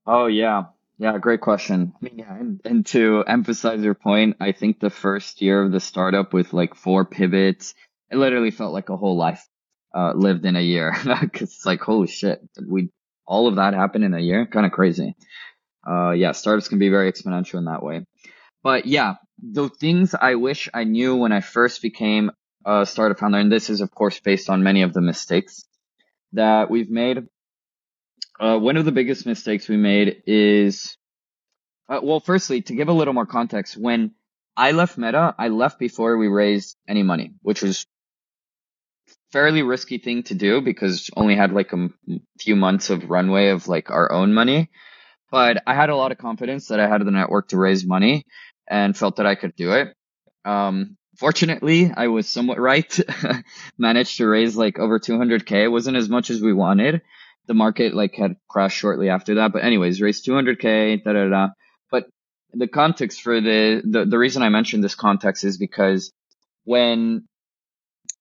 Oh, 0.07 0.27
yeah. 0.27 0.64
Yeah, 0.99 1.16
great 1.16 1.40
question. 1.40 1.94
I 1.96 2.05
mean, 2.05 2.18
yeah, 2.18 2.35
and, 2.35 2.61
and 2.62 2.87
to 2.87 3.25
emphasize 3.27 3.81
your 3.81 3.94
point, 3.94 4.37
I 4.38 4.53
think 4.53 4.81
the 4.81 4.90
first 4.90 5.40
year 5.40 5.62
of 5.62 5.73
the 5.73 5.81
startup 5.81 6.35
with 6.35 6.53
like 6.53 6.75
four 6.75 7.07
pivots, 7.07 7.75
it 8.11 8.16
literally 8.16 8.51
felt 8.51 8.75
like 8.75 8.90
a 8.90 8.99
whole 8.99 9.16
life 9.16 9.42
uh, 9.96 10.12
lived 10.14 10.44
in 10.44 10.57
a 10.57 10.61
year. 10.61 10.92
Cause 11.33 11.42
it's 11.42 11.64
like, 11.64 11.81
holy 11.81 12.07
shit, 12.07 12.40
we 12.68 12.90
all 13.27 13.46
of 13.46 13.57
that 13.57 13.73
happened 13.73 14.05
in 14.05 14.12
a 14.12 14.20
year? 14.20 14.44
Kind 14.44 14.66
of 14.66 14.73
crazy. 14.73 15.16
Uh, 15.88 16.11
yeah, 16.11 16.33
startups 16.33 16.68
can 16.68 16.79
be 16.79 16.90
very 16.90 17.11
exponential 17.11 17.55
in 17.55 17.64
that 17.64 17.83
way. 17.83 18.05
But 18.62 18.87
yeah, 18.87 19.14
the 19.42 19.68
things 19.68 20.14
I 20.14 20.35
wish 20.35 20.68
I 20.73 20.85
knew 20.85 21.16
when 21.16 21.33
I 21.33 21.40
first 21.40 21.83
became 21.83 22.31
a 22.64 22.85
startup 22.85 23.18
founder, 23.18 23.38
and 23.38 23.51
this 23.51 23.70
is 23.70 23.81
of 23.81 23.90
course 23.90 24.20
based 24.20 24.51
on 24.51 24.62
many 24.62 24.83
of 24.83 24.92
the 24.92 25.01
mistakes 25.01 25.64
that 26.33 26.70
we've 26.70 26.90
made. 26.90 27.27
Uh, 28.38 28.59
one 28.59 28.77
of 28.77 28.85
the 28.85 28.92
biggest 28.92 29.27
mistakes 29.27 29.68
we 29.68 29.77
made 29.77 30.23
is, 30.27 30.96
uh, 31.88 32.01
well, 32.03 32.20
firstly, 32.20 32.62
to 32.62 32.75
give 32.75 32.88
a 32.88 32.92
little 32.92 33.12
more 33.12 33.27
context, 33.27 33.77
when 33.77 34.12
I 34.57 34.73
left 34.73 34.96
Meta, 34.96 35.35
I 35.38 35.49
left 35.49 35.79
before 35.79 36.16
we 36.16 36.29
raised 36.29 36.77
any 36.88 37.03
money, 37.03 37.33
which 37.42 37.62
was 37.62 37.87
fairly 39.33 39.62
risky 39.62 39.99
thing 39.99 40.23
to 40.25 40.35
do 40.35 40.61
because 40.61 41.11
only 41.16 41.37
had 41.37 41.53
like 41.53 41.73
a 41.73 41.88
few 42.38 42.57
months 42.57 42.90
of 42.90 43.09
runway 43.11 43.49
of 43.49 43.68
like 43.68 43.90
our 43.90 44.11
own 44.11 44.35
money. 44.35 44.70
But 45.31 45.62
I 45.66 45.75
had 45.75 45.90
a 45.90 45.96
lot 45.96 46.12
of 46.12 46.18
confidence 46.18 46.68
that 46.68 46.81
I 46.81 46.88
had 46.88 47.05
the 47.05 47.11
network 47.11 47.49
to 47.49 47.57
raise 47.57 47.87
money 47.87 48.25
and 48.70 48.96
felt 48.96 49.16
that 49.16 49.26
I 49.26 49.35
could 49.35 49.54
do 49.56 49.72
it. 49.72 49.94
Um, 50.44 50.96
fortunately, 51.18 51.92
I 51.94 52.06
was 52.06 52.28
somewhat 52.28 52.59
right. 52.59 52.98
Managed 53.78 54.16
to 54.18 54.26
raise 54.26 54.56
like 54.56 54.78
over 54.78 54.98
200k. 54.98 55.64
It 55.64 55.68
wasn't 55.68 55.96
as 55.98 56.09
much 56.09 56.30
as 56.30 56.40
we 56.40 56.54
wanted. 56.54 57.02
The 57.48 57.54
market 57.54 57.94
like 57.94 58.14
had 58.14 58.37
crashed 58.48 58.78
shortly 58.78 59.11
after 59.11 59.35
that, 59.37 59.52
but 59.52 59.64
anyways, 59.64 60.00
raised 60.00 60.24
200k. 60.24 61.02
Da 61.02 61.12
da 61.12 61.28
da. 61.28 61.48
But 61.90 62.06
the 62.52 62.68
context 62.68 63.22
for 63.22 63.40
the, 63.40 63.83
the 63.85 64.04
the 64.06 64.18
reason 64.18 64.42
I 64.42 64.48
mentioned 64.50 64.85
this 64.85 64.94
context 64.94 65.44
is 65.44 65.59
because 65.59 66.12
when 66.64 67.26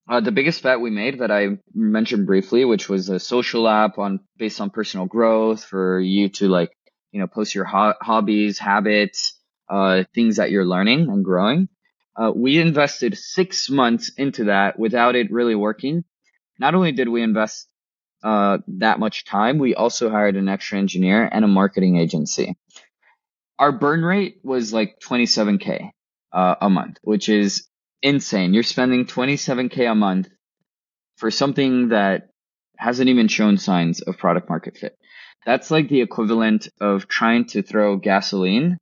uh, 0.09 0.21
the 0.21 0.31
biggest 0.31 0.63
bet 0.63 0.81
we 0.81 0.89
made 0.89 1.19
that 1.19 1.29
I 1.29 1.59
mentioned 1.75 2.25
briefly, 2.25 2.65
which 2.65 2.89
was 2.89 3.09
a 3.09 3.19
social 3.19 3.67
app 3.67 3.99
on 3.99 4.21
based 4.37 4.59
on 4.59 4.71
personal 4.71 5.05
growth 5.05 5.63
for 5.63 5.99
you 5.99 6.29
to 6.29 6.47
like, 6.47 6.71
you 7.11 7.19
know, 7.19 7.27
post 7.27 7.53
your 7.53 7.65
ho- 7.65 7.93
hobbies, 8.01 8.57
habits, 8.57 9.38
uh, 9.69 10.03
things 10.13 10.37
that 10.37 10.51
you're 10.51 10.65
learning 10.65 11.09
and 11.09 11.23
growing. 11.23 11.69
Uh, 12.15 12.31
we 12.35 12.59
invested 12.59 13.17
six 13.17 13.69
months 13.69 14.11
into 14.17 14.45
that 14.45 14.77
without 14.77 15.15
it 15.15 15.31
really 15.31 15.55
working. 15.55 16.03
Not 16.59 16.75
only 16.75 16.91
did 16.91 17.07
we 17.07 17.21
invest 17.21 17.67
uh, 18.23 18.57
that 18.67 18.99
much 18.99 19.23
time, 19.25 19.57
we 19.57 19.75
also 19.75 20.09
hired 20.09 20.35
an 20.35 20.49
extra 20.49 20.77
engineer 20.77 21.29
and 21.31 21.45
a 21.45 21.47
marketing 21.47 21.97
agency. 21.97 22.57
Our 23.57 23.71
burn 23.71 24.03
rate 24.03 24.39
was 24.43 24.73
like 24.73 24.99
27k 24.99 25.91
uh, 26.33 26.55
a 26.61 26.69
month, 26.69 26.97
which 27.01 27.29
is 27.29 27.67
insane. 28.01 28.53
You're 28.53 28.63
spending 28.63 29.05
27k 29.05 29.89
a 29.89 29.95
month 29.95 30.29
for 31.17 31.31
something 31.31 31.89
that 31.89 32.29
hasn't 32.77 33.09
even 33.09 33.27
shown 33.27 33.57
signs 33.57 34.01
of 34.01 34.17
product 34.17 34.49
market 34.49 34.77
fit. 34.77 34.97
That's 35.45 35.71
like 35.71 35.89
the 35.89 36.01
equivalent 36.01 36.69
of 36.79 37.07
trying 37.07 37.45
to 37.47 37.61
throw 37.61 37.97
gasoline 37.97 38.77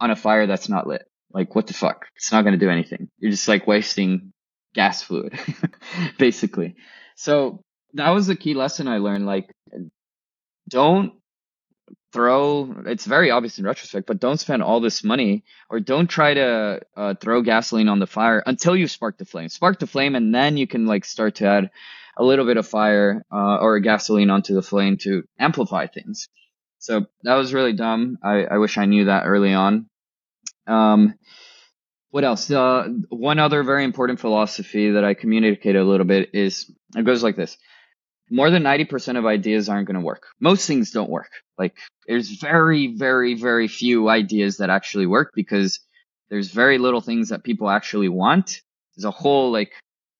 on 0.00 0.10
a 0.10 0.16
fire 0.16 0.46
that's 0.46 0.68
not 0.68 0.86
lit. 0.86 1.06
Like, 1.32 1.54
what 1.54 1.66
the 1.66 1.74
fuck? 1.74 2.06
It's 2.16 2.32
not 2.32 2.42
going 2.42 2.58
to 2.58 2.64
do 2.64 2.70
anything. 2.70 3.08
You're 3.18 3.30
just 3.30 3.48
like 3.48 3.66
wasting 3.66 4.32
gas 4.74 5.02
fluid, 5.02 5.38
basically. 6.18 6.76
So 7.16 7.62
that 7.94 8.10
was 8.10 8.26
the 8.26 8.36
key 8.36 8.54
lesson 8.54 8.88
I 8.88 8.98
learned. 8.98 9.26
Like, 9.26 9.50
don't 10.68 11.12
throw 12.12 12.82
it's 12.86 13.04
very 13.04 13.30
obvious 13.30 13.58
in 13.58 13.64
retrospect 13.64 14.06
but 14.06 14.18
don't 14.18 14.38
spend 14.38 14.62
all 14.62 14.80
this 14.80 15.04
money 15.04 15.44
or 15.68 15.80
don't 15.80 16.06
try 16.08 16.34
to 16.34 16.80
uh, 16.96 17.14
throw 17.14 17.42
gasoline 17.42 17.88
on 17.88 17.98
the 17.98 18.06
fire 18.06 18.42
until 18.46 18.74
you 18.74 18.88
spark 18.88 19.18
the 19.18 19.24
flame 19.24 19.48
spark 19.48 19.78
the 19.78 19.86
flame 19.86 20.14
and 20.14 20.34
then 20.34 20.56
you 20.56 20.66
can 20.66 20.86
like 20.86 21.04
start 21.04 21.36
to 21.36 21.46
add 21.46 21.70
a 22.16 22.24
little 22.24 22.46
bit 22.46 22.56
of 22.56 22.66
fire 22.66 23.24
uh, 23.30 23.58
or 23.58 23.78
gasoline 23.80 24.30
onto 24.30 24.54
the 24.54 24.62
flame 24.62 24.96
to 24.96 25.24
amplify 25.38 25.86
things 25.86 26.28
so 26.86 27.06
that 27.22 27.34
was 27.34 27.52
really 27.52 27.72
dumb 27.72 28.18
i, 28.22 28.44
I 28.44 28.58
wish 28.58 28.78
i 28.78 28.84
knew 28.84 29.06
that 29.06 29.24
early 29.26 29.52
on 29.52 29.88
um, 30.68 31.14
what 32.10 32.24
else 32.24 32.50
uh, 32.50 32.88
one 33.08 33.38
other 33.38 33.62
very 33.62 33.84
important 33.84 34.20
philosophy 34.20 34.92
that 34.92 35.04
i 35.04 35.14
communicate 35.14 35.76
a 35.76 35.84
little 35.84 36.06
bit 36.06 36.30
is 36.32 36.70
it 36.96 37.04
goes 37.04 37.22
like 37.22 37.36
this 37.36 37.56
more 38.30 38.50
than 38.50 38.62
90% 38.62 39.18
of 39.18 39.26
ideas 39.26 39.68
aren't 39.68 39.86
going 39.86 39.94
to 39.94 40.00
work. 40.00 40.26
Most 40.40 40.66
things 40.66 40.90
don't 40.90 41.10
work. 41.10 41.30
Like 41.58 41.76
there's 42.06 42.30
very, 42.40 42.94
very, 42.96 43.34
very 43.34 43.68
few 43.68 44.08
ideas 44.08 44.56
that 44.58 44.70
actually 44.70 45.06
work 45.06 45.32
because 45.34 45.80
there's 46.28 46.50
very 46.50 46.78
little 46.78 47.00
things 47.00 47.28
that 47.28 47.44
people 47.44 47.70
actually 47.70 48.08
want. 48.08 48.62
There's 48.96 49.04
a 49.04 49.10
whole 49.10 49.52
like 49.52 49.72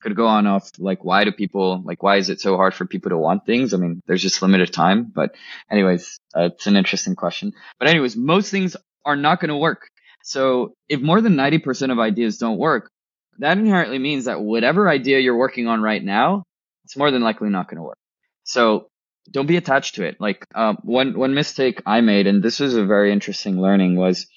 could 0.03 0.17
go 0.17 0.27
on 0.27 0.47
off 0.47 0.71
like 0.79 1.05
why 1.05 1.25
do 1.25 1.33
people 1.33 1.83
like 1.85 2.03
why 2.03 2.17
is 2.17 2.31
it 2.31 2.41
so 2.41 2.57
hard 2.57 2.75
for 2.75 2.87
people 2.87 3.11
to 3.11 3.19
want 3.19 3.47
things? 3.47 3.75
I 3.75 3.79
mean, 3.79 4.03
there's 4.07 4.23
just 4.23 4.43
limited 4.43 4.73
time, 4.73 5.11
but 5.15 5.35
anyways, 5.71 6.19
uh, 6.37 6.51
it's 6.53 6.67
an 6.67 6.77
interesting 6.77 7.17
question. 7.17 7.53
But 7.79 7.89
anyways, 7.89 8.17
most 8.17 8.51
things 8.51 8.77
are 9.05 9.17
not 9.17 9.41
going 9.41 9.51
to 9.51 9.57
work. 9.57 9.89
So 10.23 10.75
if 10.89 11.01
more 11.01 11.21
than 11.21 11.37
90% 11.37 11.93
of 11.93 11.99
ideas 12.01 12.39
don't 12.39 12.59
work, 12.59 12.91
that 13.39 13.59
inherently 13.59 13.99
means 13.99 14.25
that 14.25 14.41
whatever 14.41 14.89
idea 14.89 15.21
you're 15.21 15.37
working 15.37 15.69
on 15.69 15.81
right 15.83 16.03
now 16.03 16.45
it's 16.87 16.97
more 16.97 17.11
than 17.11 17.23
likely 17.23 17.51
not 17.51 17.69
going 17.69 17.79
to 17.79 17.83
work. 17.83 17.99
So 18.45 18.89
don't 19.33 19.49
be 19.49 19.57
attached 19.57 19.97
to 19.97 20.05
it. 20.05 20.21
Like 20.21 20.47
um, 20.55 20.79
one 20.83 21.19
one 21.19 21.35
mistake 21.35 21.83
I 21.85 22.01
made, 22.01 22.29
and 22.29 22.43
this 22.43 22.61
was 22.61 22.77
a 22.77 22.85
very 22.85 23.13
interesting 23.13 23.61
learning, 23.61 23.97
was 23.97 24.29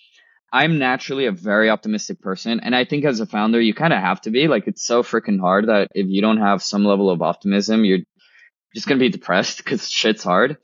I'm 0.52 0.80
naturally 0.80 1.26
a 1.26 1.32
very 1.32 1.70
optimistic 1.70 2.22
person, 2.22 2.60
and 2.60 2.76
I 2.76 2.86
think 2.86 3.06
as 3.06 3.20
a 3.20 3.26
founder, 3.26 3.62
you 3.62 3.74
kind 3.74 3.94
of 3.94 4.00
have 4.00 4.22
to 4.22 4.32
be. 4.32 4.48
Like 4.48 4.68
it's 4.68 4.86
so 4.86 5.04
freaking 5.04 5.40
hard 5.40 5.68
that 5.68 5.90
if 5.94 6.08
you 6.08 6.22
don't 6.22 6.40
have 6.40 6.64
some 6.64 6.84
level 6.84 7.10
of 7.10 7.22
optimism, 7.22 7.86
you're 7.86 8.00
just 8.74 8.88
gonna 8.88 9.00
be 9.00 9.10
depressed 9.10 9.58
because 9.64 9.90
shit's 9.90 10.24
hard. 10.24 10.58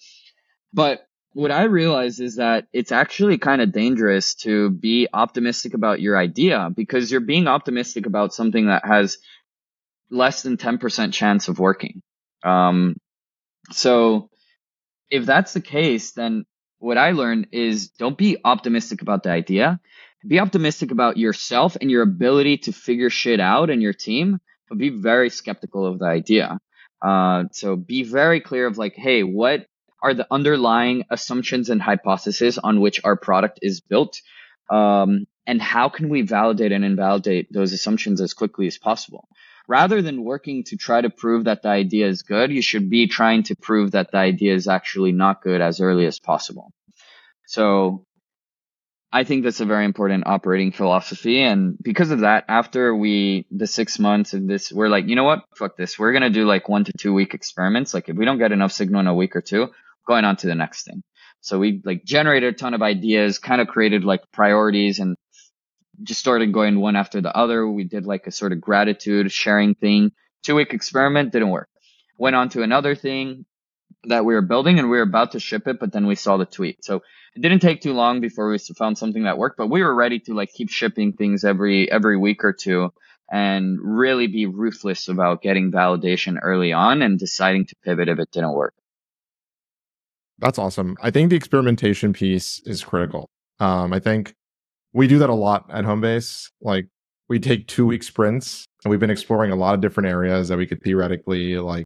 But 0.73 1.05
what 1.33 1.51
I 1.51 1.63
realized 1.63 2.21
is 2.21 2.37
that 2.37 2.67
it's 2.71 2.93
actually 2.93 3.37
kind 3.37 3.61
of 3.61 3.73
dangerous 3.73 4.35
to 4.35 4.69
be 4.69 5.09
optimistic 5.11 5.73
about 5.73 5.99
your 5.99 6.17
idea 6.17 6.69
because 6.73 7.11
you're 7.11 7.19
being 7.19 7.47
optimistic 7.47 8.05
about 8.05 8.33
something 8.33 8.67
that 8.67 8.85
has 8.85 9.17
less 10.09 10.43
than 10.43 10.55
10% 10.55 11.11
chance 11.11 11.49
of 11.49 11.59
working. 11.59 12.01
Um, 12.43 12.95
so 13.71 14.29
if 15.09 15.25
that's 15.25 15.53
the 15.53 15.61
case, 15.61 16.11
then 16.11 16.45
what 16.85 16.99
I 16.99 17.11
learned 17.11 17.47
is 17.51 17.89
don't 17.89 18.15
be 18.15 18.37
optimistic 18.45 19.01
about 19.01 19.23
the 19.23 19.31
idea. 19.31 19.79
Be 20.25 20.39
optimistic 20.39 20.91
about 20.91 21.17
yourself 21.17 21.75
and 21.81 21.89
your 21.89 22.03
ability 22.03 22.57
to 22.59 22.71
figure 22.71 23.09
shit 23.09 23.39
out 23.39 23.71
and 23.71 23.81
your 23.81 23.93
team, 23.93 24.39
but 24.69 24.77
be 24.77 24.89
very 24.89 25.31
skeptical 25.31 25.87
of 25.87 25.97
the 25.97 26.05
idea. 26.05 26.59
Uh, 27.01 27.45
so 27.51 27.75
be 27.75 28.03
very 28.03 28.39
clear 28.39 28.67
of 28.67 28.77
like, 28.77 28.93
hey, 28.95 29.23
what 29.23 29.65
are 30.03 30.13
the 30.13 30.27
underlying 30.29 31.05
assumptions 31.09 31.71
and 31.71 31.81
hypotheses 31.81 32.59
on 32.59 32.79
which 32.79 33.01
our 33.03 33.15
product 33.15 33.59
is 33.63 33.81
built? 33.81 34.21
Um, 34.69 35.25
and 35.47 35.59
how 35.59 35.89
can 35.89 36.09
we 36.09 36.21
validate 36.21 36.71
and 36.71 36.85
invalidate 36.85 37.51
those 37.51 37.73
assumptions 37.73 38.21
as 38.21 38.35
quickly 38.35 38.67
as 38.67 38.77
possible? 38.77 39.27
Rather 39.67 40.01
than 40.01 40.23
working 40.23 40.63
to 40.65 40.77
try 40.77 41.01
to 41.01 41.09
prove 41.09 41.45
that 41.45 41.63
the 41.63 41.69
idea 41.69 42.07
is 42.07 42.23
good, 42.23 42.51
you 42.51 42.61
should 42.61 42.89
be 42.89 43.07
trying 43.07 43.43
to 43.43 43.55
prove 43.55 43.91
that 43.91 44.11
the 44.11 44.17
idea 44.17 44.53
is 44.53 44.67
actually 44.67 45.11
not 45.11 45.41
good 45.41 45.61
as 45.61 45.81
early 45.81 46.05
as 46.05 46.19
possible. 46.19 46.71
So 47.47 48.05
I 49.11 49.23
think 49.23 49.43
that's 49.43 49.61
a 49.61 49.65
very 49.65 49.85
important 49.85 50.27
operating 50.27 50.71
philosophy. 50.71 51.41
And 51.41 51.77
because 51.81 52.11
of 52.11 52.19
that, 52.19 52.45
after 52.49 52.93
we, 52.93 53.45
the 53.49 53.67
six 53.67 53.97
months 53.97 54.33
of 54.33 54.45
this, 54.47 54.71
we're 54.73 54.89
like, 54.89 55.07
you 55.07 55.15
know 55.15 55.23
what? 55.23 55.45
Fuck 55.57 55.77
this. 55.77 55.97
We're 55.97 56.11
going 56.11 56.23
to 56.23 56.29
do 56.29 56.45
like 56.45 56.67
one 56.67 56.83
to 56.83 56.91
two 56.97 57.13
week 57.13 57.33
experiments. 57.33 57.93
Like 57.93 58.09
if 58.09 58.17
we 58.17 58.25
don't 58.25 58.39
get 58.39 58.51
enough 58.51 58.71
signal 58.71 58.99
in 58.99 59.07
a 59.07 59.15
week 59.15 59.35
or 59.35 59.41
two, 59.41 59.69
going 60.05 60.25
on 60.25 60.35
to 60.37 60.47
the 60.47 60.55
next 60.55 60.83
thing. 60.83 61.01
So 61.41 61.59
we 61.59 61.81
like 61.85 62.03
generated 62.03 62.55
a 62.55 62.57
ton 62.57 62.73
of 62.73 62.81
ideas, 62.81 63.39
kind 63.39 63.61
of 63.61 63.67
created 63.67 64.03
like 64.03 64.21
priorities 64.33 64.99
and 64.99 65.15
just 66.03 66.19
started 66.19 66.53
going 66.53 66.79
one 66.79 66.95
after 66.95 67.21
the 67.21 67.35
other. 67.35 67.67
We 67.67 67.83
did 67.83 68.05
like 68.05 68.27
a 68.27 68.31
sort 68.31 68.51
of 68.51 68.61
gratitude 68.61 69.31
sharing 69.31 69.75
thing. 69.75 70.11
Two 70.43 70.55
week 70.55 70.73
experiment 70.73 71.31
didn't 71.31 71.49
work. 71.49 71.69
Went 72.17 72.35
on 72.35 72.49
to 72.49 72.61
another 72.61 72.95
thing 72.95 73.45
that 74.07 74.25
we 74.25 74.33
were 74.33 74.41
building 74.41 74.79
and 74.79 74.89
we 74.89 74.97
were 74.97 75.03
about 75.03 75.31
to 75.31 75.39
ship 75.39 75.67
it, 75.67 75.79
but 75.79 75.91
then 75.91 76.05
we 76.05 76.15
saw 76.15 76.37
the 76.37 76.45
tweet. 76.45 76.83
So 76.83 77.01
it 77.35 77.41
didn't 77.41 77.59
take 77.59 77.81
too 77.81 77.93
long 77.93 78.21
before 78.21 78.49
we 78.49 78.57
found 78.57 78.97
something 78.97 79.23
that 79.23 79.37
worked, 79.37 79.57
but 79.57 79.67
we 79.67 79.81
were 79.81 79.93
ready 79.93 80.19
to 80.21 80.33
like 80.33 80.53
keep 80.53 80.69
shipping 80.69 81.13
things 81.13 81.43
every, 81.43 81.91
every 81.91 82.17
week 82.17 82.43
or 82.43 82.53
two 82.53 82.93
and 83.31 83.79
really 83.81 84.27
be 84.27 84.45
ruthless 84.45 85.07
about 85.07 85.41
getting 85.41 85.71
validation 85.71 86.37
early 86.41 86.71
on 86.73 87.01
and 87.01 87.19
deciding 87.19 87.65
to 87.65 87.75
pivot 87.83 88.07
if 88.07 88.19
it 88.19 88.31
didn't 88.31 88.53
work. 88.53 88.75
That's 90.37 90.59
awesome. 90.59 90.97
I 91.01 91.11
think 91.11 91.29
the 91.29 91.35
experimentation 91.35 92.13
piece 92.13 92.61
is 92.65 92.83
critical. 92.83 93.29
Um, 93.59 93.93
I 93.93 93.99
think 93.99 94.35
we 94.95 95.07
do 95.07 95.19
that 95.19 95.29
a 95.29 95.33
lot 95.35 95.65
at 95.69 95.83
Homebase. 95.83 96.49
Like 96.61 96.87
we 97.27 97.37
take 97.37 97.67
two 97.67 97.85
week 97.85 98.01
sprints 98.01 98.65
and 98.83 98.89
we've 98.89 98.99
been 98.99 99.09
exploring 99.09 99.51
a 99.51 99.55
lot 99.55 99.75
of 99.75 99.81
different 99.81 100.07
areas 100.07 100.47
that 100.47 100.57
we 100.57 100.65
could 100.65 100.81
theoretically 100.81 101.57
like 101.57 101.83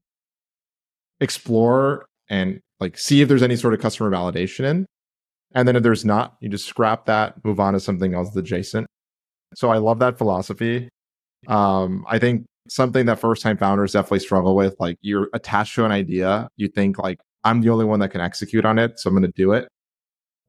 explore 1.20 2.06
and 2.30 2.60
like 2.80 3.00
see 3.00 3.22
if 3.22 3.28
there's 3.28 3.42
any 3.42 3.56
sort 3.56 3.74
of 3.74 3.82
customer 3.82 4.12
validation 4.12 4.64
in. 4.64 4.86
And 5.56 5.68
then 5.68 5.76
if 5.76 5.82
there's 5.82 6.06
not, 6.06 6.36
you 6.40 6.50
just 6.50 6.68
scrap 6.68 7.08
that, 7.08 7.44
move 7.44 7.60
on 7.60 7.74
to 7.74 7.80
something 7.80 8.14
else 8.14 8.36
adjacent. 8.36 8.86
So 9.56 9.72
I 9.72 9.78
love 9.78 9.98
that 10.00 10.20
philosophy. 10.20 10.88
Um, 11.48 12.06
I 12.08 12.20
think 12.20 12.46
something 12.70 13.08
that 13.08 13.20
first 13.20 13.42
time 13.42 13.58
founders 13.58 13.94
definitely 13.94 14.20
struggle 14.20 14.56
with, 14.56 14.76
like 14.80 14.98
you're 15.02 15.30
attached 15.34 15.74
to 15.76 15.86
an 15.86 15.92
idea, 15.92 16.48
you 16.58 16.68
think 16.68 17.00
like 17.00 17.18
I'm 17.44 17.62
the 17.62 17.70
only 17.70 17.86
one 17.86 18.02
that 18.02 18.10
can 18.10 18.22
execute 18.22 18.66
on 18.66 18.78
it, 18.78 19.00
so 19.00 19.10
I'm 19.10 19.16
going 19.16 19.24
to 19.24 19.34
do 19.36 19.54
it 19.54 19.68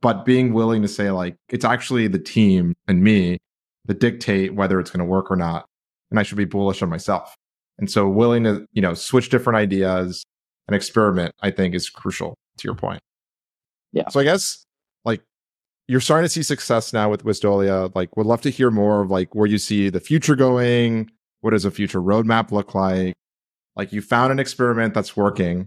but 0.03 0.25
being 0.25 0.53
willing 0.53 0.83
to 0.83 0.89
say 0.89 1.11
like 1.11 1.37
it's 1.49 1.65
actually 1.65 2.07
the 2.09 2.19
team 2.19 2.75
and 2.89 3.03
me 3.03 3.39
that 3.87 4.01
dictate 4.01 4.55
whether 4.55 4.79
it's 4.81 4.91
going 4.91 4.99
to 4.99 5.05
work 5.05 5.31
or 5.31 5.37
not 5.37 5.67
and 6.11 6.19
i 6.19 6.23
should 6.23 6.39
be 6.39 6.45
bullish 6.45 6.83
on 6.83 6.89
myself 6.89 7.35
and 7.79 7.91
so 7.91 8.09
willing 8.09 8.45
to 8.45 8.67
you 8.73 8.83
know 8.83 8.95
switch 8.95 9.29
different 9.29 9.57
ideas 9.57 10.25
and 10.69 10.75
experiment 10.75 11.33
i 11.43 11.51
think 11.51 11.75
is 11.75 11.89
crucial 11.89 12.37
to 12.57 12.67
your 12.67 12.75
point 12.75 13.01
yeah 13.93 14.09
so 14.09 14.21
i 14.21 14.25
guess 14.25 14.65
like 15.05 15.23
you're 15.91 16.01
starting 16.01 16.25
to 16.25 16.29
see 16.29 16.45
success 16.45 16.93
now 16.93 17.11
with 17.11 17.25
Wisdolia. 17.25 17.93
Like, 17.97 18.17
would 18.17 18.25
love 18.25 18.43
to 18.43 18.51
hear 18.51 18.71
more 18.71 19.01
of 19.01 19.11
like 19.11 19.35
where 19.35 19.49
you 19.49 19.59
see 19.59 19.89
the 19.89 19.99
future 19.99 20.37
going. 20.37 21.11
What 21.41 21.51
does 21.51 21.65
a 21.65 21.71
future 21.73 22.01
roadmap 22.01 22.53
look 22.53 22.77
like? 22.77 23.15
Like, 23.75 23.93
you 23.93 24.01
found 24.01 24.31
an 24.31 24.39
experiment 24.39 24.95
that's 24.95 25.17
working. 25.17 25.67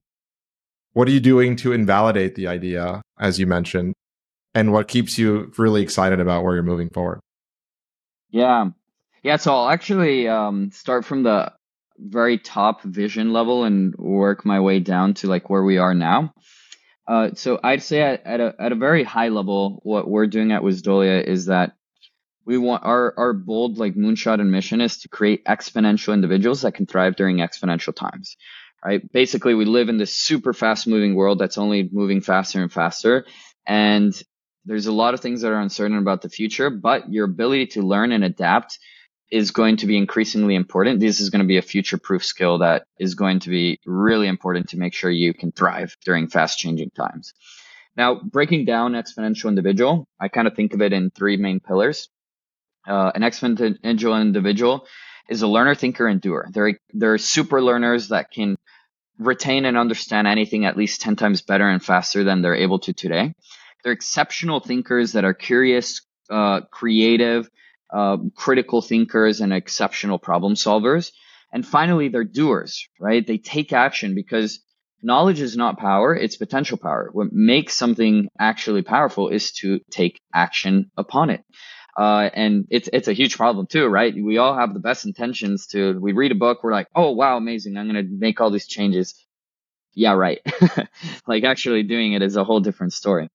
What 0.93 1.09
are 1.09 1.11
you 1.11 1.19
doing 1.19 1.57
to 1.57 1.73
invalidate 1.73 2.35
the 2.35 2.47
idea, 2.47 3.01
as 3.19 3.37
you 3.37 3.47
mentioned? 3.47 3.95
And 4.53 4.71
what 4.71 4.87
keeps 4.87 5.17
you 5.17 5.51
really 5.57 5.81
excited 5.81 6.19
about 6.19 6.43
where 6.43 6.53
you're 6.55 6.63
moving 6.63 6.89
forward? 6.89 7.19
Yeah. 8.29 8.69
Yeah. 9.23 9.37
So 9.37 9.53
I'll 9.53 9.69
actually 9.69 10.27
um, 10.27 10.71
start 10.71 11.05
from 11.05 11.23
the 11.23 11.53
very 11.97 12.37
top 12.37 12.81
vision 12.83 13.33
level 13.33 13.63
and 13.63 13.95
work 13.95 14.45
my 14.45 14.59
way 14.59 14.79
down 14.79 15.13
to 15.15 15.27
like 15.27 15.49
where 15.49 15.63
we 15.63 15.77
are 15.77 15.93
now. 15.93 16.33
Uh, 17.07 17.31
so 17.35 17.59
I'd 17.63 17.83
say 17.83 18.01
at, 18.01 18.25
at 18.25 18.39
a 18.39 18.55
at 18.59 18.71
a 18.71 18.75
very 18.75 19.03
high 19.03 19.27
level, 19.27 19.81
what 19.83 20.09
we're 20.09 20.27
doing 20.27 20.51
at 20.51 20.61
Wisdolia 20.61 21.23
is 21.23 21.47
that 21.47 21.73
we 22.45 22.57
want 22.57 22.83
our 22.85 23.13
our 23.17 23.33
bold 23.33 23.77
like 23.77 23.95
moonshot 23.95 24.39
and 24.39 24.51
mission 24.51 24.81
is 24.81 24.97
to 24.99 25.09
create 25.09 25.45
exponential 25.45 26.13
individuals 26.13 26.61
that 26.61 26.73
can 26.73 26.85
thrive 26.85 27.15
during 27.15 27.37
exponential 27.37 27.95
times. 27.95 28.37
Right? 28.85 29.01
Basically, 29.11 29.53
we 29.53 29.65
live 29.65 29.89
in 29.89 29.97
this 29.97 30.13
super 30.13 30.53
fast 30.53 30.87
moving 30.87 31.15
world 31.15 31.39
that's 31.39 31.57
only 31.57 31.89
moving 31.91 32.21
faster 32.21 32.61
and 32.61 32.71
faster, 32.71 33.25
and 33.65 34.13
there's 34.65 34.87
a 34.87 34.91
lot 34.91 35.13
of 35.13 35.19
things 35.19 35.41
that 35.41 35.51
are 35.51 35.59
uncertain 35.59 35.97
about 35.97 36.21
the 36.21 36.29
future. 36.29 36.69
But 36.69 37.11
your 37.11 37.25
ability 37.25 37.67
to 37.67 37.81
learn 37.81 38.11
and 38.11 38.23
adapt 38.23 38.79
is 39.31 39.51
going 39.51 39.77
to 39.77 39.87
be 39.87 39.97
increasingly 39.97 40.55
important. 40.55 40.99
This 40.99 41.19
is 41.19 41.29
going 41.29 41.41
to 41.41 41.47
be 41.47 41.57
a 41.57 41.63
future 41.63 41.97
proof 41.97 42.23
skill 42.23 42.59
that 42.59 42.85
is 42.99 43.15
going 43.15 43.39
to 43.39 43.49
be 43.49 43.79
really 43.85 44.27
important 44.27 44.69
to 44.69 44.77
make 44.77 44.93
sure 44.93 45.09
you 45.09 45.33
can 45.33 45.51
thrive 45.51 45.97
during 46.05 46.27
fast 46.27 46.59
changing 46.59 46.91
times. 46.91 47.33
Now, 47.95 48.15
breaking 48.15 48.65
down 48.65 48.93
exponential 48.93 49.49
individual, 49.49 50.07
I 50.19 50.27
kind 50.27 50.47
of 50.47 50.55
think 50.55 50.73
of 50.73 50.81
it 50.81 50.93
in 50.93 51.09
three 51.09 51.37
main 51.37 51.59
pillars. 51.59 52.09
Uh, 52.87 53.11
an 53.15 53.21
exponential 53.21 54.19
individual 54.19 54.87
is 55.29 55.41
a 55.41 55.47
learner, 55.47 55.73
thinker, 55.73 56.07
and 56.07 56.19
doer. 56.19 56.47
They're, 56.51 56.79
they're 56.91 57.17
super 57.17 57.61
learners 57.61 58.09
that 58.09 58.31
can 58.31 58.57
retain 59.19 59.65
and 59.65 59.77
understand 59.77 60.27
anything 60.27 60.65
at 60.65 60.77
least 60.77 61.01
10 61.01 61.15
times 61.15 61.41
better 61.41 61.67
and 61.67 61.83
faster 61.83 62.23
than 62.23 62.41
they're 62.41 62.55
able 62.55 62.79
to 62.79 62.93
today. 62.93 63.33
They're 63.83 63.93
exceptional 63.93 64.59
thinkers 64.59 65.13
that 65.13 65.25
are 65.25 65.33
curious, 65.33 66.01
uh, 66.29 66.61
creative, 66.71 67.49
uh, 67.93 68.17
critical 68.35 68.81
thinkers 68.81 69.41
and 69.41 69.53
exceptional 69.53 70.19
problem 70.19 70.55
solvers. 70.55 71.11
And 71.51 71.65
finally, 71.65 72.07
they're 72.09 72.23
doers, 72.23 72.87
right? 72.99 73.25
They 73.25 73.37
take 73.37 73.73
action 73.73 74.15
because 74.15 74.59
knowledge 75.03 75.41
is 75.41 75.55
not 75.55 75.77
power, 75.77 76.15
it's 76.15 76.35
potential 76.37 76.77
power. 76.77 77.09
What 77.13 77.31
makes 77.31 77.75
something 77.75 78.29
actually 78.39 78.81
powerful 78.81 79.29
is 79.29 79.51
to 79.53 79.79
take 79.91 80.19
action 80.33 80.91
upon 80.97 81.29
it. 81.29 81.43
Uh, 81.95 82.29
and 82.33 82.65
it's 82.71 82.89
it's 82.91 83.07
a 83.07 83.13
huge 83.13 83.37
problem 83.37 83.67
too, 83.67 83.85
right? 83.85 84.15
We 84.15 84.39
all 84.39 84.55
have 84.57 84.73
the 84.73 84.79
best 84.79 85.05
intentions 85.05 85.67
to. 85.67 85.99
We 85.99 86.13
read 86.13 86.31
a 86.31 86.35
book, 86.35 86.63
we're 86.63 86.71
like, 86.71 86.87
oh 86.95 87.11
wow, 87.11 87.37
amazing! 87.37 87.77
I'm 87.77 87.85
gonna 87.85 88.03
make 88.03 88.41
all 88.41 88.49
these 88.49 88.65
changes. 88.67 89.13
Yeah, 89.93 90.13
right. 90.13 90.41
like 91.27 91.43
actually 91.43 91.83
doing 91.83 92.13
it 92.13 92.21
is 92.23 92.35
a 92.35 92.43
whole 92.43 92.59
different 92.61 92.93
story. 92.93 93.29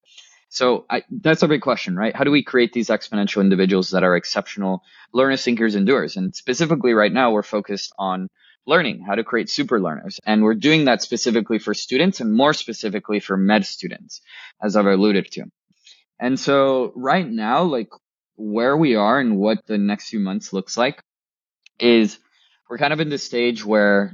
So 0.49 0.87
I, 0.89 1.03
that's 1.11 1.43
a 1.43 1.49
big 1.49 1.61
question, 1.61 1.95
right? 1.97 2.15
How 2.17 2.25
do 2.25 2.31
we 2.31 2.43
create 2.43 2.73
these 2.73 2.89
exponential 2.89 3.43
individuals 3.43 3.91
that 3.91 4.03
are 4.03 4.17
exceptional 4.17 4.83
learners, 5.13 5.45
thinkers, 5.45 5.75
and 5.75 5.87
doers? 5.87 6.17
And 6.17 6.35
specifically 6.35 6.95
right 6.95 7.13
now, 7.13 7.33
we're 7.33 7.43
focused 7.43 7.93
on 7.99 8.29
learning, 8.67 9.03
how 9.07 9.15
to 9.15 9.25
create 9.25 9.51
super 9.51 9.81
learners. 9.81 10.19
And 10.25 10.43
we're 10.43 10.55
doing 10.55 10.87
that 10.87 11.03
specifically 11.03 11.59
for 11.59 11.75
students 11.75 12.21
and 12.21 12.35
more 12.35 12.55
specifically 12.55 13.21
for 13.21 13.37
med 13.37 13.67
students, 13.67 14.21
as 14.63 14.77
I've 14.77 14.87
alluded 14.87 15.31
to. 15.33 15.45
And 16.19 16.39
so 16.39 16.93
right 16.97 17.29
now, 17.29 17.63
like 17.63 17.89
where 18.37 18.77
we 18.77 18.95
are 18.95 19.21
and 19.21 19.37
what 19.37 19.67
the 19.67 19.79
next 19.79 20.09
few 20.09 20.21
months 20.21 20.53
looks 20.53 20.77
like 20.77 21.03
is 21.79 22.19
we're 22.69 22.79
kind 22.79 22.93
of 22.93 23.01
in 23.01 23.09
this 23.09 23.25
stage 23.25 23.65
where 23.65 24.13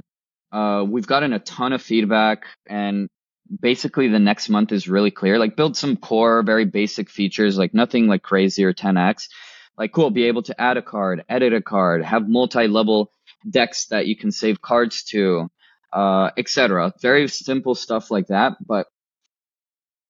uh, 0.51 0.85
we've 0.87 1.07
gotten 1.07 1.33
a 1.33 1.39
ton 1.39 1.73
of 1.73 1.81
feedback 1.81 2.43
and 2.67 3.09
basically 3.59 4.07
the 4.07 4.19
next 4.19 4.49
month 4.49 4.71
is 4.71 4.87
really 4.87 5.11
clear. 5.11 5.37
Like 5.39 5.55
build 5.55 5.77
some 5.77 5.97
core, 5.97 6.43
very 6.43 6.65
basic 6.65 7.09
features, 7.09 7.57
like 7.57 7.73
nothing 7.73 8.07
like 8.07 8.23
crazy 8.23 8.63
or 8.63 8.73
10x. 8.73 9.27
Like 9.77 9.91
cool, 9.91 10.09
be 10.09 10.25
able 10.25 10.43
to 10.43 10.59
add 10.59 10.77
a 10.77 10.81
card, 10.81 11.25
edit 11.27 11.53
a 11.53 11.61
card, 11.61 12.03
have 12.03 12.29
multi-level 12.29 13.11
decks 13.49 13.87
that 13.87 14.07
you 14.07 14.15
can 14.15 14.31
save 14.31 14.61
cards 14.61 15.03
to, 15.03 15.49
uh, 15.91 16.29
etc. 16.37 16.93
Very 17.01 17.27
simple 17.27 17.75
stuff 17.75 18.09
like 18.09 18.27
that. 18.27 18.53
But 18.65 18.87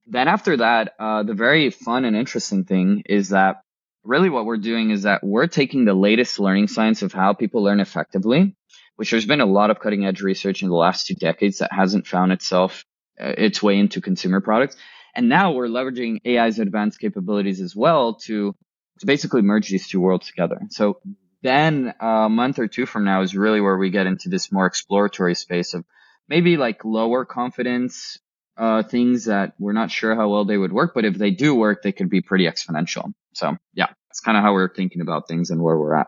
then 0.05 0.27
after 0.27 0.57
that, 0.57 0.93
uh, 0.99 1.23
the 1.23 1.33
very 1.33 1.71
fun 1.71 2.05
and 2.05 2.15
interesting 2.15 2.63
thing 2.63 3.03
is 3.07 3.29
that 3.29 3.61
really 4.03 4.29
what 4.29 4.45
we're 4.45 4.57
doing 4.57 4.91
is 4.91 5.03
that 5.03 5.23
we're 5.23 5.47
taking 5.47 5.85
the 5.85 5.95
latest 5.95 6.39
learning 6.39 6.67
science 6.67 7.01
of 7.01 7.11
how 7.11 7.33
people 7.33 7.63
learn 7.63 7.79
effectively, 7.79 8.55
which 8.97 9.09
there's 9.09 9.25
been 9.25 9.41
a 9.41 9.47
lot 9.47 9.71
of 9.71 9.79
cutting 9.79 10.05
edge 10.05 10.21
research 10.21 10.61
in 10.61 10.69
the 10.69 10.75
last 10.75 11.07
two 11.07 11.15
decades 11.15 11.57
that 11.57 11.73
hasn't 11.73 12.05
found 12.05 12.31
itself 12.31 12.85
its 13.17 13.61
way 13.61 13.77
into 13.77 14.01
consumer 14.01 14.41
products. 14.41 14.75
And 15.15 15.29
now 15.29 15.53
we're 15.53 15.67
leveraging 15.67 16.19
AI's 16.25 16.59
advanced 16.59 16.99
capabilities 16.99 17.61
as 17.61 17.75
well 17.75 18.15
to, 18.25 18.53
to 18.99 19.05
basically 19.05 19.41
merge 19.41 19.69
these 19.69 19.87
two 19.87 20.01
worlds 20.01 20.27
together. 20.27 20.59
So 20.69 20.99
then 21.41 21.93
a 21.99 22.27
month 22.29 22.59
or 22.59 22.67
two 22.67 22.85
from 22.85 23.05
now 23.05 23.21
is 23.21 23.35
really 23.35 23.61
where 23.61 23.77
we 23.77 23.89
get 23.91 24.07
into 24.07 24.29
this 24.29 24.51
more 24.51 24.65
exploratory 24.65 25.35
space 25.35 25.73
of 25.73 25.85
maybe 26.27 26.57
like 26.57 26.83
lower 26.83 27.23
confidence 27.23 28.19
uh, 28.57 28.83
things 28.83 29.25
that 29.25 29.53
we're 29.59 29.73
not 29.73 29.91
sure 29.91 30.15
how 30.15 30.29
well 30.29 30.45
they 30.45 30.57
would 30.57 30.71
work, 30.71 30.93
but 30.93 31.05
if 31.05 31.15
they 31.15 31.31
do 31.31 31.53
work, 31.53 31.83
they 31.83 31.91
could 31.91 32.09
be 32.09 32.21
pretty 32.21 32.45
exponential. 32.45 33.13
So 33.33 33.57
yeah, 33.73 33.87
it's 34.09 34.21
kind 34.21 34.37
of 34.37 34.43
how 34.43 34.53
we're 34.53 34.73
thinking 34.73 35.01
about 35.01 35.27
things 35.27 35.49
and 35.49 35.61
where 35.61 35.77
we're 35.77 35.95
at. 35.95 36.07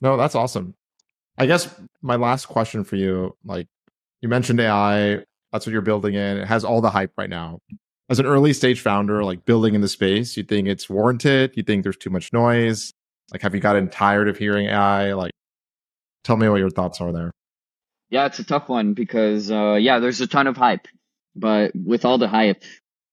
No, 0.00 0.16
that's 0.16 0.34
awesome. 0.34 0.74
I 1.36 1.46
guess 1.46 1.72
my 2.02 2.16
last 2.16 2.46
question 2.46 2.84
for 2.84 2.96
you, 2.96 3.36
like 3.44 3.68
you 4.20 4.28
mentioned 4.28 4.60
AI, 4.60 5.24
that's 5.52 5.66
what 5.66 5.72
you're 5.72 5.82
building 5.82 6.14
in. 6.14 6.38
It 6.38 6.46
has 6.46 6.64
all 6.64 6.80
the 6.80 6.90
hype 6.90 7.12
right 7.16 7.30
now. 7.30 7.60
As 8.10 8.18
an 8.18 8.26
early 8.26 8.52
stage 8.52 8.80
founder, 8.80 9.22
like 9.22 9.44
building 9.44 9.74
in 9.74 9.80
the 9.80 9.88
space, 9.88 10.36
you 10.36 10.42
think 10.42 10.68
it's 10.68 10.88
warranted? 10.88 11.52
You 11.54 11.62
think 11.62 11.82
there's 11.82 11.96
too 11.96 12.10
much 12.10 12.32
noise? 12.32 12.92
Like, 13.32 13.42
have 13.42 13.54
you 13.54 13.60
gotten 13.60 13.88
tired 13.88 14.28
of 14.28 14.38
hearing 14.38 14.66
AI? 14.66 15.12
Like, 15.12 15.32
tell 16.24 16.36
me 16.36 16.48
what 16.48 16.56
your 16.60 16.70
thoughts 16.70 17.00
are 17.00 17.12
there. 17.12 17.30
Yeah, 18.10 18.26
it's 18.26 18.38
a 18.38 18.44
tough 18.44 18.68
one 18.68 18.94
because, 18.94 19.50
uh, 19.50 19.74
yeah, 19.74 19.98
there's 19.98 20.22
a 20.22 20.26
ton 20.26 20.46
of 20.46 20.56
hype, 20.56 20.88
but 21.36 21.72
with 21.74 22.06
all 22.06 22.16
the 22.16 22.28
hype, 22.28 22.62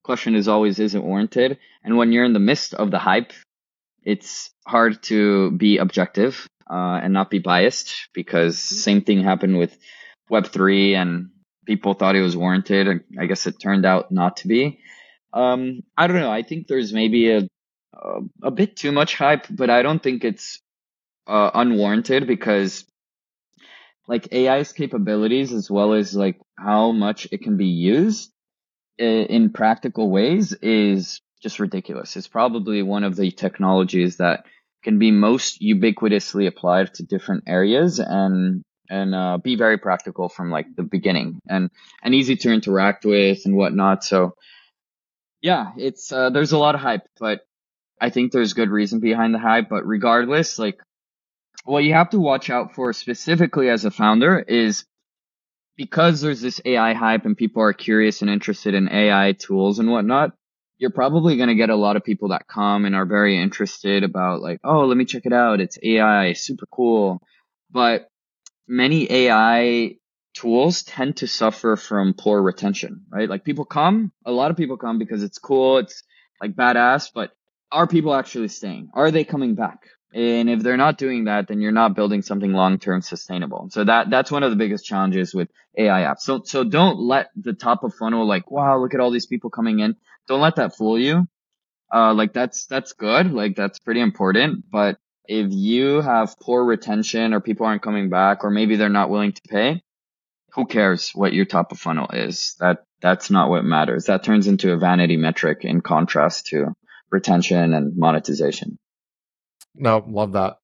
question 0.04 0.36
is 0.36 0.48
always, 0.48 0.80
is 0.80 0.96
it 0.96 1.04
warranted? 1.04 1.58
And 1.84 1.98
when 1.98 2.14
you're 2.14 2.24
in 2.24 2.32
the 2.32 2.40
midst 2.40 2.74
of 2.74 2.92
the 2.92 3.00
hype, 3.00 3.34
it's 4.04 4.52
hard 4.66 5.04
to 5.04 5.52
be 5.52 5.78
objective 5.78 6.48
uh, 6.70 7.00
and 7.04 7.12
not 7.12 7.30
be 7.30 7.40
biased 7.40 8.08
because 8.14 8.58
same 8.58 9.02
thing 9.02 9.24
happened 9.24 9.58
with 9.58 9.78
Web3 10.32 10.96
and 10.96 11.30
people 11.66 11.94
thought 11.94 12.16
it 12.16 12.22
was 12.22 12.38
warranted. 12.38 12.88
And 12.88 13.02
I 13.20 13.26
guess 13.26 13.48
it 13.48 13.60
turned 13.60 13.86
out 13.86 14.12
not 14.12 14.38
to 14.38 14.48
be. 14.48 14.80
Um, 15.34 15.82
I 15.98 16.08
don't 16.08 16.20
know. 16.20 16.32
I 16.32 16.44
think 16.44 16.68
there's 16.68 16.94
maybe 16.94 17.32
a, 17.32 17.48
a, 17.94 18.20
a 18.44 18.52
bit 18.52 18.76
too 18.76 18.92
much 18.92 19.16
hype, 19.16 19.48
but 19.50 19.70
I 19.70 19.82
don't 19.82 20.02
think 20.02 20.24
it's 20.24 20.60
uh, 21.28 21.52
unwarranted 21.54 22.28
because 22.28 22.86
like 24.08 24.34
AI's 24.34 24.72
capabilities 24.72 25.52
as 25.52 25.70
well 25.70 25.94
as 25.94 26.16
like 26.16 26.40
how 26.58 26.92
much 26.92 27.28
it 27.32 27.42
can 27.42 27.58
be 27.58 27.68
used 27.68 28.32
in 28.98 29.52
practical 29.52 30.10
ways 30.10 30.54
is 30.54 31.20
just 31.42 31.60
ridiculous. 31.60 32.16
It's 32.16 32.28
probably 32.28 32.82
one 32.82 33.04
of 33.04 33.16
the 33.16 33.32
technologies 33.32 34.18
that 34.18 34.46
can 34.84 35.00
be 35.00 35.12
most 35.12 35.62
ubiquitously 35.62 36.48
applied 36.48 36.94
to 36.94 37.04
different 37.04 37.44
areas 37.48 38.00
and 38.00 38.62
and 38.90 39.16
uh, 39.16 39.38
be 39.38 39.56
very 39.56 39.78
practical 39.78 40.30
from 40.30 40.52
like 40.52 40.68
the 40.76 40.84
beginning 40.84 41.40
and 41.48 41.70
and 42.04 42.16
easy 42.16 42.36
to 42.38 42.52
interact 42.52 43.06
with 43.06 43.46
and 43.46 43.56
whatnot. 43.56 44.04
So 44.04 44.36
yeah, 45.42 45.72
it's 45.78 46.12
uh, 46.12 46.30
there's 46.30 46.54
a 46.54 46.58
lot 46.58 46.76
of 46.76 46.82
hype, 46.82 47.08
but 47.20 47.42
I 48.02 48.10
think 48.10 48.32
there's 48.32 48.54
good 48.54 48.70
reason 48.70 49.00
behind 49.00 49.34
the 49.34 49.40
hype. 49.40 49.70
But 49.70 49.86
regardless, 49.86 50.60
like 50.60 50.80
what 51.66 51.84
you 51.84 51.94
have 51.94 52.12
to 52.12 52.20
watch 52.20 52.50
out 52.50 52.76
for 52.76 52.94
specifically 52.94 53.70
as 53.70 53.86
a 53.86 53.92
founder 53.92 54.40
is 54.40 54.86
because 55.78 56.22
there's 56.22 56.42
this 56.42 56.62
AI 56.64 56.94
hype 56.94 57.26
and 57.26 57.36
people 57.36 57.62
are 57.62 57.74
curious 57.74 58.22
and 58.22 58.30
interested 58.30 58.74
in 58.74 58.90
AI 58.90 59.34
tools 59.34 59.80
and 59.80 59.90
whatnot. 59.90 60.32
You're 60.78 60.92
probably 60.92 61.38
going 61.38 61.50
to 61.50 61.56
get 61.56 61.70
a 61.70 61.76
lot 61.76 61.96
of 61.96 62.04
people 62.04 62.30
that 62.30 62.48
come 62.48 62.86
and 62.86 62.96
are 62.96 63.06
very 63.06 63.42
interested 63.42 64.04
about 64.04 64.42
like, 64.42 64.60
oh, 64.64 64.86
let 64.86 64.98
me 64.98 65.06
check 65.06 65.26
it 65.26 65.34
out. 65.34 65.62
It's 65.62 65.78
AI, 65.82 66.34
super 66.34 66.66
cool. 66.72 67.22
But 67.72 68.10
many 68.68 69.12
AI 69.12 69.96
tools 70.34 70.84
tend 70.84 71.18
to 71.18 71.28
suffer 71.28 71.76
from 71.76 72.14
poor 72.14 72.42
retention, 72.42 73.06
right? 73.10 73.30
Like 73.30 73.44
people 73.44 73.66
come, 73.66 74.12
a 74.26 74.32
lot 74.32 74.52
of 74.52 74.58
people 74.58 74.78
come 74.78 75.00
because 75.00 75.24
it's 75.24 75.40
cool, 75.40 75.78
it's 75.80 76.04
like 76.42 76.56
badass, 76.56 77.12
but 77.14 77.32
are 77.72 77.88
people 77.88 78.14
actually 78.14 78.50
staying? 78.50 78.90
Are 78.94 79.12
they 79.12 79.24
coming 79.24 79.56
back? 79.56 79.88
And 80.14 80.50
if 80.50 80.62
they're 80.64 80.78
not 80.78 80.98
doing 80.98 81.26
that, 81.26 81.48
then 81.48 81.60
you're 81.60 81.74
not 81.74 81.96
building 81.96 82.22
something 82.22 82.54
long-term 82.54 83.02
sustainable. 83.02 83.68
So 83.72 83.84
that 83.84 84.10
that's 84.10 84.32
one 84.32 84.44
of 84.44 84.50
the 84.50 84.56
biggest 84.56 84.86
challenges 84.86 85.34
with 85.36 85.50
AI 85.78 86.02
apps. 86.04 86.20
So 86.22 86.42
so 86.46 86.64
don't 86.64 87.00
let 87.00 87.32
the 87.36 87.54
top 87.54 87.84
of 87.84 87.94
funnel 87.96 88.26
like, 88.26 88.50
wow, 88.50 88.78
look 88.80 88.94
at 88.94 89.02
all 89.02 89.12
these 89.12 89.26
people 89.26 89.50
coming 89.50 89.80
in. 89.80 89.96
Don't 90.28 90.42
let 90.42 90.56
that 90.56 90.76
fool 90.78 90.98
you. 90.98 91.28
Uh, 91.94 92.14
like 92.14 92.34
that's 92.34 92.66
that's 92.68 92.94
good. 92.94 93.32
Like 93.32 93.56
that's 93.56 93.80
pretty 93.80 94.02
important. 94.02 94.66
But 94.72 94.98
if 95.28 95.48
you 95.52 96.02
have 96.02 96.40
poor 96.40 96.64
retention 96.64 97.34
or 97.34 97.40
people 97.40 97.66
aren't 97.66 97.82
coming 97.82 98.10
back 98.10 98.44
or 98.44 98.50
maybe 98.50 98.76
they're 98.76 98.90
not 98.90 99.10
willing 99.10 99.34
to 99.34 99.42
pay, 99.50 99.82
who 100.54 100.66
cares 100.66 101.12
what 101.12 101.34
your 101.34 101.46
top 101.46 101.72
of 101.72 101.80
funnel 101.80 102.08
is? 102.14 102.56
That 102.60 102.84
that's 103.02 103.30
not 103.30 103.50
what 103.50 103.66
matters. 103.66 104.06
That 104.06 104.24
turns 104.24 104.48
into 104.48 104.72
a 104.72 104.78
vanity 104.78 105.18
metric 105.18 105.60
in 105.62 105.82
contrast 105.82 106.48
to 106.48 106.74
retention 107.12 107.74
and 107.74 107.96
monetization. 107.96 108.78
No, 109.76 110.04
love 110.08 110.34
that. 110.34 110.58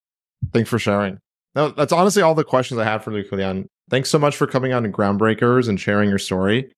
Thanks 0.52 0.70
for 0.70 0.78
sharing. 0.78 1.18
No, 1.54 1.68
that's 1.68 1.92
honestly 1.92 2.22
all 2.22 2.34
the 2.34 2.44
questions 2.44 2.80
I 2.80 2.84
had 2.84 3.04
for 3.04 3.16
you, 3.16 3.28
Julian. 3.28 3.68
Thanks 3.90 4.08
so 4.08 4.18
much 4.18 4.36
for 4.36 4.46
coming 4.46 4.72
on 4.72 4.84
to 4.84 4.88
Groundbreakers 4.88 5.68
and 5.68 5.78
sharing 5.78 6.08
your 6.08 6.18
story. 6.18 6.72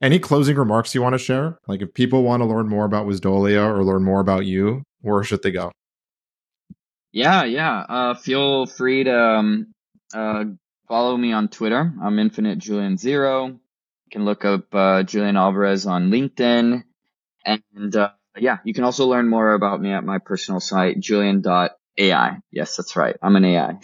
Any 0.00 0.18
closing 0.18 0.56
remarks 0.56 0.94
you 0.94 1.02
want 1.02 1.14
to 1.14 1.18
share? 1.18 1.58
Like 1.68 1.82
if 1.82 1.92
people 1.94 2.22
want 2.22 2.42
to 2.42 2.46
learn 2.46 2.68
more 2.68 2.84
about 2.84 3.06
Wisdolia 3.06 3.66
or 3.66 3.84
learn 3.84 4.04
more 4.04 4.20
about 4.20 4.46
you, 4.46 4.82
where 5.00 5.22
should 5.22 5.42
they 5.42 5.50
go? 5.50 5.72
Yeah, 7.16 7.44
yeah. 7.44 7.78
Uh, 7.78 8.14
feel 8.14 8.66
free 8.66 9.04
to 9.04 9.18
um, 9.18 9.72
uh, 10.14 10.44
follow 10.86 11.16
me 11.16 11.32
on 11.32 11.48
Twitter. 11.48 11.94
I'm 12.02 12.18
Infinite 12.18 12.58
Julian 12.58 12.98
Zero. 12.98 13.46
You 13.46 14.10
can 14.12 14.26
look 14.26 14.44
up 14.44 14.66
uh, 14.74 15.02
Julian 15.02 15.38
Alvarez 15.38 15.86
on 15.86 16.10
LinkedIn. 16.10 16.84
And 17.46 17.96
uh, 17.96 18.10
yeah, 18.36 18.58
you 18.64 18.74
can 18.74 18.84
also 18.84 19.06
learn 19.06 19.30
more 19.30 19.54
about 19.54 19.80
me 19.80 19.92
at 19.92 20.04
my 20.04 20.18
personal 20.18 20.60
site, 20.60 21.00
julian.ai. 21.00 22.36
Yes, 22.52 22.76
that's 22.76 22.96
right. 22.96 23.16
I'm 23.22 23.36
an 23.36 23.44
AI. 23.46 23.78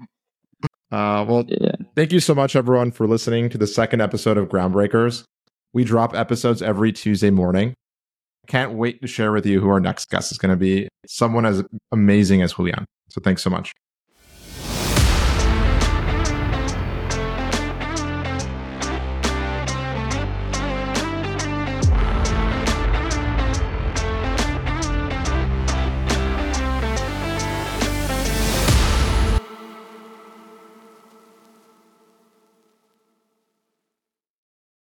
Uh, 0.92 1.24
well, 1.28 1.44
yeah. 1.48 1.72
thank 1.96 2.12
you 2.12 2.20
so 2.20 2.32
much, 2.32 2.54
everyone, 2.54 2.92
for 2.92 3.08
listening 3.08 3.48
to 3.48 3.58
the 3.58 3.66
second 3.66 4.00
episode 4.00 4.38
of 4.38 4.48
Groundbreakers. 4.48 5.24
We 5.72 5.82
drop 5.82 6.14
episodes 6.14 6.62
every 6.62 6.92
Tuesday 6.92 7.30
morning. 7.30 7.74
Can't 8.46 8.72
wait 8.72 9.00
to 9.02 9.08
share 9.08 9.32
with 9.32 9.46
you 9.46 9.60
who 9.60 9.68
our 9.68 9.80
next 9.80 10.10
guest 10.10 10.32
is 10.32 10.38
going 10.38 10.50
to 10.50 10.56
be. 10.56 10.88
Someone 11.06 11.46
as 11.46 11.62
amazing 11.92 12.42
as 12.42 12.54
Julian. 12.54 12.86
So 13.08 13.20
thanks 13.20 13.42
so 13.42 13.50
much. 13.50 13.72